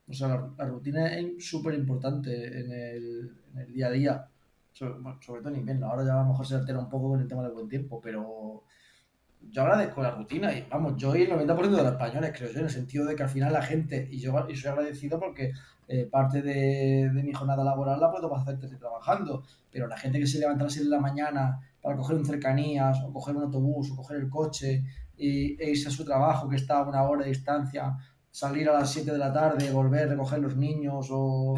O 0.08 0.12
sea, 0.12 0.28
la, 0.28 0.50
la 0.58 0.64
rutina 0.66 1.16
es 1.16 1.44
súper 1.44 1.74
importante 1.74 2.30
en 2.46 2.72
el, 2.72 3.36
en 3.54 3.58
el 3.60 3.72
día 3.72 3.86
a 3.88 3.90
día. 3.90 4.28
Sobre, 4.72 4.94
bueno, 4.94 5.18
sobre 5.20 5.40
todo 5.40 5.52
en 5.52 5.60
invierno. 5.60 5.86
Ahora 5.88 6.04
ya 6.04 6.14
a 6.14 6.22
lo 6.22 6.28
mejor 6.28 6.46
se 6.46 6.54
altera 6.54 6.78
un 6.78 6.88
poco 6.88 7.10
con 7.10 7.20
el 7.20 7.28
tema 7.28 7.42
del 7.42 7.52
buen 7.52 7.68
tiempo, 7.68 8.00
pero 8.00 8.64
yo 9.50 9.62
agradezco 9.62 10.02
la 10.02 10.12
rutina 10.12 10.52
y 10.52 10.66
vamos, 10.70 10.96
yo 10.96 11.14
y 11.16 11.22
el 11.22 11.30
90% 11.30 11.56
de 11.70 11.82
los 11.82 11.92
españoles, 11.92 12.32
creo 12.36 12.52
yo, 12.52 12.58
en 12.60 12.66
el 12.66 12.70
sentido 12.70 13.04
de 13.04 13.16
que 13.16 13.22
al 13.22 13.28
final 13.28 13.52
la 13.52 13.62
gente, 13.62 14.08
y 14.10 14.18
yo 14.18 14.32
y 14.48 14.56
soy 14.56 14.70
agradecido 14.70 15.18
porque 15.18 15.52
eh, 15.88 16.06
parte 16.10 16.42
de, 16.42 17.10
de 17.12 17.22
mi 17.22 17.32
jornada 17.32 17.64
laboral 17.64 18.00
la 18.00 18.10
puedo 18.10 18.34
hacer 18.36 18.58
trabajando, 18.78 19.42
pero 19.70 19.86
la 19.88 19.96
gente 19.96 20.18
que 20.18 20.26
se 20.26 20.38
levanta 20.38 20.62
a 20.62 20.66
las 20.66 20.74
6 20.74 20.86
de 20.86 20.90
la 20.90 21.00
mañana 21.00 21.60
para 21.82 21.96
coger 21.96 22.16
un 22.16 22.24
cercanías 22.24 22.98
o 23.04 23.12
coger 23.12 23.36
un 23.36 23.42
autobús 23.42 23.90
o 23.90 23.96
coger 23.96 24.18
el 24.18 24.30
coche 24.30 24.84
y, 25.16 25.60
e 25.62 25.70
irse 25.70 25.88
a 25.88 25.90
su 25.90 26.04
trabajo 26.04 26.48
que 26.48 26.56
está 26.56 26.78
a 26.78 26.88
una 26.88 27.02
hora 27.02 27.24
de 27.24 27.30
distancia, 27.30 27.96
salir 28.30 28.68
a 28.68 28.72
las 28.72 28.90
7 28.92 29.10
de 29.12 29.18
la 29.18 29.32
tarde, 29.32 29.70
volver, 29.70 30.08
recoger 30.08 30.38
los 30.38 30.56
niños 30.56 31.08
o, 31.10 31.54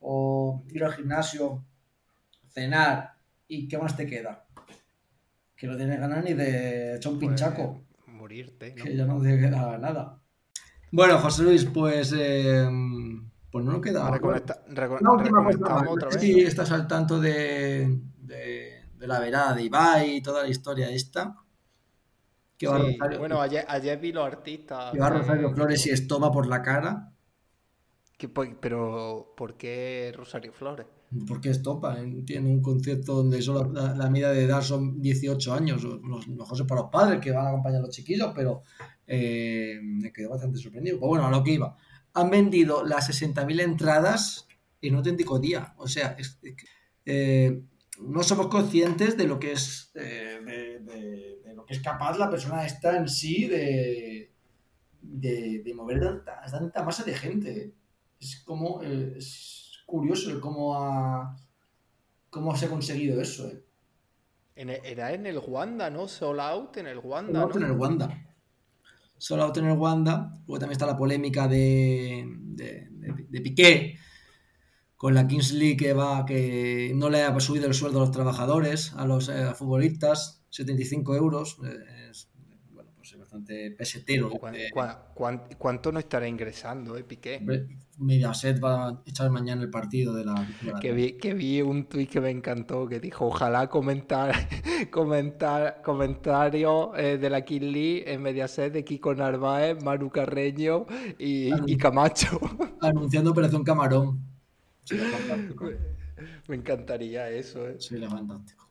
o 0.00 0.64
ir 0.70 0.84
al 0.84 0.92
gimnasio, 0.92 1.64
cenar 2.50 3.14
y 3.46 3.68
¿qué 3.68 3.78
más 3.78 3.96
te 3.96 4.06
queda? 4.06 4.44
Que 5.56 5.66
no 5.66 5.76
tienes 5.76 5.98
ganas 5.98 6.24
ni 6.24 6.34
de 6.34 6.96
echar 6.96 7.12
un 7.12 7.18
Pues, 7.18 7.28
pinchaco, 7.30 7.82
morirte, 8.06 8.74
¿no? 8.76 8.84
que 8.84 8.96
ya 8.96 9.04
no 9.06 9.20
te 9.20 9.38
queda 9.38 9.78
nada. 9.78 10.20
Bueno, 10.90 11.18
José 11.18 11.42
Luis, 11.42 11.64
pues, 11.66 12.14
eh, 12.16 12.66
pues 13.50 13.64
no 13.64 13.72
nos 13.72 13.80
queda... 13.82 14.10
Reconecta- 14.10 14.64
reco- 14.68 14.98
reconectamos 15.00 15.58
más. 15.60 15.88
otra 15.88 16.08
vez. 16.08 16.20
Sí, 16.20 16.40
estás 16.40 16.70
al 16.72 16.86
tanto 16.86 17.20
de, 17.20 17.98
de, 18.18 18.67
de 18.98 19.06
la 19.06 19.20
verada 19.20 19.54
de 19.54 19.62
Ibai 19.64 20.16
y 20.16 20.22
toda 20.22 20.42
la 20.42 20.48
historia 20.48 20.90
esta. 20.90 21.36
Que 22.56 22.66
va, 22.66 22.80
Sí, 22.80 22.92
Rosario, 22.92 23.18
Bueno, 23.20 23.40
ayer, 23.40 23.64
ayer 23.68 23.98
vi 23.98 24.12
los 24.12 24.26
artistas. 24.26 24.92
que 24.92 24.98
va 24.98 25.10
Rosario 25.10 25.52
Flores 25.54 25.86
y 25.86 25.90
estoba 25.90 26.32
por 26.32 26.46
la 26.46 26.62
cara. 26.62 27.12
que 28.16 28.28
po- 28.28 28.44
pero, 28.60 29.32
¿por 29.36 29.56
qué 29.56 30.12
Rosario 30.16 30.52
Flores? 30.52 30.86
Porque 31.26 31.50
estopa, 31.50 31.98
¿eh? 32.00 32.22
tiene 32.26 32.48
un 32.50 32.60
concepto 32.60 33.14
donde 33.14 33.40
solo 33.40 33.72
la, 33.72 33.94
la 33.94 34.10
medida 34.10 34.32
de 34.32 34.42
edad 34.44 34.60
son 34.60 35.00
18 35.00 35.54
años. 35.54 35.82
Los 35.84 36.26
mejor 36.28 36.60
es 36.60 36.66
para 36.66 36.80
los 36.82 36.90
padres 36.90 37.20
que 37.20 37.30
van 37.30 37.46
a 37.46 37.50
acompañar 37.50 37.78
a 37.78 37.86
los 37.86 37.94
chiquillos, 37.94 38.32
pero 38.34 38.62
eh, 39.06 39.78
me 39.82 40.12
quedé 40.12 40.26
bastante 40.26 40.58
sorprendido. 40.58 40.98
Pues 40.98 41.08
bueno, 41.08 41.26
a 41.26 41.30
lo 41.30 41.42
que 41.44 41.52
iba. 41.52 41.76
Han 42.14 42.28
vendido 42.30 42.84
las 42.84 43.08
60.000 43.08 43.60
entradas 43.60 44.48
en 44.82 44.94
un 44.94 44.98
auténtico 44.98 45.38
día. 45.38 45.72
O 45.78 45.86
sea, 45.88 46.16
es- 46.18 46.38
eh, 47.06 47.62
no 48.00 48.22
somos 48.22 48.48
conscientes 48.48 49.16
de 49.16 49.26
lo 49.26 49.38
que 49.38 49.52
es 49.52 49.90
eh, 49.94 50.40
de, 50.44 50.78
de- 50.80 51.40
de 51.44 51.54
lo 51.54 51.64
que 51.64 51.74
es 51.74 51.80
capaz 51.80 52.16
la 52.18 52.30
persona 52.30 52.64
esta 52.64 52.96
en 52.96 53.08
sí 53.08 53.46
de, 53.46 54.30
de, 55.02 55.72
mover 55.74 56.00
tanta, 56.00 56.40
tanta 56.50 56.82
masa 56.84 57.04
de 57.04 57.14
gente. 57.14 57.72
Es 58.20 58.42
como 58.44 58.82
eh, 58.82 59.14
es 59.16 59.78
curioso 59.86 60.40
cómo 60.40 60.74
ha 60.76 61.36
cómo 62.30 62.54
se 62.56 62.66
ha 62.66 62.68
conseguido 62.70 63.20
eso. 63.20 63.48
eh. 63.48 63.62
En 64.56 64.70
era 64.70 65.12
en 65.12 65.24
el 65.26 65.38
Wanda, 65.38 65.88
¿no? 65.90 66.08
Sold 66.08 66.40
Out 66.40 66.76
en 66.78 66.86
el 66.88 66.98
Wanda, 66.98 67.32
Solo 67.40 67.44
out 67.46 67.56
en 67.56 67.62
el 67.64 67.72
Wanda. 67.72 68.24
Solo 69.16 69.42
out 69.44 69.56
en 69.56 69.66
el 69.66 69.78
Wanda. 69.78 70.32
Luego 70.46 70.58
también 70.58 70.72
está 70.72 70.86
la 70.86 70.96
polémica 70.96 71.46
de- 71.48 72.24
de 73.28 73.40
Piqué 73.40 73.96
con 74.98 75.14
la 75.14 75.26
Kings 75.26 75.52
League 75.52 75.76
que 75.76 75.92
va 75.94 76.26
que 76.26 76.92
no 76.94 77.08
le 77.08 77.22
ha 77.22 77.38
subido 77.40 77.66
el 77.68 77.72
sueldo 77.74 77.98
a 78.00 78.02
los 78.02 78.10
trabajadores, 78.10 78.92
a 78.96 79.06
los 79.06 79.28
eh, 79.30 79.54
futbolistas, 79.54 80.44
75 80.50 81.14
euros. 81.14 81.56
eh, 81.64 82.08
es, 82.10 82.28
bueno, 82.72 82.90
pues 82.96 83.12
es 83.12 83.18
bastante 83.18 83.70
pesetero. 83.70 84.28
¿Cuán- 84.30 84.54
eh, 84.56 84.70
cuán- 84.74 84.96
cuán- 85.14 85.42
¿Cuánto 85.56 85.92
no 85.92 86.00
estará 86.00 86.26
ingresando, 86.26 86.96
eh, 86.96 87.04
Piqué? 87.04 87.40
Mediaset 88.00 88.62
va 88.62 88.88
a 88.88 89.02
echar 89.06 89.30
mañana 89.30 89.62
el 89.62 89.70
partido 89.70 90.12
de 90.14 90.24
la... 90.24 90.34
de 90.62 90.72
la- 90.72 90.80
Que 90.80 90.92
vi, 90.92 91.12
que 91.12 91.32
vi 91.34 91.62
un 91.62 91.88
tuit 91.88 92.08
que 92.10 92.20
me 92.20 92.30
encantó 92.30 92.86
que 92.88 92.98
dijo, 93.00 93.26
ojalá 93.26 93.68
comentar, 93.68 94.32
comentar 94.92 95.80
comentario 95.82 96.94
eh, 96.96 97.18
de 97.18 97.30
la 97.30 97.44
King 97.44 97.70
Lee 97.72 98.02
en 98.06 98.22
Mediaset 98.22 98.72
de 98.72 98.84
Kiko 98.84 99.14
Narváez, 99.14 99.82
Manu 99.82 100.10
Carreño 100.10 100.86
y, 101.18 101.50
y 101.70 101.76
Camacho. 101.76 102.38
Anunciando 102.80 103.30
Operación 103.30 103.62
Camarón. 103.64 104.27
Fantástico. 104.96 105.70
me 106.48 106.56
encantaría 106.56 107.30
eso, 107.30 107.68
eh. 107.68 107.76
Sería 107.80 108.08
fantástico. 108.08 108.68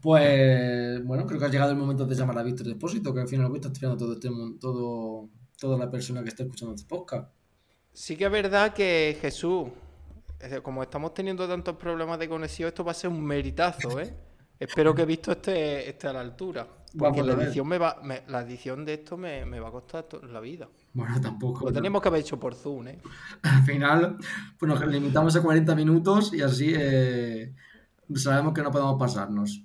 Pues 0.00 1.04
bueno, 1.04 1.26
creo 1.26 1.40
que 1.40 1.46
ha 1.46 1.50
llegado 1.50 1.72
el 1.72 1.78
momento 1.78 2.04
de 2.04 2.14
llamar 2.14 2.38
a 2.38 2.42
Víctor 2.42 2.66
Depósito, 2.66 3.14
que 3.14 3.20
al 3.20 3.28
final 3.28 3.50
está 3.54 3.68
estudiando 3.68 3.96
todo 3.96 4.12
este 4.12 4.30
todo, 4.60 5.30
toda 5.58 5.78
la 5.78 5.90
persona 5.90 6.22
que 6.22 6.28
está 6.28 6.42
escuchando 6.42 6.74
este 6.74 6.86
podcast. 6.86 7.32
Sí 7.92 8.16
que 8.16 8.26
es 8.26 8.30
verdad 8.30 8.74
que 8.74 9.16
Jesús, 9.20 9.68
como 10.62 10.82
estamos 10.82 11.14
teniendo 11.14 11.48
tantos 11.48 11.76
problemas 11.76 12.18
de 12.18 12.28
conexión, 12.28 12.68
esto 12.68 12.84
va 12.84 12.90
a 12.90 12.94
ser 12.94 13.08
un 13.08 13.24
meritazo, 13.24 13.98
¿eh? 13.98 14.14
Espero 14.58 14.94
que 14.94 15.04
visto 15.04 15.32
esté, 15.32 15.88
esté 15.88 16.08
a 16.08 16.12
la 16.12 16.20
altura. 16.20 16.66
Porque 16.98 17.20
Vamos 17.20 17.36
la 17.36 17.44
edición, 17.44 17.68
me 17.68 17.78
va, 17.78 18.00
me- 18.02 18.22
la 18.28 18.40
edición 18.42 18.84
de 18.84 18.94
esto 18.94 19.16
me, 19.16 19.44
me 19.44 19.60
va 19.60 19.68
a 19.68 19.72
costar 19.72 20.06
la 20.30 20.40
vida. 20.40 20.68
Bueno, 20.94 21.20
tampoco. 21.20 21.66
Lo 21.66 21.72
teníamos 21.72 22.00
que 22.00 22.08
haber 22.08 22.20
hecho 22.22 22.40
por 22.40 22.54
Zoom, 22.54 22.88
¿eh? 22.88 22.98
Al 23.42 23.62
final, 23.64 24.16
pues 24.58 24.68
nos 24.68 24.86
limitamos 24.86 25.36
a 25.36 25.42
40 25.42 25.74
minutos 25.74 26.32
y 26.32 26.40
así 26.42 26.72
eh, 26.74 27.54
sabemos 28.14 28.54
que 28.54 28.62
no 28.62 28.70
podemos 28.70 28.98
pasarnos. 28.98 29.62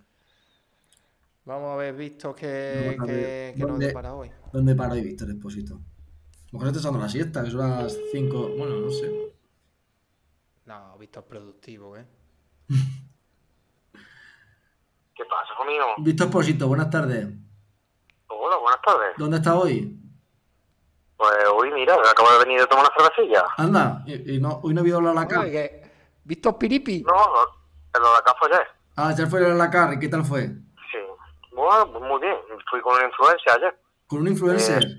Vamos 1.46 1.70
a 1.70 1.74
haber 1.74 1.96
visto 1.96 2.36
que, 2.36 2.96
Vamos 2.98 3.10
a 3.10 3.14
ver. 3.14 3.54
que, 3.54 3.54
que 3.58 3.62
nos 3.62 3.70
¿Dónde? 3.72 3.88
depara 3.88 4.14
hoy. 4.14 4.30
¿Dónde 4.52 4.76
para 4.76 4.94
hoy 4.94 5.02
Víctor 5.02 5.28
Depósito? 5.30 5.76
A 5.76 5.78
lo 6.52 6.60
mejor 6.60 6.68
está 6.68 6.80
echando 6.82 7.00
la 7.00 7.10
siesta, 7.10 7.44
que 7.44 7.50
son 7.52 7.60
las 7.62 7.98
5. 8.12 8.50
Bueno, 8.58 8.80
no 8.82 8.90
sé. 8.92 9.10
No, 10.66 10.98
Víctor 10.98 11.24
productivo, 11.26 11.96
¿eh? 11.98 12.06
¿Qué 15.22 15.26
pasa 15.30 15.54
conmigo? 15.56 15.86
Víctor 16.00 16.28
Depósito, 16.28 16.68
buenas 16.68 16.90
tardes. 16.90 17.28
Hola, 18.28 18.56
buenas 18.58 18.82
tardes. 18.82 19.14
¿Dónde 19.18 19.38
está 19.38 19.56
hoy? 19.56 19.96
Pues 21.16 21.32
hoy, 21.54 21.72
mira, 21.74 21.94
acabo 21.94 22.32
de 22.32 22.40
venir 22.40 22.60
de 22.62 22.66
tomar 22.66 22.86
una 22.86 22.96
cervecilla. 23.06 23.46
Anda, 23.58 24.02
y, 24.08 24.38
y 24.38 24.40
no, 24.40 24.60
hoy 24.64 24.74
no 24.74 24.82
he 24.82 24.88
ido 24.88 24.98
a 24.98 25.14
la 25.14 25.28
que- 25.28 25.92
¿Víctor 26.24 26.58
Piripi? 26.58 27.04
No, 27.04 27.14
no, 27.14 27.42
el 27.94 28.02
de 28.02 28.18
acá 28.18 28.34
fue 28.40 28.48
ayer. 28.52 28.68
Ah, 28.96 29.14
ya 29.16 29.28
fue 29.28 29.42
la 29.42 29.70
cara, 29.70 29.94
¿y 29.94 30.00
qué 30.00 30.08
tal 30.08 30.26
fue? 30.26 30.48
Sí. 30.48 30.98
Bueno, 31.52 31.92
pues 31.92 32.04
muy 32.04 32.20
bien. 32.20 32.36
Fui 32.72 32.82
con 32.82 32.96
una 32.96 33.06
influencia 33.06 33.54
ayer. 33.54 33.80
¿Con 34.08 34.22
un 34.22 34.28
influencer? 34.28 34.84
Eh, 34.84 34.98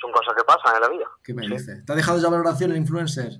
son 0.00 0.12
cosas 0.12 0.34
que 0.36 0.44
pasan 0.44 0.76
en 0.76 0.82
la 0.82 0.88
vida. 0.88 1.06
¿Qué 1.24 1.34
me 1.34 1.42
Sí. 1.42 1.50
dices? 1.50 1.84
¿Te 1.84 1.92
ha 1.92 1.96
dejado 1.96 2.20
ya 2.20 2.28
valoración 2.28 2.70
el 2.70 2.76
influencer? 2.76 3.32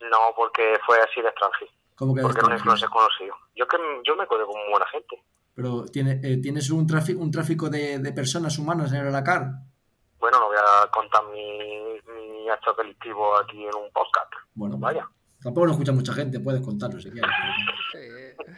No, 0.00 0.18
porque 0.34 0.78
fue 0.86 0.98
así 1.02 1.20
de 1.20 1.28
extranjero. 1.28 1.70
¿Cómo 1.96 2.14
que 2.14 2.22
Porque 2.22 2.38
era 2.40 2.46
un 2.48 2.52
extranjero? 2.54 2.88
influencer 2.88 2.88
conocido. 2.88 3.34
Yo 3.54 3.66
que 3.68 3.76
yo 4.06 4.16
me 4.16 4.26
quedé 4.26 4.44
con 4.44 4.70
buena 4.70 4.86
gente. 4.86 5.22
Pero 5.54 5.84
tiene, 5.86 6.20
eh, 6.22 6.38
tienes 6.38 6.70
un 6.70 6.86
tráfico, 6.86 7.20
un 7.20 7.30
tráfico 7.30 7.68
de, 7.68 7.98
de 7.98 8.12
personas 8.12 8.58
humanas 8.58 8.90
en 8.92 9.00
el 9.00 9.08
Alacar. 9.08 9.50
Bueno, 10.18 10.38
no 10.40 10.46
voy 10.46 10.56
a 10.56 10.90
contar 10.90 11.22
mi, 11.32 12.00
mi 12.12 12.48
acto 12.48 12.72
delictivo 12.78 13.36
aquí 13.38 13.58
en 13.62 13.74
un 13.74 13.90
podcast. 13.92 14.32
Bueno, 14.54 14.78
Vaya. 14.78 15.06
Tampoco 15.42 15.66
lo 15.66 15.72
escucha 15.72 15.92
mucha 15.92 16.12
gente, 16.12 16.38
puedes 16.38 16.62
contarlo 16.62 17.00
si 17.00 17.10
quieres. 17.10 17.28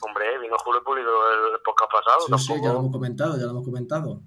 Hombre, 0.00 0.38
vino 0.40 0.56
Julio 0.64 0.82
Pulido 0.82 1.10
el 1.54 1.60
podcast 1.64 1.92
pasado. 1.92 2.38
Sí, 2.38 2.46
sí, 2.46 2.52
ya 2.54 2.54
lo 2.54 2.62
tampoco... 2.62 2.78
hemos 2.80 2.92
comentado, 2.92 3.36
ya 3.36 3.44
lo 3.44 3.50
hemos 3.50 3.64
comentado. 3.64 4.20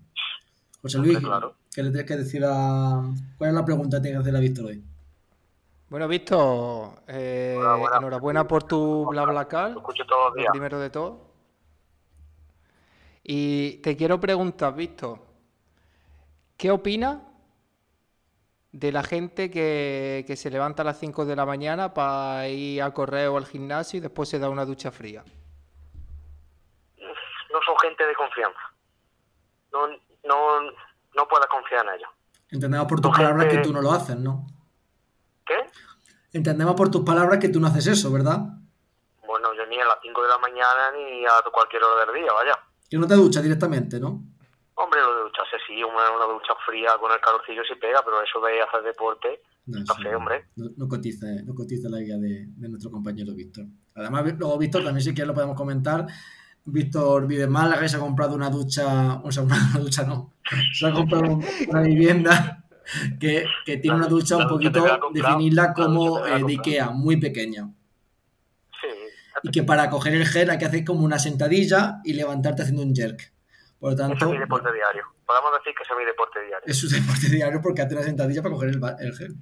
José 0.81 0.97
Luis, 0.99 1.15
Hombre, 1.15 1.29
claro. 1.29 1.55
¿qué 1.73 1.81
le 1.83 1.89
tienes 1.89 2.07
que 2.07 2.17
decir 2.17 2.43
a... 2.45 3.01
¿Cuál 3.37 3.49
es 3.49 3.55
la 3.55 3.65
pregunta 3.65 3.97
que 3.97 4.01
tienes 4.03 4.19
que 4.19 4.21
hacer 4.29 4.35
a 4.35 4.39
Víctor 4.39 4.65
hoy? 4.65 4.83
Bueno, 5.95 6.09
Víctor, 6.09 6.89
eh, 7.07 7.55
Enhorabuena. 7.57 8.45
por 8.45 8.63
tu 8.63 9.05
BlaBlaCar. 9.05 9.71
Lo 9.71 9.77
escucho 9.79 10.05
todos 10.05 10.25
los 10.25 10.35
el 10.35 10.41
días. 10.41 10.51
primero 10.51 10.77
de 10.77 10.89
todo. 10.89 11.21
Y 13.23 13.77
te 13.77 13.95
quiero 13.95 14.19
preguntar, 14.19 14.75
Víctor, 14.75 15.19
¿qué 16.57 16.69
opinas 16.69 17.19
de 18.73 18.91
la 18.91 19.03
gente 19.03 19.49
que, 19.49 20.25
que 20.27 20.35
se 20.35 20.49
levanta 20.51 20.81
a 20.81 20.85
las 20.85 20.99
5 20.99 21.23
de 21.23 21.33
la 21.37 21.45
mañana 21.45 21.93
para 21.93 22.49
ir 22.49 22.81
a 22.83 22.93
correr 22.93 23.29
o 23.29 23.37
al 23.37 23.45
gimnasio 23.45 23.99
y 23.99 24.01
después 24.01 24.27
se 24.27 24.37
da 24.37 24.49
una 24.49 24.65
ducha 24.65 24.91
fría? 24.91 25.23
No 26.97 27.59
son 27.65 27.79
gente 27.81 28.05
de 28.05 28.15
confianza. 28.15 28.59
No, 29.71 29.87
no, 29.87 30.61
no 31.15 31.25
puedes 31.29 31.47
confiar 31.47 31.85
en 31.87 31.93
ellos. 31.93 32.09
Entendemos 32.51 32.85
por 32.85 32.99
tus 32.99 33.11
Tu 33.13 33.17
palabras 33.17 33.45
gente- 33.45 33.61
que 33.61 33.63
tú 33.65 33.71
no 33.73 33.81
lo 33.81 33.93
haces, 33.93 34.17
¿no? 34.17 34.45
¿Qué? 35.45 35.53
Entendemos 36.35 36.75
por 36.75 36.91
tus 36.91 37.05
palabras 37.05 37.39
que 37.39 37.47
tú 37.47 37.61
no 37.61 37.67
haces 37.67 37.87
eso, 37.87 38.11
¿verdad? 38.11 38.39
Bueno, 39.25 39.53
yo 39.55 39.65
ni 39.67 39.79
a 39.79 39.85
las 39.85 39.99
5 40.01 40.21
de 40.21 40.27
la 40.27 40.37
mañana 40.37 40.91
ni 40.91 41.25
a 41.25 41.31
cualquier 41.49 41.81
hora 41.81 42.05
del 42.05 42.21
día, 42.21 42.33
vaya. 42.33 42.59
Que 42.89 42.97
no 42.97 43.07
te 43.07 43.15
duchas 43.15 43.41
directamente, 43.41 44.01
¿no? 44.01 44.21
Hombre, 44.73 44.99
lo 44.99 45.15
de 45.15 45.21
ducharse 45.23 45.55
sí, 45.65 45.81
una, 45.81 46.11
una 46.11 46.25
ducha 46.25 46.51
fría 46.67 46.91
con 46.99 47.09
el 47.13 47.21
calorcillo 47.21 47.61
sí 47.63 47.79
pega, 47.79 48.01
pero 48.03 48.21
eso 48.21 48.41
de 48.41 48.61
hacer 48.61 48.83
deporte, 48.83 49.43
No, 49.65 49.79
está 49.79 49.95
feo, 49.95 50.17
hombre. 50.17 50.49
No, 50.57 50.65
no 50.75 50.89
cotiza, 50.89 51.25
no 51.45 51.55
cotiza 51.55 51.87
la 51.87 52.01
guía 52.01 52.17
de, 52.17 52.47
de 52.47 52.67
nuestro 52.67 52.91
compañero 52.91 53.33
Víctor. 53.33 53.67
Además, 53.95 54.35
luego 54.37 54.57
Víctor 54.57 54.83
también 54.83 55.05
si 55.05 55.13
quieres 55.13 55.29
lo 55.29 55.33
podemos 55.33 55.55
comentar. 55.55 56.05
Víctor 56.65 57.27
vive 57.27 57.43
en 57.43 57.51
Málaga 57.51 57.85
y 57.85 57.87
se 57.87 57.95
ha 57.95 58.01
comprado 58.01 58.35
una 58.35 58.49
ducha, 58.49 59.21
o 59.23 59.31
sea, 59.31 59.43
una 59.47 59.79
ducha 59.79 60.03
no, 60.03 60.33
se 60.73 60.85
ha 60.85 60.91
comprado 60.91 61.39
una 61.69 61.81
vivienda 61.81 62.64
que, 63.19 63.45
que 63.65 63.77
tiene 63.77 63.97
una 63.97 64.07
ducha 64.07 64.37
un 64.37 64.47
poquito, 64.47 64.83
definirla 65.13 65.73
como 65.73 66.25
eh, 66.25 66.43
de. 66.43 66.53
Ikea, 66.53 66.89
muy 66.91 67.17
pequeña. 67.17 67.69
Y 69.43 69.51
que 69.51 69.63
para 69.63 69.89
coger 69.89 70.15
el 70.15 70.25
gel 70.25 70.49
hay 70.49 70.57
que 70.57 70.65
hacer 70.65 70.83
como 70.83 71.03
una 71.03 71.19
sentadilla 71.19 71.99
y 72.03 72.13
levantarte 72.13 72.63
haciendo 72.63 72.81
un 72.81 72.95
jerk. 72.95 73.31
Por 73.79 73.91
lo 73.91 73.95
tanto, 73.95 74.25
es 74.25 74.31
mi 74.31 74.37
deporte 74.39 74.71
diario. 74.73 75.03
Podemos 75.25 75.51
decir 75.59 75.73
que 75.75 75.83
es 75.83 75.89
mi 75.97 76.05
deporte 76.05 76.39
diario. 76.39 76.65
es 76.65 76.77
su 76.77 76.89
deporte 76.95 77.29
diario 77.29 77.61
porque 77.61 77.81
hace 77.81 77.93
una 77.93 78.03
sentadilla 78.03 78.41
para 78.41 78.55
coger 78.55 78.69
el, 78.69 78.81
el 78.99 79.15
gel. 79.15 79.35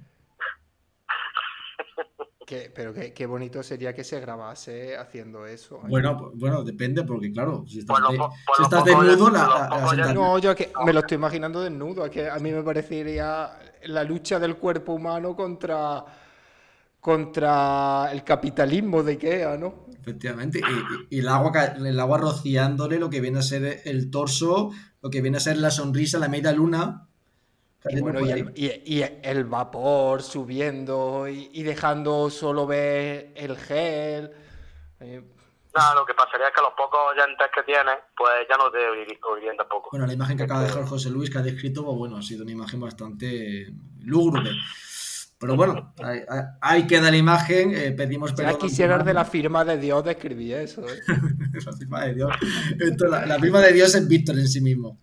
Pero 2.46 2.92
qué, 2.92 3.12
qué 3.12 3.24
bonito 3.26 3.62
sería 3.62 3.94
que 3.94 4.04
se 4.04 4.20
grabase 4.20 4.96
haciendo 4.96 5.46
eso. 5.46 5.76
¿eh? 5.76 5.88
Bueno, 5.88 6.16
pues- 6.18 6.38
bueno, 6.38 6.62
depende, 6.62 7.02
porque 7.04 7.32
claro, 7.32 7.64
si 7.66 7.78
estás, 7.78 7.96
de- 8.10 8.16
si 8.16 8.18
lo 8.58 8.64
estás 8.64 8.84
desnudo, 8.84 9.30
la, 9.30 9.48
la- 9.70 9.94
la 9.96 10.12
No, 10.14 10.38
yo 10.38 10.54
que 10.54 10.70
me 10.84 10.92
lo 10.92 11.00
estoy 11.00 11.14
imaginando 11.16 11.62
desnudo, 11.62 12.04
es 12.04 12.10
que 12.10 12.28
a 12.28 12.38
mí 12.38 12.52
me 12.52 12.62
parecería 12.62 13.58
la 13.84 14.04
lucha 14.04 14.38
del 14.38 14.56
cuerpo 14.56 14.92
humano 14.92 15.34
contra, 15.34 16.04
contra 17.00 18.10
el 18.12 18.22
capitalismo 18.24 19.02
de 19.02 19.12
Ikea, 19.12 19.56
¿no? 19.56 19.86
Efectivamente, 20.00 20.60
y, 21.10 21.16
y- 21.16 21.20
el, 21.20 21.28
agua, 21.28 21.52
el 21.76 21.98
agua 22.00 22.18
rociándole 22.18 22.98
lo 22.98 23.08
que 23.08 23.20
viene 23.20 23.38
a 23.38 23.42
ser 23.42 23.80
el 23.84 24.10
torso, 24.10 24.70
lo 25.00 25.10
que 25.10 25.22
viene 25.22 25.38
a 25.38 25.40
ser 25.40 25.56
la 25.56 25.70
sonrisa, 25.70 26.18
la 26.18 26.28
media 26.28 26.52
luna. 26.52 27.08
Y, 27.88 28.00
bueno, 28.00 28.20
y, 28.20 28.30
el, 28.30 28.52
y- 28.54 28.82
y 28.98 29.04
el 29.22 29.44
vapor 29.44 30.22
subiendo 30.22 31.28
y, 31.28 31.50
y 31.52 31.62
dejando 31.62 32.30
solo 32.30 32.66
ver 32.66 33.32
el 33.36 33.56
gel. 33.58 34.30
Eh, 35.00 35.22
Nada, 35.76 35.94
lo 35.96 36.06
que 36.06 36.14
pasaría 36.14 36.46
es 36.48 36.54
que 36.54 36.62
los 36.62 36.72
pocos 36.76 37.00
oyentes 37.12 37.46
que 37.54 37.62
tienes, 37.64 37.96
pues 38.16 38.30
ya 38.48 38.56
no 38.56 38.70
te 38.70 38.78
oirí- 38.78 39.18
oirían 39.28 39.56
tampoco. 39.56 39.88
Bueno, 39.90 40.06
la 40.06 40.12
imagen 40.12 40.36
que 40.36 40.44
acaba 40.44 40.60
de 40.60 40.68
dejar 40.68 40.84
José 40.86 41.10
Luis, 41.10 41.28
que 41.30 41.38
ha 41.38 41.42
descrito, 41.42 41.84
pues 41.84 41.96
bueno, 41.98 42.16
ha 42.16 42.22
sido 42.22 42.42
una 42.44 42.52
imagen 42.52 42.80
bastante 42.80 43.66
lúgubre. 44.00 44.50
Pero 45.38 45.56
bueno, 45.56 45.92
ahí, 46.02 46.20
ahí- 46.62 46.86
queda 46.86 47.10
la 47.10 47.16
imagen, 47.16 47.74
eh, 47.76 47.90
pedimos 47.90 48.32
perdón. 48.32 48.52
ya 48.52 48.58
quisieras 48.58 49.04
de 49.04 49.12
la 49.12 49.24
firma 49.24 49.64
de 49.64 49.76
Dios 49.76 50.02
de 50.04 50.12
escribir 50.12 50.54
eso. 50.56 50.82
¿eh? 50.88 51.00
la 51.66 51.72
firma 51.72 52.04
de 52.06 52.14
Dios. 52.14 52.30
Esto, 52.80 53.08
la, 53.08 53.26
la 53.26 53.38
firma 53.38 53.60
de 53.60 53.72
Dios 53.72 53.94
es 53.94 54.08
Víctor 54.08 54.38
en 54.38 54.48
sí 54.48 54.60
mismo. 54.62 55.00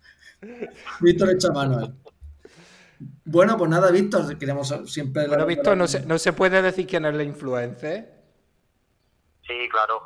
Víctor 1.02 1.30
hecho 1.32 1.50
a 1.50 1.54
mano. 1.54 1.98
Bueno, 3.26 3.58
pues 3.58 3.70
nada, 3.70 3.92
Víctor, 3.92 4.38
queremos 4.38 4.68
siempre... 4.86 5.28
Bueno, 5.28 5.46
Víctor, 5.46 5.78
no 5.78 5.88
se, 5.88 6.06
no 6.06 6.18
se 6.18 6.34
puede 6.34 6.62
decir 6.62 6.86
quién 6.88 7.06
es 7.06 7.16
la 7.16 7.24
influencer. 7.24 8.22
Sí, 9.48 9.68
claro. 9.70 10.02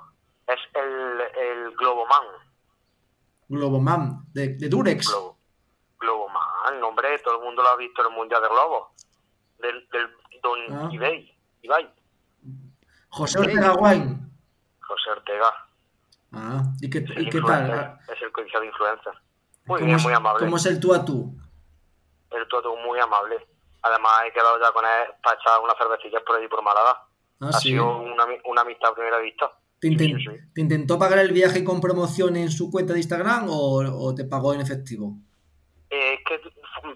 Es 0.48 0.60
el, 0.74 1.22
el 1.43 1.76
Globoman. 1.76 2.26
Globoman, 3.50 4.26
de, 4.34 4.56
de 4.56 4.70
Durex. 4.70 5.08
Globo. 5.08 5.38
Globoman, 6.00 6.84
hombre, 6.84 7.20
todo 7.20 7.38
el 7.39 7.43
mundo 7.43 7.62
lo 7.64 7.70
ha 7.70 7.78
visto 7.78 8.02
en 8.02 8.12
el 8.12 8.18
Mundial 8.18 8.41
de 8.41 8.48
Globos. 8.48 8.89
Del, 9.60 9.88
del 9.91 10.10
Don 10.41 10.60
Ah. 10.72 10.89
Ibai. 10.91 11.38
Ibai. 11.62 11.93
José 13.10 13.39
Ortega 13.39 13.74
Wine. 13.76 14.18
José 14.82 15.10
Ortega. 15.12 15.54
Ah, 16.32 16.64
¿y 16.82 16.89
qué, 16.89 17.00
Es 17.00 17.10
y 17.10 17.14
el 17.14 17.30
qué 17.30 17.38
influencer, 17.38 17.76
tal? 17.76 18.00
Es 18.16 18.22
el 18.22 18.32
codiciado 18.32 18.66
influencer. 18.66 19.14
Muy 19.66 19.80
¿Cómo 19.80 19.86
bien, 19.86 20.02
muy 20.04 20.14
amable. 20.14 20.39
¿Cómo 20.46 20.58
es 20.58 20.66
el 20.66 20.80
tú 20.80 20.93
a 20.93 21.04
tú? 21.06 21.36
El 22.36 22.48
todo 22.48 22.76
muy 22.78 23.00
amable. 23.00 23.46
Además, 23.82 24.24
he 24.26 24.32
quedado 24.34 24.60
ya 24.60 24.72
con 24.72 24.84
él 24.86 25.14
para 25.24 25.38
echar 25.40 25.60
unas 25.62 25.78
cervecillas 25.78 26.22
por 26.24 26.36
allí 26.38 26.48
por 26.48 26.62
Málaga. 26.64 27.04
Ah, 27.42 27.50
ha 27.50 27.54
sí. 27.54 27.70
sido 27.70 27.98
una, 28.00 28.26
una 28.46 28.62
amistad 28.62 28.92
a 28.92 28.96
primera 28.96 29.18
vista. 29.20 29.52
¿Te, 29.80 29.88
Sí, 29.90 29.94
inten- 29.96 30.18
sí, 30.18 30.26
sí. 30.26 30.52
te 30.56 30.62
intentó 30.62 30.98
pagar 30.98 31.20
el 31.20 31.32
viaje 31.34 31.64
con 31.64 31.82
promoción 31.82 32.36
en 32.38 32.50
su 32.50 32.72
cuenta 32.72 32.94
de 32.94 33.00
Instagram 33.00 33.48
o, 33.50 33.84
o 34.08 34.16
te 34.16 34.24
pagó 34.26 34.54
en 34.54 34.62
efectivo? 34.62 35.14
Eh, 35.90 36.14
es 36.16 36.20
que 36.26 36.42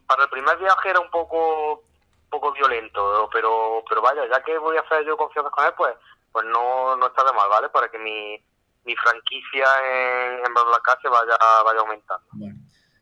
para 0.08 0.24
el 0.24 0.30
primer 0.30 0.58
viaje 0.58 0.90
era 0.90 1.00
un 1.00 1.10
poco 1.12 1.84
poco 2.30 2.52
violento, 2.54 3.30
pero 3.34 3.84
pero 3.88 4.02
vaya, 4.02 4.22
ya 4.32 4.42
que 4.44 4.58
voy 4.58 4.78
a 4.78 4.82
hacer 4.82 5.06
yo 5.06 5.18
confianza 5.18 5.50
con 5.52 5.66
él, 5.66 5.74
pues 5.78 5.94
pues 6.32 6.46
no, 6.46 6.96
no 6.96 7.08
está 7.08 7.24
de 7.24 7.34
mal, 7.34 7.50
¿vale? 7.50 7.70
Para 7.70 7.90
que 7.90 7.98
mi, 8.00 8.40
mi 8.86 8.96
franquicia 8.96 9.66
en, 9.84 10.46
en 10.46 10.54
Blancase 10.54 11.10
vaya, 11.10 11.36
vaya 11.66 11.80
aumentando. 11.82 12.26
Bueno, 12.34 12.56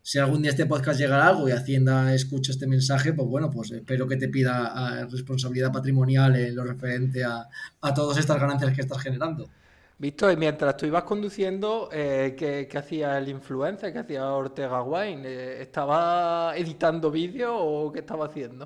si 0.08 0.20
algún 0.20 0.42
día 0.42 0.52
este 0.52 0.66
podcast 0.66 0.98
llega 0.98 1.22
a 1.22 1.28
algo 1.28 1.50
y 1.50 1.52
Hacienda 1.52 2.14
escucha 2.14 2.54
este 2.54 2.66
mensaje, 2.66 3.12
pues 3.12 3.28
bueno, 3.28 3.50
pues 3.54 3.72
espero 3.72 4.08
que 4.08 4.16
te 4.16 4.30
pida 4.30 4.72
ah, 4.74 5.06
responsabilidad 5.12 5.70
patrimonial 5.70 6.34
en 6.38 6.56
lo 6.56 6.64
referente 6.64 7.26
a, 7.26 7.46
a 7.82 7.94
todas 7.94 8.18
estas 8.18 8.40
ganancias 8.40 8.74
que 8.74 8.80
estás 8.80 9.04
generando. 9.04 9.50
Víctor, 9.98 10.32
y 10.32 10.38
mientras 10.38 10.78
tú 10.78 10.86
ibas 10.86 11.04
conduciendo, 11.04 11.90
eh, 11.92 12.38
¿qué, 12.40 12.70
qué 12.72 12.78
hacía 12.78 13.18
el 13.18 13.28
influencer? 13.28 13.92
¿Qué 13.92 14.00
hacía 14.00 14.32
Ortega 14.32 14.82
Wine? 14.82 15.28
Eh, 15.28 15.62
¿Estaba 15.62 16.56
editando 16.56 17.12
vídeos 17.12 17.58
o 17.60 17.92
qué 17.92 18.00
estaba 18.00 18.28
haciendo? 18.28 18.66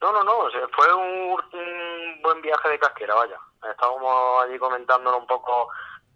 No, 0.00 0.10
no, 0.10 0.24
no, 0.24 0.32
fue 0.74 0.94
un, 0.94 1.32
un 1.32 2.22
buen 2.22 2.40
viaje 2.40 2.66
de 2.70 2.78
casquera, 2.78 3.14
vaya. 3.14 3.38
Estábamos 3.70 4.42
allí 4.42 4.58
comentándolo 4.58 5.18
un 5.18 5.26
poco 5.26 5.68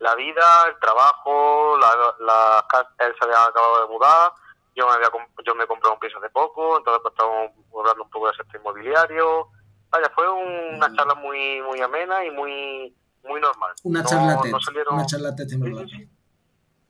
la 0.03 0.15
vida, 0.17 0.67
el 0.69 0.79
trabajo, 0.81 1.79
la, 1.79 2.67
él 2.99 3.15
se 3.19 3.25
había 3.25 3.45
acabado 3.45 3.87
de 3.87 3.93
mudar, 3.93 4.33
yo 4.75 4.87
me 4.87 4.93
había 4.95 5.09
yo 5.47 5.55
me 5.55 5.67
compré 5.67 5.91
un 5.91 5.99
piso 5.99 6.19
hace 6.19 6.31
poco, 6.31 6.79
entonces 6.79 7.01
pues 7.03 7.13
estábamos 7.13 7.51
hablando 7.79 8.03
un 8.05 8.11
poco 8.11 8.27
del 8.27 8.37
sector 8.37 8.61
inmobiliario. 8.61 9.49
Vaya, 9.91 10.11
fue 10.15 10.29
una 10.31 10.95
charla 10.97 11.15
muy 11.15 11.61
muy 11.63 11.81
amena 11.81 12.25
y 12.25 12.31
muy 12.31 12.95
muy 13.25 13.41
normal. 13.41 13.73
Una 13.85 14.03
No- 14.03 14.09
charla 14.09 14.41
no 14.51 14.61
salieron, 14.61 14.95
una 14.95 15.07
charla 15.07 15.31
Sí, 15.37 15.47
sí. 15.89 16.09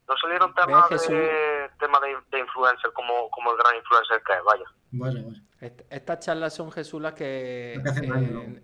No 0.09 0.17
salieron 0.17 0.55
temas 0.55 0.89
de, 0.91 1.71
temas 1.79 2.01
de, 2.03 2.17
de 2.31 2.39
influencer 2.41 2.93
como, 2.93 3.31
como 3.31 3.53
el 3.53 3.57
gran 3.59 3.77
influencer 3.77 4.23
que 4.27 4.33
es, 4.33 4.45
vaya. 4.45 4.65
Vale. 4.91 5.25
Est- 5.61 5.83
Estas 5.91 6.19
charlas 6.21 6.55
son 6.55 6.71
Jesús 6.73 7.01
las 7.01 7.15
que... 7.15 7.75
Las 7.77 7.85
que 7.85 7.91
hacen 7.91 8.11
daño, 8.11 8.41
eh, 8.41 8.63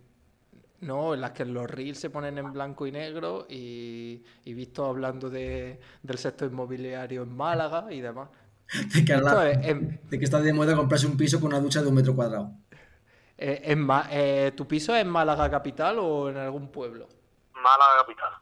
no, 0.81 1.15
en 1.15 1.21
las 1.21 1.33
que 1.33 1.45
los 1.45 1.69
reels 1.71 1.99
se 1.99 2.11
ponen 2.11 2.39
en 2.39 2.53
blanco 2.53 2.87
y 2.87 2.93
negro 2.93 3.47
y, 3.49 4.23
y 4.45 4.55
visto 4.55 4.85
hablando 4.87 5.29
de, 5.31 5.81
del 6.03 6.19
sector 6.19 6.51
inmobiliario 6.51 7.23
en 7.23 7.37
Málaga 7.37 7.87
y 7.91 8.01
demás. 8.01 8.29
De 8.95 9.05
que, 9.05 9.15
Esto 9.15 9.29
habla- 9.31 9.51
es, 9.51 9.67
en- 9.67 10.01
de 10.11 10.19
que 10.19 10.25
está 10.25 10.41
de 10.41 10.53
moda 10.53 10.77
comprarse 10.77 11.07
un 11.07 11.17
piso 11.17 11.41
con 11.41 11.49
una 11.49 11.61
ducha 11.61 11.81
de 11.83 11.89
un 11.89 11.95
metro 11.95 12.15
cuadrado. 12.15 12.51
eh, 13.39 13.63
en 13.65 13.81
Ma- 13.81 14.07
eh, 14.11 14.53
¿Tu 14.57 14.67
piso 14.69 14.95
es 14.95 15.01
en 15.03 15.09
Málaga 15.09 15.51
capital 15.51 15.99
o 16.01 16.29
en 16.29 16.37
algún 16.37 16.71
pueblo? 16.71 17.09
Málaga 17.55 18.01
capital. 18.01 18.33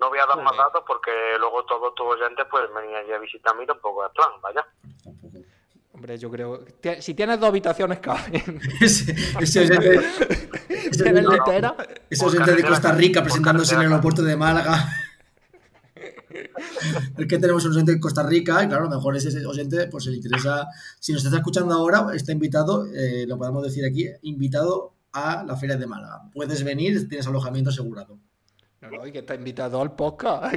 No 0.00 0.08
voy 0.10 0.18
a 0.18 0.26
dar 0.26 0.42
más 0.42 0.56
datos 0.56 0.82
porque 0.86 1.10
luego 1.38 1.64
todos 1.64 1.94
tus 1.94 2.06
oyentes 2.06 2.46
pues 2.50 2.64
venir 2.74 2.94
allí 2.96 3.12
a 3.12 3.18
visitarme 3.18 3.64
y 3.64 3.66
tampoco 3.66 4.04
es 4.06 4.12
plan, 4.12 4.30
vaya. 4.42 4.64
Tampoco. 5.02 5.33
Hombre, 5.94 6.18
yo 6.18 6.28
creo... 6.28 6.64
que 6.80 7.00
si 7.00 7.14
tienes 7.14 7.38
dos 7.38 7.48
habitaciones 7.48 8.00
caben. 8.00 8.60
Ese, 8.80 9.14
ese 9.40 9.60
oyente, 9.60 10.00
ese 10.90 11.04
de 11.04 12.64
Costa 12.64 12.92
Rica 12.92 13.22
presentándose 13.22 13.74
en 13.74 13.82
el 13.82 13.86
aeropuerto 13.86 14.22
de 14.22 14.36
Málaga. 14.36 14.88
Es 17.16 17.26
que 17.28 17.38
tenemos 17.38 17.64
un 17.64 17.72
oyente 17.72 17.92
de 17.92 18.00
Costa 18.00 18.24
Rica 18.24 18.62
y 18.64 18.66
claro, 18.66 18.86
a 18.86 18.88
lo 18.88 18.96
mejor 18.96 19.16
ese 19.16 19.46
oyente 19.46 19.86
pues 19.86 20.04
se 20.04 20.10
le 20.10 20.16
interesa, 20.16 20.66
si 20.98 21.12
nos 21.12 21.24
está 21.24 21.36
escuchando 21.36 21.72
ahora, 21.72 22.08
está 22.12 22.32
invitado, 22.32 22.86
eh, 22.92 23.24
lo 23.28 23.38
podemos 23.38 23.62
decir 23.62 23.84
aquí, 23.84 24.08
invitado 24.22 24.94
a 25.12 25.44
la 25.44 25.56
Feria 25.56 25.76
de 25.76 25.86
Málaga. 25.86 26.22
Puedes 26.32 26.64
venir, 26.64 27.08
tienes 27.08 27.26
alojamiento 27.28 27.70
asegurado, 27.70 28.18
No, 28.80 28.90
no, 28.90 29.06
y 29.06 29.12
que 29.12 29.20
está 29.20 29.36
invitado 29.36 29.80
al 29.80 29.94
podcast. 29.94 30.56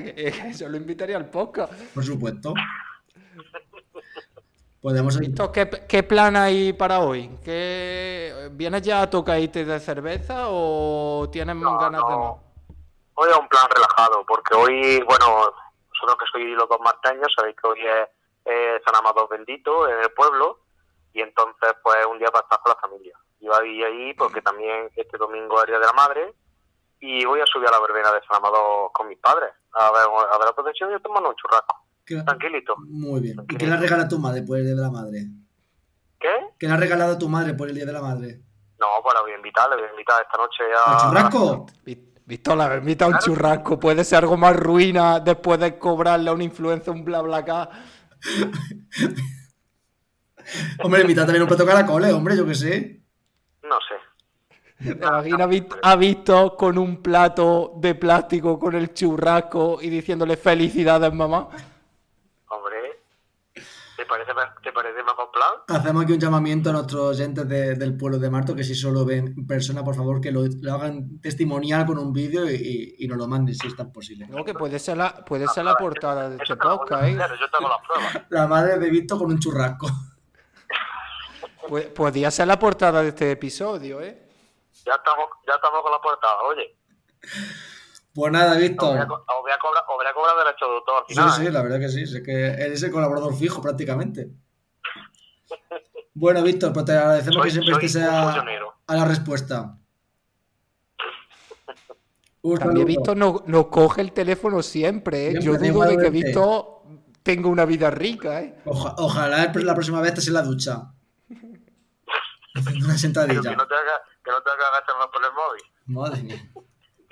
Yo 0.57 0.67
lo 0.67 0.77
invitaría 0.77 1.15
al 1.15 1.29
podcast. 1.29 1.71
por 1.93 2.03
supuesto. 2.03 2.55
Podemos 4.87 5.19
¿qué, 5.51 5.69
qué 5.85 6.01
plan 6.01 6.37
hay 6.37 6.71
para 6.71 7.01
hoy? 7.01 7.29
¿Qué, 7.43 8.47
¿Vienes 8.53 8.83
ya 8.83 9.01
a 9.01 9.09
tocadite 9.09 9.65
de 9.65 9.81
cerveza 9.81 10.45
o 10.47 11.27
tienes 11.29 11.57
No, 11.57 11.77
ganas 11.77 12.07
de 12.07 12.15
no. 12.15 12.41
Hoy 13.15 13.29
es 13.29 13.35
un 13.35 13.49
plan 13.49 13.67
relajado 13.69 14.25
porque 14.25 14.55
hoy, 14.55 15.03
bueno, 15.03 15.51
vosotros 15.89 16.17
que 16.17 16.25
sois 16.31 16.55
los 16.55 16.69
dos 16.69 16.79
marteños 16.79 17.27
sabéis 17.35 17.57
que 17.57 17.67
hoy 17.67 17.81
es 17.85 18.07
eh, 18.45 18.81
San 18.85 18.95
Amado 18.95 19.27
Bendito 19.27 19.89
en 19.89 19.99
el 19.99 20.11
pueblo 20.13 20.59
y 21.11 21.19
entonces 21.19 21.73
pues 21.83 21.97
es 21.97 22.05
un 22.05 22.17
día 22.17 22.29
para 22.29 22.43
estar 22.43 22.61
con 22.61 22.71
la 22.71 22.79
familia. 22.79 23.17
A 23.59 23.65
ir 23.65 23.83
ahí 23.83 24.13
porque 24.13 24.41
también 24.41 24.89
este 24.95 25.17
domingo 25.17 25.59
es 25.59 25.67
Día 25.67 25.79
de 25.79 25.85
la 25.85 25.91
Madre 25.91 26.33
y 27.01 27.25
voy 27.25 27.41
a 27.41 27.45
subir 27.45 27.67
a 27.67 27.71
la 27.71 27.81
verbena 27.81 28.13
de 28.13 28.21
San 28.25 28.37
Amado 28.37 28.89
con 28.93 29.09
mis 29.09 29.19
padres 29.19 29.51
a 29.73 29.91
ver, 29.91 30.03
a 30.31 30.37
ver 30.37 30.47
la 30.47 30.55
procesión 30.55 30.95
y 30.95 31.01
tomando 31.01 31.27
un 31.27 31.35
churrasco. 31.35 31.86
¿Qué- 32.07 32.23
Tranquilito. 32.23 32.75
Muy 32.87 33.19
bien. 33.19 33.37
¿Y 33.49 33.55
qué 33.57 33.67
le 33.67 33.73
ha 33.73 33.77
regalado 33.77 34.07
tu 34.09 34.17
madre 34.17 34.41
por 34.41 34.57
el 34.57 34.63
Día 34.65 34.73
de 34.75 34.81
la 34.81 34.89
Madre? 34.89 35.27
¿Qué? 36.19 36.29
¿Qué 36.57 36.67
le 36.67 36.73
ha 36.73 36.77
regalado 36.77 37.17
tu 37.17 37.27
madre 37.29 37.53
por 37.53 37.67
el 37.67 37.75
Día 37.75 37.85
de 37.85 37.93
la 37.93 38.01
Madre? 38.01 38.41
No, 38.79 38.87
pues 39.03 39.13
la 39.13 39.21
voy 39.21 39.31
a 39.33 39.35
invitar, 39.35 39.69
le 39.69 39.75
voy 39.75 39.85
a 39.85 39.89
invitar 39.91 40.15
esta 40.21 40.37
noche 40.37 40.63
¿Al 40.85 40.95
a... 40.95 40.97
churrasco? 41.01 41.65
Vi- 41.85 42.03
Víctor, 42.25 42.57
la 42.57 42.75
invita 42.77 43.05
a 43.05 43.09
un 43.09 43.19
churrasco. 43.19 43.79
Puede 43.79 44.03
ser 44.03 44.19
algo 44.19 44.37
más 44.37 44.55
ruina 44.55 45.19
después 45.19 45.59
de 45.59 45.77
cobrarle 45.77 46.29
a 46.29 46.33
un 46.33 46.41
influencer 46.41 46.93
un 46.93 47.03
bla 47.05 47.21
bla 47.21 47.41
bla. 47.41 47.69
Hombre, 50.83 51.01
invita 51.01 51.21
también 51.25 51.41
un 51.43 51.47
plato 51.47 51.63
de 51.65 51.69
caracoles, 51.71 52.13
hombre, 52.13 52.37
yo 52.37 52.45
qué 52.45 52.55
sé. 52.55 53.01
No 53.63 53.75
sé. 53.87 53.95
¿Te 54.83 54.91
imaginas 54.91 55.41
a 55.41 55.47
Vic- 55.47 55.79
a 55.81 55.95
Víctor 55.95 56.55
con 56.55 56.77
un 56.77 57.01
plato 57.01 57.73
de 57.77 57.95
plástico 57.95 58.59
con 58.59 58.75
el 58.75 58.93
churrasco 58.93 59.79
y 59.81 59.89
diciéndole 59.89 60.37
felicidades, 60.37 61.11
mamá? 61.13 61.49
¿Te 64.07 64.13
parece, 64.13 64.31
¿Te 64.63 64.71
parece 64.71 65.03
mejor 65.03 65.29
plan? 65.31 65.79
Hacemos 65.79 66.03
aquí 66.03 66.13
un 66.13 66.19
llamamiento 66.19 66.69
a 66.69 66.73
nuestros 66.73 67.01
oyentes 67.01 67.47
de- 67.47 67.75
del 67.75 67.97
pueblo 67.97 68.17
de 68.17 68.29
Marto 68.29 68.55
que 68.55 68.63
si 68.63 68.73
solo 68.73 69.03
ven 69.03 69.33
en 69.37 69.45
persona, 69.45 69.83
por 69.83 69.95
favor, 69.95 70.21
que 70.21 70.31
lo, 70.31 70.43
lo 70.61 70.73
hagan 70.73 71.19
testimonial 71.19 71.85
con 71.85 71.97
un 71.97 72.13
vídeo 72.13 72.49
y, 72.49 72.55
y- 72.55 72.95
y 73.03 73.07
nos 73.07 73.17
lo 73.17 73.27
manden 73.27 73.53
si 73.53 73.67
es 73.67 73.75
tan 73.75 73.91
posible. 73.91 74.25
No, 74.27 74.45
que 74.45 74.53
puede 74.53 74.79
ser 74.79 74.95
la, 74.97 75.13
puede 75.25 75.45
ser 75.49 75.65
la 75.65 75.75
portada 75.75 76.29
de 76.29 76.37
este 76.41 76.55
podcast, 76.55 77.03
¿eh? 77.03 77.17
Yo 77.17 77.49
tengo 77.49 77.69
las 77.69 77.79
pruebas. 77.85 78.25
La 78.29 78.47
madre 78.47 78.77
de 78.79 78.89
Víctor 78.89 79.17
con 79.17 79.27
un 79.31 79.39
churrasco. 79.39 79.87
Pu- 81.67 81.93
Podría 81.93 82.31
ser 82.31 82.47
la 82.47 82.57
portada 82.57 83.01
de 83.01 83.09
este 83.09 83.31
episodio, 83.31 84.01
¿eh? 84.01 84.25
Ya 84.85 84.93
estamos, 84.93 85.25
ya 85.45 85.53
estamos 85.55 85.81
con 85.81 85.91
la 85.91 85.99
portada. 85.99 86.41
Oye, 86.43 86.77
Pues 88.17 88.31
nada, 88.31 88.57
Víctor. 88.57 88.97
os 88.99 89.07
voy 89.07 89.51
a 89.51 89.59
cobrar, 89.59 89.83
voy 89.87 90.05
a 90.07 90.13
cobrar 90.15 90.35
derecho 90.43 90.65
de 90.65 90.73
autor 90.77 91.03
Sí, 91.07 91.39
sí, 91.39 91.45
¿eh? 91.45 91.51
la 91.51 91.61
verdad 91.61 91.79
que 91.79 91.87
sí. 91.87 92.01
Es 92.01 92.19
que 92.25 92.47
él 92.47 92.73
es 92.73 92.81
el 92.81 92.89
colaborador 92.91 93.35
fijo 93.35 93.61
prácticamente. 93.61 94.31
Bueno, 96.15 96.41
Víctor, 96.41 96.73
pues 96.73 96.85
te 96.85 96.93
agradecemos 96.93 97.43
que 97.45 97.51
siempre 97.51 97.73
estés 97.73 97.97
a, 97.97 98.41
a 98.87 98.95
la 98.95 99.05
respuesta. 99.05 99.77
Un 102.41 102.57
También 102.57 102.77
saludo. 102.77 102.85
Víctor 102.87 103.17
nos, 103.17 103.45
nos 103.47 103.67
coge 103.67 104.01
el 104.01 104.11
teléfono 104.13 104.63
siempre, 104.63 105.27
¿eh? 105.29 105.33
Yo 105.39 105.55
dudo 105.55 105.83
de 105.83 105.97
que. 105.97 106.09
Víctor 106.09 106.81
tenga 107.21 107.49
una 107.49 107.65
vida 107.65 107.91
rica, 107.91 108.41
¿eh? 108.41 108.57
Oja- 108.65 108.95
ojalá 108.97 109.51
la 109.53 109.73
próxima 109.75 110.01
vez 110.01 110.09
estés 110.13 110.27
en 110.29 110.33
la 110.33 110.41
ducha. 110.41 110.91
Haciendo 112.55 112.85
una 112.85 112.87
Pero 112.87 112.97
sentadilla. 112.97 113.41
que 113.41 113.55
no 113.55 113.67
tenga 113.67 113.81
que, 114.23 114.31
no 114.31 114.37
que 114.43 114.49
agacharme 114.49 115.05
por 115.13 115.23
el 115.23 115.33
móvil. 115.33 115.63
Madre 115.85 116.23
mía. 116.23 116.51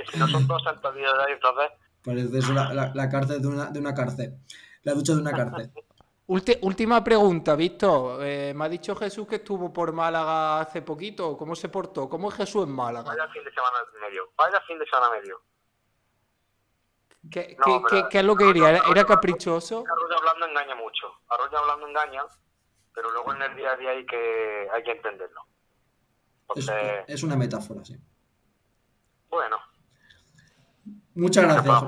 Que 0.06 0.12
si 0.14 0.20
no 0.20 0.28
son 0.28 0.48
dos 0.48 0.64
sentadillas 0.64 1.14
de 1.18 1.24
ahí, 1.24 1.34
entonces. 1.34 1.72
Parece 2.04 2.38
eso 2.38 2.54
la, 2.54 2.74
la- 2.74 2.92
la 2.94 3.10
cárcel 3.10 3.42
de 3.42 3.48
una, 3.48 3.66
de 3.72 3.80
una 3.80 3.94
cárcel. 3.94 4.38
La 4.84 4.94
ducha 4.94 5.14
de 5.14 5.22
una 5.22 5.32
cárcel. 5.32 5.72
Ulti- 6.28 6.58
última 6.62 7.04
pregunta, 7.04 7.56
Víctor. 7.56 8.20
Eh, 8.24 8.54
me 8.56 8.66
ha 8.66 8.70
dicho 8.70 8.96
Jesús 8.96 9.28
que 9.28 9.36
estuvo 9.36 9.72
por 9.72 9.94
Málaga 9.94 10.60
hace 10.60 10.82
poquito. 10.82 11.38
¿Cómo 11.38 11.56
se 11.56 11.70
portó? 11.70 12.10
¿Cómo 12.10 12.30
es 12.30 12.36
Jesús 12.36 12.64
en 12.64 12.72
Málaga? 12.72 13.10
Vaya 13.12 13.28
fin 13.32 13.44
de 13.44 13.52
semana 13.52 13.78
medio. 14.02 14.30
Vaya 14.38 14.60
fin 14.68 14.80
de 14.80 14.86
semana 14.86 15.10
medio. 15.20 15.42
¿Qué, 17.30 17.56
No, 17.60 17.84
qué- 17.84 17.96
qué- 18.04 18.04
qué 18.10 18.20
es 18.20 18.26
lo 18.26 18.36
que 18.36 18.46
diría? 18.46 18.70
¿Era, 18.70 18.82
era 18.90 19.04
caprichoso? 19.06 19.84
Arroyo 19.88 20.18
hablando 20.18 20.46
engaña 20.48 20.76
mucho. 20.76 21.08
Arroyo 21.30 21.58
hablando 21.60 21.88
engaña, 21.88 22.24
pero 22.94 23.12
luego 23.12 23.34
en 23.34 23.42
el 23.44 23.56
día 23.56 23.72
a 23.72 23.78
día 23.78 23.90
hay 23.92 24.06
que, 24.06 24.68
hay 24.74 24.84
que 24.84 24.92
entenderlo. 24.92 25.42
Es 27.08 27.24
una 27.24 27.36
metáfora, 27.36 27.84
sí. 27.84 27.96
bueno, 29.30 29.58
Muchas 31.16 31.44
gracias. 31.46 31.84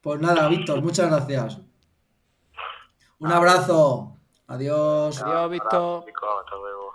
Pues 0.00 0.20
nada, 0.20 0.48
Víctor, 0.48 0.82
muchas 0.82 1.08
gracias. 1.08 1.60
Un 3.18 3.32
abrazo. 3.32 4.16
Adiós. 4.46 5.22
Adiós, 5.22 5.50
Víctor. 5.50 6.04
Chicos, 6.04 6.28
hasta 6.40 6.56
luego. 6.56 6.92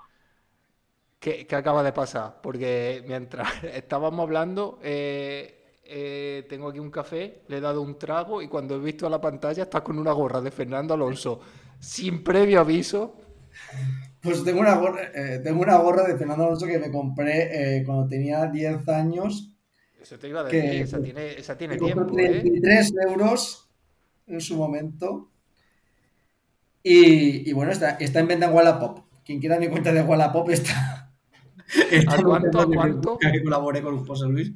¿Qué, 1.20 1.48
qué 1.48 1.56
acaba 1.56 1.84
de 1.84 1.94
pasar? 1.94 2.40
Porque 2.42 3.04
mientras 3.08 3.64
estábamos 3.64 4.24
hablando, 4.24 4.80
eh, 4.82 5.60
eh, 5.92 6.46
tengo 6.48 6.70
aquí 6.70 6.78
un 6.78 6.92
café, 6.92 7.42
le 7.48 7.58
he 7.58 7.62
dado 7.62 7.82
un 7.82 7.98
trago 7.98 8.44
y 8.44 8.48
cuando 8.48 8.76
he 8.76 8.80
visto 8.80 9.10
la 9.10 9.20
pantalla 9.20 9.64
está 9.64 9.84
con 9.84 9.98
una 9.98 10.12
gorra 10.12 10.40
de 10.40 10.52
Fernando 10.52 10.94
Alonso. 10.94 11.40
Sin 11.80 12.24
previo 12.24 12.60
aviso. 12.60 13.16
Pues 14.22 14.44
tengo 14.44 14.60
una 14.60 14.76
gorra, 14.76 15.02
eh, 15.16 15.40
tengo 15.44 15.64
una 15.64 15.78
gorra 15.78 16.04
de 16.04 16.16
Fernando 16.16 16.44
Alonso 16.44 16.68
que 16.68 16.78
me 16.78 16.92
compré 16.92 17.78
eh, 17.80 17.84
cuando 17.84 18.08
tenía 18.08 18.46
10 18.46 18.88
años. 18.88 19.52
Eso 20.02 20.18
te 20.18 20.30
iba 20.30 20.42
a 20.42 20.48
Que- 20.48 20.58
decir, 20.62 20.82
esa 20.82 21.02
tiene, 21.02 21.34
esa 21.34 21.58
tiene 21.58 21.78
tiempo, 21.78 22.18
¿eh? 22.18 22.40
33 22.42 22.94
euros 23.08 23.70
en 24.28 24.42
su 24.42 24.56
momento. 24.58 25.30
Y, 26.84 27.50
y 27.50 27.54
bueno, 27.54 27.72
está, 27.72 27.92
está 27.92 28.20
en 28.20 28.28
venta 28.28 28.46
en 28.48 28.54
Wallapop. 28.54 29.00
Quien 29.26 29.40
quiera 29.40 29.60
mi 29.60 29.68
cuenta 29.68 29.92
de 29.92 30.02
Wallapop 30.02 30.50
está. 30.50 31.12
está 31.92 32.16
¿A 32.16 32.24
cuánto, 32.24 32.64
en 32.64 32.74
cuánto? 32.74 33.18
Que 33.18 33.44
colaboré 33.44 33.82
con 33.82 34.06
José 34.06 34.26
Luis. 34.28 34.52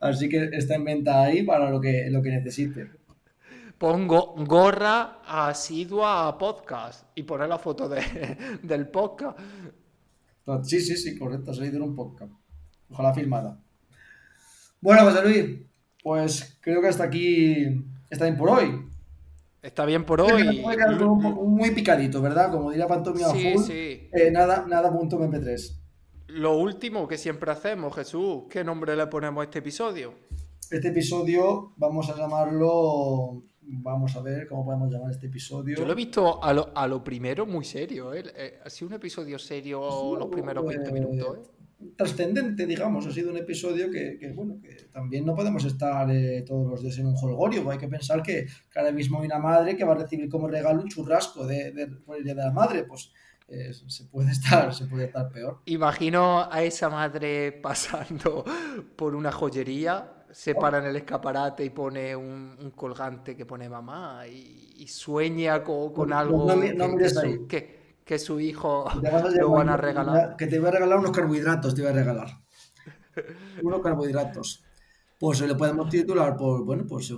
Así 0.00 0.28
que 0.28 0.50
está 0.52 0.74
en 0.74 0.84
venta 0.84 1.22
ahí 1.22 1.42
para 1.44 1.70
lo 1.70 1.80
que, 1.80 2.08
lo 2.10 2.20
que 2.20 2.30
necesite. 2.30 2.90
Pongo 3.78 4.34
gorra 4.44 5.20
asidua 5.24 6.26
a 6.26 6.36
podcast 6.36 7.04
y 7.14 7.22
poner 7.22 7.48
la 7.48 7.58
foto 7.58 7.88
de- 7.88 8.02
del 8.62 8.88
podcast. 8.88 9.38
Sí, 10.64 10.80
sí, 10.80 10.96
sí, 10.96 11.16
correcto. 11.16 11.54
Salido 11.54 11.76
en 11.76 11.82
un 11.82 11.94
podcast. 11.94 12.32
Ojalá 12.90 13.14
filmada. 13.14 13.60
Bueno, 14.80 15.02
José 15.02 15.22
Luis, 15.24 15.60
pues 16.02 16.58
creo 16.60 16.80
que 16.80 16.88
hasta 16.88 17.04
aquí 17.04 17.84
está 18.10 18.24
bien 18.26 18.36
por 18.36 18.50
hoy. 18.50 18.84
Está 19.62 19.84
bien 19.84 20.04
por 20.04 20.20
hoy. 20.20 20.62
muy 21.44 21.70
picadito, 21.72 22.22
¿verdad? 22.22 22.50
Como 22.52 22.70
diría 22.70 22.86
Pantomima 22.86 23.28
Sí, 23.30 23.52
Full. 23.54 23.64
sí. 23.64 24.08
Eh, 24.12 24.30
nada, 24.30 24.64
nada 24.68 24.92
punto 24.92 25.18
MP3. 25.18 25.76
Lo 26.28 26.56
último 26.58 27.08
que 27.08 27.18
siempre 27.18 27.50
hacemos, 27.50 27.94
Jesús, 27.94 28.44
¿qué 28.50 28.62
nombre 28.62 28.94
le 28.94 29.06
ponemos 29.08 29.40
a 29.40 29.44
este 29.44 29.58
episodio? 29.60 30.14
Este 30.70 30.88
episodio 30.88 31.72
vamos 31.76 32.08
a 32.10 32.16
llamarlo. 32.16 33.42
Vamos 33.70 34.16
a 34.16 34.22
ver 34.22 34.46
cómo 34.48 34.64
podemos 34.64 34.90
llamar 34.90 35.10
este 35.10 35.26
episodio. 35.26 35.76
Yo 35.76 35.84
lo 35.84 35.92
he 35.92 35.96
visto 35.96 36.42
a 36.42 36.52
lo, 36.54 36.70
a 36.74 36.86
lo 36.86 37.02
primero 37.04 37.44
muy 37.44 37.64
serio, 37.64 38.14
¿eh? 38.14 38.22
Eh, 38.34 38.58
Ha 38.64 38.70
sido 38.70 38.88
un 38.88 38.94
episodio 38.94 39.38
serio 39.38 40.16
los 40.18 40.28
primeros 40.28 40.64
20 40.64 40.88
Eh, 40.88 40.92
minutos, 40.92 41.36
¿eh? 41.36 41.50
Trascendente, 41.96 42.66
digamos. 42.66 43.06
Ha 43.06 43.12
sido 43.12 43.30
un 43.30 43.36
episodio 43.36 43.90
que, 43.90 44.18
que, 44.18 44.32
bueno, 44.32 44.58
que 44.60 44.88
también 44.92 45.24
no 45.24 45.34
podemos 45.34 45.64
estar 45.64 46.10
eh, 46.10 46.42
todos 46.46 46.68
los 46.68 46.82
días 46.82 46.98
en 46.98 47.06
un 47.06 47.14
holgorio. 47.16 47.70
Hay 47.70 47.78
que 47.78 47.86
pensar 47.88 48.20
que, 48.22 48.46
que 48.70 48.78
ahora 48.78 48.90
mismo 48.90 49.20
hay 49.20 49.26
una 49.26 49.38
madre 49.38 49.76
que 49.76 49.84
va 49.84 49.92
a 49.92 49.96
recibir 49.98 50.28
como 50.28 50.48
regalo 50.48 50.82
un 50.82 50.88
churrasco 50.88 51.46
de, 51.46 51.70
de, 51.72 51.86
por 51.86 52.16
el 52.16 52.24
día 52.24 52.34
de 52.34 52.42
la 52.42 52.50
madre. 52.52 52.82
Pues 52.84 53.12
eh, 53.46 53.72
se 53.72 54.04
puede 54.06 54.32
estar, 54.32 54.74
se 54.74 54.86
puede 54.86 55.04
estar 55.04 55.30
peor. 55.30 55.60
Imagino 55.66 56.48
a 56.50 56.62
esa 56.62 56.88
madre 56.88 57.52
pasando 57.52 58.44
por 58.96 59.14
una 59.14 59.30
joyería, 59.30 60.24
se 60.32 60.54
para 60.54 60.78
en 60.78 60.84
el 60.86 60.96
escaparate 60.96 61.64
y 61.64 61.70
pone 61.70 62.14
un, 62.16 62.56
un 62.60 62.70
colgante 62.72 63.36
que 63.36 63.46
pone 63.46 63.68
mamá 63.68 64.26
y, 64.26 64.74
y 64.76 64.86
sueña 64.88 65.62
co- 65.62 65.92
con, 65.92 66.10
No, 66.10 66.18
algo 66.18 66.46
no 66.46 66.56
no 66.56 66.96
que 66.98 67.08
su, 67.08 67.46
que- 67.46 67.77
que 68.08 68.18
su 68.18 68.40
hijo 68.40 68.86
lo 69.38 69.50
van 69.50 69.68
a 69.68 69.76
regalar. 69.76 70.34
Que 70.36 70.46
te 70.46 70.58
voy 70.58 70.68
a 70.68 70.72
regalar 70.72 70.98
unos 70.98 71.10
carbohidratos, 71.10 71.74
te 71.74 71.82
voy 71.82 71.90
a 71.90 71.94
regalar. 71.94 72.40
unos 73.62 73.82
carbohidratos. 73.82 74.64
Pues 75.18 75.42
le 75.42 75.54
podemos 75.54 75.90
titular 75.90 76.34
por, 76.34 76.64
bueno, 76.64 76.86
pues 76.88 77.10
eh, 77.10 77.14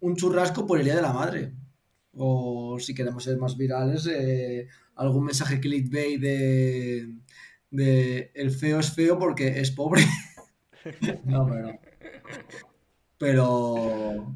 un 0.00 0.16
churrasco 0.16 0.66
por 0.66 0.78
el 0.78 0.86
Día 0.86 0.96
de 0.96 1.02
la 1.02 1.12
Madre. 1.12 1.52
O 2.14 2.78
si 2.80 2.94
queremos 2.94 3.24
ser 3.24 3.36
más 3.36 3.58
virales, 3.58 4.06
eh, 4.06 4.68
algún 4.94 5.24
mensaje 5.24 5.60
clickbait 5.60 6.18
de, 6.18 7.14
de 7.70 8.30
el 8.34 8.52
feo 8.52 8.80
es 8.80 8.90
feo 8.90 9.18
porque 9.18 9.60
es 9.60 9.70
pobre. 9.70 10.02
no, 11.24 11.46
pero 11.46 11.62
no. 11.62 11.78
Pero, 13.18 14.34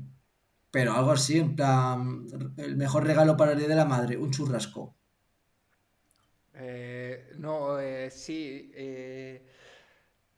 pero 0.71 0.93
algo 0.93 1.13
así, 1.13 1.39
en 1.39 1.57
plan, 1.57 2.27
el 2.59 2.77
mejor 2.77 3.07
regalo 3.07 3.35
para 3.39 3.53
el 3.53 3.59
Día 3.59 3.69
de 3.69 3.77
la 3.77 3.87
Madre, 3.87 4.19
un 4.19 4.31
churrasco. 4.31 4.96
Eh, 6.59 7.33
no, 7.39 7.79
eh, 7.79 8.11
sí. 8.11 8.71
eh, 8.75 9.47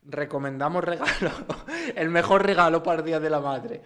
recomendamos 0.03 0.83
regalo. 0.83 1.31
El 1.95 2.09
mejor 2.09 2.45
regalo 2.45 2.83
para 2.83 2.99
el 2.99 3.05
Día 3.05 3.19
de 3.19 3.29
la 3.29 3.39
Madre. 3.39 3.81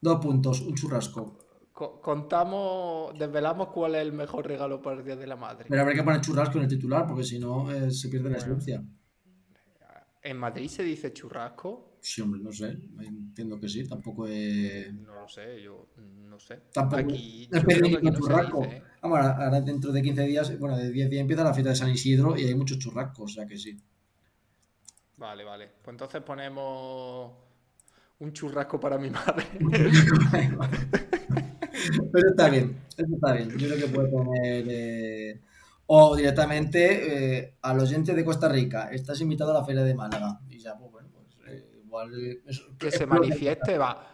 Dos 0.00 0.20
puntos, 0.20 0.60
un 0.60 0.74
churrasco. 0.74 1.38
Co- 1.72 2.00
contamos, 2.00 3.16
desvelamos 3.18 3.68
cuál 3.68 3.94
es 3.96 4.02
el 4.02 4.12
mejor 4.12 4.46
regalo 4.46 4.80
para 4.82 4.96
el 4.98 5.04
Día 5.04 5.16
de 5.16 5.26
la 5.26 5.36
Madre. 5.36 5.66
Pero 5.68 5.80
habrá 5.82 5.94
que 5.94 6.02
poner 6.02 6.20
churrasco 6.20 6.58
en 6.58 6.64
el 6.64 6.70
titular 6.70 7.06
porque 7.06 7.24
si 7.24 7.38
no 7.38 7.66
se 7.90 8.08
pierde 8.08 8.30
la 8.30 8.38
esencia. 8.38 8.82
¿En 10.22 10.36
Madrid 10.36 10.68
se 10.68 10.82
dice 10.82 11.12
churrasco? 11.12 11.87
Sí, 12.00 12.20
hombre, 12.22 12.40
no 12.42 12.52
sé. 12.52 12.78
Entiendo 13.00 13.58
que 13.60 13.68
sí. 13.68 13.86
Tampoco 13.86 14.26
es. 14.26 14.92
No 14.92 15.14
lo 15.14 15.28
sé, 15.28 15.62
yo 15.62 15.88
no 15.96 16.38
sé. 16.38 16.60
Tampoco 16.72 17.02
Aquí, 17.02 17.48
es 17.52 18.02
no 18.02 18.12
churrasco. 18.12 18.62
dice, 18.62 18.76
¿eh? 18.76 18.82
Vamos, 19.02 19.18
ahora 19.18 19.44
ahora 19.44 19.60
dentro 19.60 19.92
de 19.92 20.02
15 20.02 20.22
días, 20.24 20.58
bueno, 20.58 20.76
de 20.76 20.90
10 20.90 21.10
días 21.10 21.20
empieza 21.22 21.44
la 21.44 21.54
fiesta 21.54 21.70
de 21.70 21.76
San 21.76 21.90
Isidro 21.90 22.36
y 22.36 22.44
hay 22.44 22.54
muchos 22.54 22.78
churrascos, 22.78 23.32
o 23.32 23.34
sea 23.34 23.46
que 23.46 23.58
sí. 23.58 23.78
Vale, 25.16 25.44
vale. 25.44 25.68
Pues 25.82 25.94
entonces 25.94 26.22
ponemos 26.22 27.32
un 28.20 28.32
churrasco 28.32 28.78
para 28.80 28.98
mi 28.98 29.10
madre. 29.10 29.44
Pero 32.12 32.28
está 32.30 32.48
bien, 32.50 32.76
eso 32.96 33.14
está 33.14 33.32
bien. 33.32 33.50
Yo 33.50 33.68
creo 33.68 33.78
que 33.78 33.86
puede 33.94 34.08
poner. 34.08 34.64
eh, 34.68 35.40
O 35.86 36.16
directamente 36.16 37.38
eh, 37.40 37.54
al 37.62 37.78
oyente 37.80 38.14
de 38.14 38.24
Costa 38.24 38.48
Rica, 38.48 38.90
estás 38.92 39.20
invitado 39.20 39.52
a 39.52 39.60
la 39.60 39.64
Feria 39.64 39.82
de 39.84 39.94
Málaga. 39.94 40.40
Y 40.48 40.58
ya, 40.58 40.76
pues 40.76 40.90
que 42.78 42.88
es 42.88 42.94
se 42.94 43.00
que- 43.00 43.06
manifieste, 43.06 43.78
va. 43.78 44.04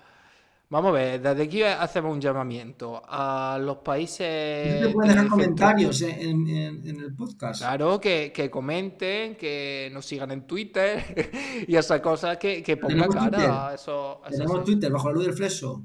Vamos 0.71 0.89
a 0.91 0.93
ver, 0.93 1.21
desde 1.21 1.43
aquí 1.43 1.63
hacemos 1.63 2.13
un 2.13 2.21
llamamiento 2.21 3.01
a 3.07 3.59
los 3.61 3.77
países. 3.79 4.81
No 4.83 4.91
pueden 4.93 5.13
dejar 5.13 5.29
comentarios 5.29 6.03
en, 6.03 6.49
en- 6.49 6.87
en 6.89 7.01
el 7.01 7.15
podcast. 7.15 7.61
Claro, 7.61 8.01
que, 8.01 8.33
que 8.35 8.51
comenten, 8.51 9.37
que 9.37 9.91
nos 9.93 10.05
sigan 10.07 10.31
en 10.33 10.47
Twitter 10.47 11.05
y 11.69 11.77
esas 11.77 12.01
cosas 12.01 12.39
que, 12.39 12.63
que 12.63 12.77
pongan 12.77 13.09
cara 13.11 13.31
Twitter. 13.31 13.51
a 13.51 13.75
eso. 13.75 14.21
a 14.25 14.29
esas- 14.29 14.41
Tenemos 14.41 14.65
Twitter 14.65 14.91
bajo 14.91 15.09
la 15.09 15.15
luz 15.15 15.27
del 15.27 15.35
fleso. 15.35 15.85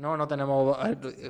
No, 0.00 0.16
no 0.16 0.26
tenemos. 0.26 0.78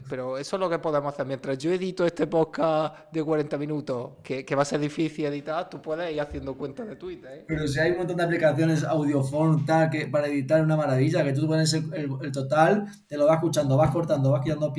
Pero 0.08 0.38
eso 0.38 0.56
es 0.56 0.60
lo 0.60 0.70
que 0.70 0.78
podemos 0.78 1.12
hacer. 1.12 1.26
Mientras 1.26 1.58
yo 1.58 1.72
edito 1.72 2.06
este 2.06 2.28
podcast 2.28 3.10
de 3.12 3.24
40 3.24 3.58
minutos, 3.58 4.12
que, 4.22 4.44
que 4.44 4.54
va 4.54 4.62
a 4.62 4.64
ser 4.64 4.78
difícil 4.78 5.24
editar, 5.26 5.68
tú 5.68 5.82
puedes 5.82 6.12
ir 6.14 6.20
haciendo 6.20 6.56
cuentas 6.56 6.86
de 6.86 6.94
Twitter. 6.94 7.38
¿eh? 7.40 7.44
Pero 7.48 7.66
si 7.66 7.80
hay 7.80 7.90
un 7.90 7.98
montón 7.98 8.16
de 8.18 8.22
aplicaciones 8.22 8.84
audiophone, 8.84 9.66
tal, 9.66 9.90
que 9.90 10.06
para 10.06 10.28
editar 10.28 10.58
es 10.60 10.64
una 10.64 10.76
maravilla, 10.76 11.24
que 11.24 11.32
tú 11.32 11.48
pones 11.48 11.72
el, 11.74 11.92
el- 11.94 12.10
el 12.22 12.30
total, 12.32 12.86
te 13.08 13.16
lo 13.16 13.26
vas 13.26 13.38
escuchando, 13.38 13.76
vas 13.76 13.90
cortando, 13.90 14.30
vas 14.30 14.42
quitando 14.44 14.72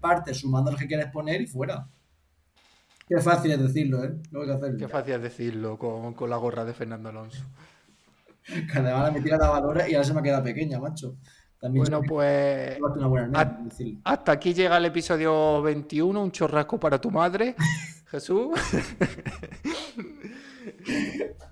partes, 0.00 0.38
sumando 0.38 0.70
lo 0.70 0.76
que 0.78 0.86
quieres 0.86 1.06
poner 1.10 1.40
y 1.40 1.46
fuera. 1.48 1.88
Qué 3.08 3.20
fácil 3.20 3.50
es 3.52 3.60
decirlo, 3.60 4.04
¿eh? 4.04 4.14
Lo 4.30 4.42
hay 4.42 4.46
que 4.46 4.52
hacerlo. 4.52 4.78
Qué 4.78 4.88
fácil 4.88 5.14
es 5.14 5.22
decirlo 5.22 5.78
con, 5.78 6.14
con 6.14 6.30
la 6.30 6.36
gorra 6.36 6.64
de 6.64 6.74
Fernando 6.74 7.08
Alonso. 7.08 7.42
Que 8.72 8.78
además 8.78 9.02
la 9.02 9.10
metí 9.10 9.28
a 9.30 9.36
la 9.36 9.46
lavadora 9.46 9.88
y 9.88 9.94
ahora 9.94 10.04
se 10.06 10.14
me 10.14 10.22
queda 10.22 10.40
pequeña, 10.42 10.78
macho. 10.78 11.16
También 11.60 11.84
Bueno, 11.84 12.02
pues. 12.06 12.78
Hasta 14.04 14.32
aquí 14.32 14.52
llega 14.54 14.76
el 14.76 14.84
episodio 14.86 15.62
21, 15.62 16.22
un 16.22 16.30
chorrasco 16.30 16.78
para 16.78 17.00
tu 17.00 17.10
madre, 17.10 17.54
Jesús. 18.06 18.50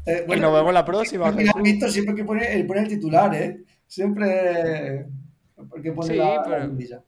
Eh, 0.07 0.27
y 0.29 0.37
nos 0.37 0.53
vemos 0.53 0.75
la 0.75 0.85
próxima, 0.85 1.33
siempre 1.89 2.15
que 2.15 2.25
poner 2.25 2.51
el, 2.51 2.67
poner 2.67 2.83
el 2.83 2.89
titular, 2.91 3.35
¿eh? 3.35 3.65
Siempre. 3.87 5.07
Porque 5.71 5.93
pone 5.93 6.09
Sí, 6.09 6.17
la, 6.17 6.43
pero-. 6.43 7.05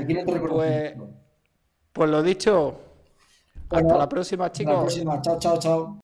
Aquí 0.00 0.14
no 0.14 0.24
te 0.24 0.40
Pues, 0.40 0.94
pues 1.92 2.10
lo 2.10 2.22
dicho. 2.22 2.80
Hasta 3.62 3.80
Bueno, 3.82 3.98
la 3.98 4.08
próxima, 4.08 4.46
Hasta 4.46 4.58
chicos. 4.58 4.74
la 4.74 4.80
próxima. 4.80 5.20
Chao, 5.20 5.38
chao, 5.38 5.58
chao. 5.58 6.00